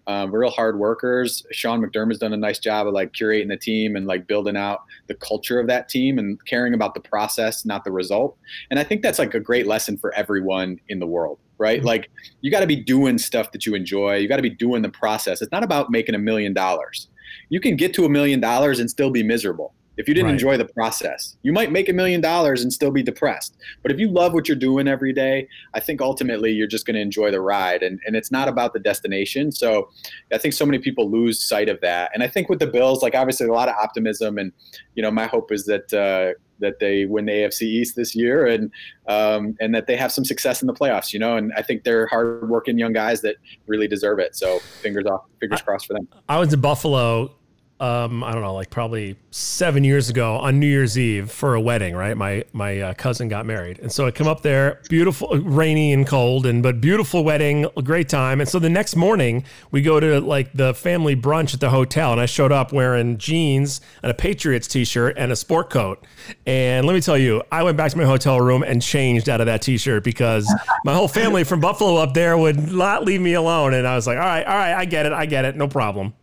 um, 0.07 0.33
real 0.33 0.49
hard 0.49 0.79
workers. 0.79 1.45
Sean 1.51 1.81
McDermott's 1.81 2.19
done 2.19 2.33
a 2.33 2.37
nice 2.37 2.59
job 2.59 2.87
of 2.87 2.93
like 2.93 3.13
curating 3.13 3.49
the 3.49 3.57
team 3.57 3.95
and 3.95 4.07
like 4.07 4.27
building 4.27 4.57
out 4.57 4.81
the 5.07 5.15
culture 5.15 5.59
of 5.59 5.67
that 5.67 5.89
team 5.89 6.17
and 6.19 6.43
caring 6.45 6.73
about 6.73 6.93
the 6.93 6.99
process, 6.99 7.65
not 7.65 7.83
the 7.83 7.91
result. 7.91 8.37
And 8.69 8.79
I 8.79 8.83
think 8.83 9.01
that's 9.01 9.19
like 9.19 9.33
a 9.33 9.39
great 9.39 9.67
lesson 9.67 9.97
for 9.97 10.13
everyone 10.13 10.79
in 10.89 10.99
the 10.99 11.07
world 11.07 11.39
right? 11.57 11.79
Mm-hmm. 11.79 11.87
Like 11.87 12.09
you 12.41 12.51
got 12.51 12.59
to 12.59 12.67
be 12.67 12.75
doing 12.75 13.17
stuff 13.17 13.53
that 13.53 13.65
you 13.65 13.75
enjoy. 13.75 14.17
You 14.17 14.27
got 14.27 14.35
to 14.35 14.41
be 14.41 14.49
doing 14.49 14.81
the 14.81 14.89
process. 14.89 15.41
It's 15.41 15.53
not 15.53 15.63
about 15.63 15.89
making 15.89 16.13
a 16.13 16.19
million 16.19 16.53
dollars. 16.53 17.07
You 17.47 17.61
can 17.61 17.77
get 17.77 17.93
to 17.93 18.03
a 18.03 18.09
million 18.09 18.41
dollars 18.41 18.79
and 18.79 18.89
still 18.89 19.09
be 19.09 19.23
miserable 19.23 19.73
if 19.97 20.07
you 20.07 20.13
didn't 20.13 20.27
right. 20.27 20.33
enjoy 20.33 20.57
the 20.57 20.65
process. 20.65 21.37
You 21.43 21.53
might 21.53 21.71
make 21.71 21.89
a 21.89 21.93
million 21.93 22.21
dollars 22.21 22.61
and 22.61 22.71
still 22.71 22.91
be 22.91 23.03
depressed. 23.03 23.55
But 23.81 23.91
if 23.91 23.99
you 23.99 24.09
love 24.09 24.33
what 24.33 24.47
you're 24.47 24.57
doing 24.57 24.87
every 24.87 25.13
day, 25.13 25.47
I 25.73 25.79
think 25.79 26.01
ultimately 26.01 26.51
you're 26.51 26.67
just 26.67 26.85
going 26.85 26.95
to 26.95 27.01
enjoy 27.01 27.31
the 27.31 27.41
ride. 27.41 27.83
And, 27.83 27.99
and 28.05 28.15
it's 28.15 28.31
not 28.31 28.47
about 28.47 28.73
the 28.73 28.79
destination. 28.79 29.51
So 29.51 29.89
I 30.33 30.37
think 30.37 30.53
so 30.53 30.65
many 30.65 30.79
people 30.79 31.09
lose 31.09 31.39
sight 31.41 31.69
of 31.69 31.79
that. 31.81 32.11
And 32.13 32.23
I 32.23 32.27
think 32.27 32.49
with 32.49 32.59
the 32.59 32.67
Bills, 32.67 33.01
like 33.01 33.15
obviously 33.15 33.47
a 33.47 33.53
lot 33.53 33.69
of 33.69 33.75
optimism. 33.75 34.37
And, 34.37 34.51
you 34.95 35.03
know, 35.03 35.11
my 35.11 35.27
hope 35.27 35.51
is 35.51 35.65
that, 35.65 35.93
uh, 35.93 36.37
that 36.59 36.79
they 36.79 37.05
win 37.05 37.25
the 37.25 37.31
AFC 37.33 37.63
East 37.63 37.95
this 37.95 38.15
year 38.15 38.45
and 38.45 38.71
um, 39.07 39.57
and 39.59 39.75
that 39.75 39.87
they 39.87 39.97
have 39.97 40.11
some 40.11 40.23
success 40.23 40.61
in 40.61 40.67
the 40.67 40.73
playoffs, 40.73 41.11
you 41.11 41.19
know. 41.19 41.35
And 41.35 41.51
I 41.57 41.61
think 41.61 41.83
they're 41.83 42.07
hardworking 42.07 42.77
young 42.77 42.93
guys 42.93 43.19
that 43.21 43.35
really 43.67 43.89
deserve 43.89 44.19
it. 44.19 44.37
So 44.37 44.59
fingers 44.81 45.05
off, 45.05 45.25
fingers 45.41 45.61
crossed 45.61 45.87
for 45.87 45.93
them. 45.93 46.07
I 46.29 46.39
was 46.39 46.53
in 46.53 46.61
Buffalo 46.61 47.35
um, 47.78 48.23
I 48.23 48.32
don't 48.32 48.41
know, 48.41 48.53
like 48.53 48.69
probably 48.69 49.17
seven 49.32 49.84
years 49.84 50.09
ago 50.09 50.38
on 50.38 50.61
New 50.61 50.67
Year's 50.67 50.97
Eve 50.97 51.30
for 51.30 51.55
a 51.55 51.61
wedding, 51.61 51.93
right? 51.93 52.15
My 52.15 52.45
my 52.53 52.80
uh, 52.80 52.93
cousin 52.93 53.28
got 53.28 53.45
married, 53.45 53.80
and 53.80 53.91
so 53.91 54.05
I 54.05 54.11
come 54.11 54.28
up 54.28 54.43
there, 54.43 54.82
beautiful, 54.88 55.38
rainy 55.39 55.91
and 55.91 56.07
cold, 56.07 56.45
and 56.45 56.63
but 56.63 56.80
beautiful 56.80 57.26
wedding, 57.26 57.67
great 57.84 58.07
time. 58.07 58.39
And 58.39 58.49
so 58.49 58.59
the 58.59 58.69
next 58.69 58.95
morning 58.95 59.43
we 59.71 59.82
go 59.82 59.99
to 59.99 60.21
like 60.21 60.53
the 60.53 60.73
family 60.73 61.17
brunch 61.17 61.53
at 61.53 61.59
the 61.59 61.69
hotel, 61.69 62.13
and 62.13 62.21
I 62.21 62.28
showed 62.28 62.53
up 62.53 62.71
wearing 62.71 63.17
jeans 63.17 63.82
and 64.01 64.09
a 64.09 64.15
Patriots 64.15 64.69
t-shirt 64.69 65.17
and 65.17 65.34
a 65.34 65.36
sport 65.36 65.69
coat. 65.69 66.05
And 66.45 66.88
let 66.88 66.93
me 66.93 67.01
tell 67.01 67.17
you, 67.17 67.43
I 67.51 67.63
went 67.63 67.76
back 67.76 67.91
to 67.91 67.97
my 67.97 68.05
hotel 68.05 68.39
room 68.39 68.63
and 68.63 68.82
changed 68.82 69.28
out 69.28 69.41
of 69.41 69.47
that 69.47 69.61
t-shirt 69.61 70.05
because 70.05 70.49
my 70.86 70.93
whole 70.93 71.09
family 71.09 71.43
from 71.43 71.59
Buffalo 71.59 71.97
up 71.97 72.13
there 72.13 72.38
would 72.38 72.71
not 72.71 73.03
leave 73.03 73.19
me 73.19 73.34
alone, 73.34 73.73
and 73.73 73.86
I 73.86 73.95
was 73.95 74.07
like, 74.07 74.17
all 74.17 74.23
right, 74.23 74.45
all 74.45 74.55
right, 74.55 74.73
I 74.73 74.86
get 74.86 75.05
it, 75.05 75.11
I 75.11 75.26
get 75.26 75.43
it, 75.43 75.57
no 75.57 75.67
problem. 75.67 76.13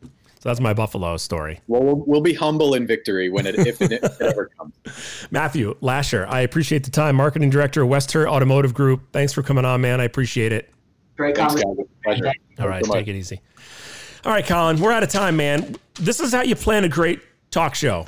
So 0.43 0.49
that's 0.49 0.59
my 0.59 0.75
Buffalo 0.75 1.17
story. 1.19 1.61
Well, 1.69 1.85
we'll, 1.85 2.03
we'll 2.05 2.21
be 2.21 2.35
humble 2.35 2.75
in 2.75 2.85
victory 2.85 3.29
when 3.29 3.47
it 3.47 3.55
if 3.55 3.81
it, 3.81 3.93
if 3.93 4.03
it 4.03 4.23
ever 4.23 4.51
comes. 4.59 4.75
Matthew 5.31 5.77
Lasher, 5.81 6.27
I 6.29 6.41
appreciate 6.41 6.83
the 6.83 6.91
time. 6.91 7.15
Marketing 7.15 7.49
director, 7.49 7.83
of 7.83 7.89
West 7.89 8.11
Herr 8.11 8.29
Automotive 8.29 8.75
Group. 8.75 9.03
Thanks 9.13 9.33
for 9.33 9.45
coming 9.45 9.65
on, 9.65 9.81
man. 9.81 10.01
I 10.01 10.05
appreciate 10.05 10.51
it. 10.51 10.73
Great 11.17 11.37
conversation. 11.37 11.85
Pleasure. 12.03 12.33
All 12.59 12.67
right, 12.67 12.85
so 12.85 12.93
take 12.93 13.07
it 13.07 13.15
easy. 13.15 13.41
All 14.25 14.33
right, 14.33 14.45
Colin, 14.45 14.81
we're 14.81 14.91
out 14.91 15.05
of 15.05 15.11
time, 15.11 15.37
man. 15.37 15.77
This 15.95 16.19
is 16.19 16.33
how 16.33 16.43
you 16.43 16.57
plan 16.57 16.83
a 16.83 16.89
great 16.89 17.21
talk 17.53 17.77
show. 17.77 18.07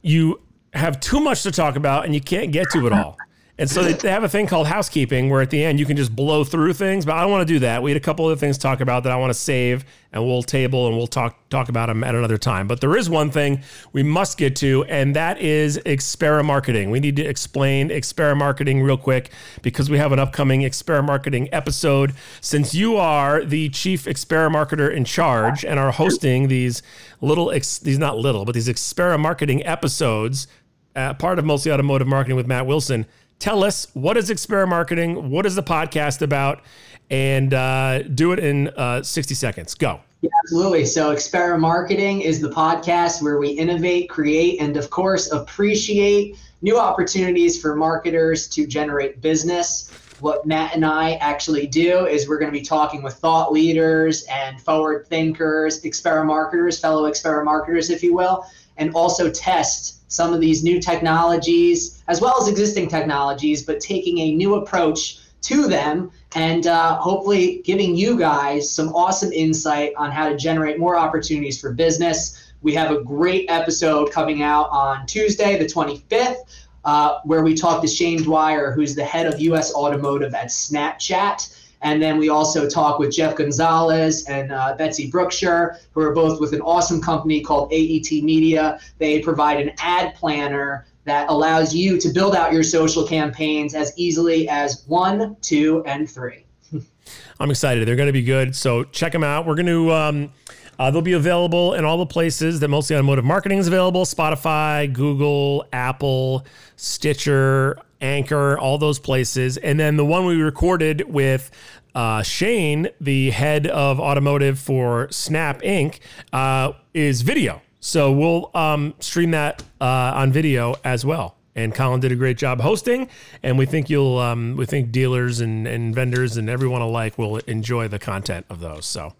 You 0.00 0.40
have 0.72 0.98
too 0.98 1.20
much 1.20 1.42
to 1.42 1.50
talk 1.50 1.76
about 1.76 2.06
and 2.06 2.14
you 2.14 2.22
can't 2.22 2.52
get 2.52 2.70
to 2.70 2.86
it 2.86 2.94
all. 2.94 3.18
And 3.58 3.70
so 3.70 3.82
they, 3.82 3.94
they 3.94 4.10
have 4.10 4.22
a 4.22 4.28
thing 4.28 4.46
called 4.46 4.66
housekeeping 4.66 5.30
where 5.30 5.40
at 5.40 5.48
the 5.48 5.64
end 5.64 5.80
you 5.80 5.86
can 5.86 5.96
just 5.96 6.14
blow 6.14 6.44
through 6.44 6.74
things, 6.74 7.06
but 7.06 7.14
I 7.14 7.22
don't 7.22 7.30
want 7.30 7.46
to 7.46 7.54
do 7.54 7.58
that. 7.60 7.82
We 7.82 7.90
had 7.90 7.96
a 7.96 8.04
couple 8.04 8.28
of 8.28 8.38
things 8.38 8.58
to 8.58 8.62
talk 8.62 8.80
about 8.80 9.04
that 9.04 9.12
I 9.12 9.16
want 9.16 9.30
to 9.30 9.38
save 9.38 9.86
and 10.12 10.24
we'll 10.24 10.42
table 10.42 10.86
and 10.86 10.96
we'll 10.96 11.06
talk 11.06 11.48
talk 11.48 11.70
about 11.70 11.86
them 11.86 12.04
at 12.04 12.14
another 12.14 12.36
time. 12.36 12.68
But 12.68 12.82
there 12.82 12.96
is 12.96 13.08
one 13.08 13.30
thing 13.30 13.62
we 13.92 14.02
must 14.02 14.36
get 14.36 14.56
to, 14.56 14.84
and 14.84 15.16
that 15.16 15.38
is 15.40 15.78
Expera 15.86 16.44
Marketing. 16.44 16.90
We 16.90 17.00
need 17.00 17.16
to 17.16 17.22
explain 17.22 17.88
Expera 17.88 18.36
Marketing 18.36 18.82
real 18.82 18.98
quick 18.98 19.30
because 19.62 19.88
we 19.88 19.96
have 19.98 20.12
an 20.12 20.18
upcoming 20.18 20.62
Expera 20.62 21.04
Marketing 21.04 21.48
episode. 21.52 22.14
Since 22.42 22.74
you 22.74 22.96
are 22.96 23.42
the 23.42 23.70
chief 23.70 24.04
Expera 24.04 24.50
marketer 24.50 24.92
in 24.92 25.04
charge 25.04 25.64
and 25.64 25.78
are 25.78 25.92
hosting 25.92 26.48
these 26.48 26.82
little, 27.20 27.50
these 27.50 27.98
not 27.98 28.18
little, 28.18 28.44
but 28.44 28.54
these 28.54 28.68
Expera 28.68 29.18
Marketing 29.18 29.64
episodes, 29.64 30.46
uh, 30.94 31.14
part 31.14 31.38
of 31.38 31.44
Mostly 31.44 31.72
Automotive 31.72 32.08
Marketing 32.08 32.36
with 32.36 32.46
Matt 32.46 32.66
Wilson 32.66 33.06
tell 33.38 33.64
us 33.64 33.88
what 33.94 34.16
is 34.16 34.30
Expera 34.30 34.68
Marketing, 34.68 35.30
what 35.30 35.46
is 35.46 35.54
the 35.54 35.62
podcast 35.62 36.22
about, 36.22 36.62
and 37.10 37.54
uh, 37.54 38.02
do 38.02 38.32
it 38.32 38.38
in 38.38 38.68
uh, 38.68 39.02
60 39.02 39.34
seconds. 39.34 39.74
Go. 39.74 40.00
Yeah, 40.22 40.30
absolutely. 40.44 40.86
So, 40.86 41.14
Expera 41.14 41.58
Marketing 41.58 42.22
is 42.22 42.40
the 42.40 42.48
podcast 42.48 43.22
where 43.22 43.38
we 43.38 43.50
innovate, 43.50 44.08
create, 44.08 44.60
and 44.60 44.76
of 44.76 44.90
course, 44.90 45.30
appreciate 45.30 46.38
new 46.62 46.78
opportunities 46.78 47.60
for 47.60 47.76
marketers 47.76 48.48
to 48.48 48.66
generate 48.66 49.20
business. 49.20 49.90
What 50.20 50.46
Matt 50.46 50.74
and 50.74 50.84
I 50.84 51.14
actually 51.16 51.66
do 51.66 52.06
is 52.06 52.26
we're 52.26 52.38
going 52.38 52.50
to 52.50 52.58
be 52.58 52.64
talking 52.64 53.02
with 53.02 53.14
thought 53.14 53.52
leaders 53.52 54.24
and 54.24 54.60
forward 54.60 55.06
thinkers, 55.06 55.82
Expera 55.82 56.24
marketers, 56.24 56.80
fellow 56.80 57.08
Expera 57.08 57.44
marketers, 57.44 57.90
if 57.90 58.02
you 58.02 58.14
will, 58.14 58.46
and 58.78 58.92
also 58.94 59.30
test 59.30 60.10
some 60.10 60.32
of 60.32 60.40
these 60.40 60.62
new 60.62 60.80
technologies 60.80 62.02
as 62.08 62.20
well 62.20 62.40
as 62.40 62.48
existing 62.48 62.88
technologies, 62.88 63.62
but 63.62 63.80
taking 63.80 64.18
a 64.18 64.34
new 64.34 64.54
approach 64.54 65.18
to 65.42 65.68
them 65.68 66.10
and 66.34 66.66
uh, 66.66 66.96
hopefully 66.96 67.62
giving 67.64 67.94
you 67.94 68.18
guys 68.18 68.70
some 68.70 68.88
awesome 68.88 69.32
insight 69.32 69.92
on 69.96 70.10
how 70.10 70.28
to 70.28 70.36
generate 70.36 70.78
more 70.78 70.96
opportunities 70.96 71.60
for 71.60 71.72
business. 71.72 72.52
We 72.62 72.74
have 72.74 72.90
a 72.90 73.02
great 73.02 73.48
episode 73.48 74.10
coming 74.10 74.42
out 74.42 74.68
on 74.70 75.06
Tuesday, 75.06 75.58
the 75.58 75.66
25th, 75.66 76.36
uh, 76.84 77.20
where 77.24 77.42
we 77.42 77.54
talk 77.54 77.80
to 77.82 77.88
Shane 77.88 78.22
Dwyer, 78.22 78.72
who's 78.72 78.94
the 78.94 79.04
head 79.04 79.26
of 79.26 79.40
US 79.40 79.74
Automotive 79.74 80.34
at 80.34 80.46
Snapchat. 80.46 81.65
And 81.86 82.02
then 82.02 82.18
we 82.18 82.30
also 82.30 82.68
talk 82.68 82.98
with 82.98 83.12
Jeff 83.12 83.36
Gonzalez 83.36 84.24
and 84.24 84.50
uh, 84.50 84.74
Betsy 84.76 85.08
Brookshire, 85.08 85.78
who 85.92 86.00
are 86.00 86.12
both 86.12 86.40
with 86.40 86.52
an 86.52 86.60
awesome 86.62 87.00
company 87.00 87.40
called 87.40 87.72
AET 87.72 88.10
Media. 88.24 88.80
They 88.98 89.20
provide 89.20 89.60
an 89.60 89.70
ad 89.78 90.16
planner 90.16 90.84
that 91.04 91.30
allows 91.30 91.72
you 91.72 91.96
to 92.00 92.08
build 92.08 92.34
out 92.34 92.52
your 92.52 92.64
social 92.64 93.06
campaigns 93.06 93.72
as 93.72 93.92
easily 93.96 94.48
as 94.48 94.82
one, 94.88 95.36
two, 95.42 95.84
and 95.86 96.10
three. 96.10 96.44
I'm 97.38 97.52
excited. 97.52 97.86
They're 97.86 97.94
going 97.94 98.08
to 98.08 98.12
be 98.12 98.24
good. 98.24 98.56
So 98.56 98.82
check 98.82 99.12
them 99.12 99.22
out. 99.22 99.46
We're 99.46 99.54
going 99.54 99.66
to. 99.66 99.92
Um, 99.92 100.32
uh, 100.80 100.90
they'll 100.90 101.02
be 101.02 101.12
available 101.12 101.72
in 101.74 101.84
all 101.84 101.98
the 101.98 102.04
places 102.04 102.60
that 102.60 102.68
mostly 102.68 102.96
automotive 102.96 103.24
marketing 103.24 103.58
is 103.58 103.66
available 103.66 104.04
Spotify, 104.04 104.92
Google, 104.92 105.64
Apple, 105.72 106.44
Stitcher, 106.74 107.78
Anchor, 108.00 108.58
all 108.58 108.78
those 108.78 108.98
places. 108.98 109.56
And 109.56 109.78
then 109.78 109.96
the 109.96 110.04
one 110.04 110.26
we 110.26 110.40
recorded 110.40 111.02
with 111.08 111.50
uh, 111.94 112.22
Shane, 112.22 112.88
the 113.00 113.30
head 113.30 113.66
of 113.66 113.98
automotive 113.98 114.58
for 114.58 115.08
Snap 115.10 115.62
Inc., 115.62 116.00
uh, 116.32 116.72
is 116.94 117.22
video. 117.22 117.62
So 117.80 118.12
we'll 118.12 118.50
um, 118.54 118.94
stream 118.98 119.30
that 119.30 119.62
uh, 119.80 120.12
on 120.14 120.32
video 120.32 120.74
as 120.84 121.04
well. 121.04 121.36
And 121.54 121.74
Colin 121.74 122.00
did 122.00 122.12
a 122.12 122.16
great 122.16 122.36
job 122.36 122.60
hosting, 122.60 123.08
and 123.42 123.56
we 123.56 123.64
think 123.64 123.88
you'll, 123.88 124.18
um, 124.18 124.56
we 124.56 124.66
think 124.66 124.92
dealers 124.92 125.40
and, 125.40 125.66
and 125.66 125.94
vendors 125.94 126.36
and 126.36 126.50
everyone 126.50 126.82
alike 126.82 127.16
will 127.16 127.38
enjoy 127.38 127.88
the 127.88 127.98
content 127.98 128.44
of 128.50 128.60
those. 128.60 128.84
So, 128.84 129.14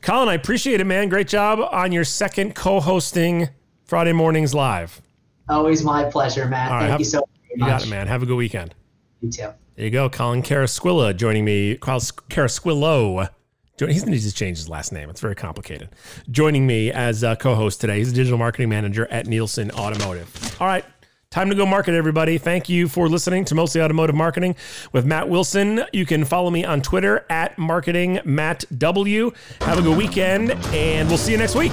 Colin, 0.00 0.30
I 0.30 0.34
appreciate 0.34 0.80
it, 0.80 0.84
man. 0.84 1.10
Great 1.10 1.28
job 1.28 1.58
on 1.70 1.92
your 1.92 2.04
second 2.04 2.54
co-hosting 2.54 3.50
Friday 3.84 4.14
mornings 4.14 4.54
live. 4.54 5.02
Always 5.50 5.84
my 5.84 6.04
pleasure, 6.04 6.48
Matt. 6.48 6.70
Thank 6.70 6.90
have, 6.92 7.00
you 7.00 7.04
so 7.04 7.28
you 7.56 7.66
got 7.66 7.82
it, 7.82 7.88
man. 7.88 8.06
Have 8.06 8.22
a 8.22 8.26
good 8.26 8.36
weekend. 8.36 8.74
You 9.22 9.30
too. 9.30 9.48
There 9.76 9.84
you 9.84 9.90
go. 9.90 10.08
Colin 10.08 10.42
Carasquilla 10.42 11.16
joining 11.16 11.44
me. 11.44 11.76
Carasquillo 11.76 13.28
He 13.78 13.86
needs 13.86 14.28
to 14.28 14.34
change 14.34 14.58
his 14.58 14.68
last 14.68 14.92
name. 14.92 15.10
It's 15.10 15.20
very 15.20 15.34
complicated. 15.34 15.90
Joining 16.30 16.66
me 16.66 16.90
as 16.90 17.22
a 17.22 17.36
co-host 17.36 17.80
today, 17.80 17.98
he's 17.98 18.12
a 18.12 18.14
digital 18.14 18.38
marketing 18.38 18.68
manager 18.68 19.06
at 19.10 19.26
Nielsen 19.26 19.70
Automotive. 19.72 20.56
All 20.60 20.66
right, 20.66 20.84
time 21.30 21.48
to 21.50 21.54
go 21.54 21.66
market, 21.66 21.94
everybody. 21.94 22.38
Thank 22.38 22.68
you 22.68 22.88
for 22.88 23.08
listening 23.08 23.44
to 23.46 23.54
Mostly 23.54 23.82
Automotive 23.82 24.16
Marketing 24.16 24.54
with 24.92 25.04
Matt 25.04 25.28
Wilson. 25.28 25.84
You 25.92 26.06
can 26.06 26.24
follow 26.24 26.50
me 26.50 26.64
on 26.64 26.80
Twitter 26.82 27.26
at 27.28 27.58
Marketing 27.58 28.20
Matt 28.24 28.64
W. 28.78 29.30
Have 29.60 29.78
a 29.78 29.82
good 29.82 29.96
weekend, 29.96 30.52
and 30.72 31.08
we'll 31.08 31.18
see 31.18 31.32
you 31.32 31.38
next 31.38 31.54
week. 31.54 31.72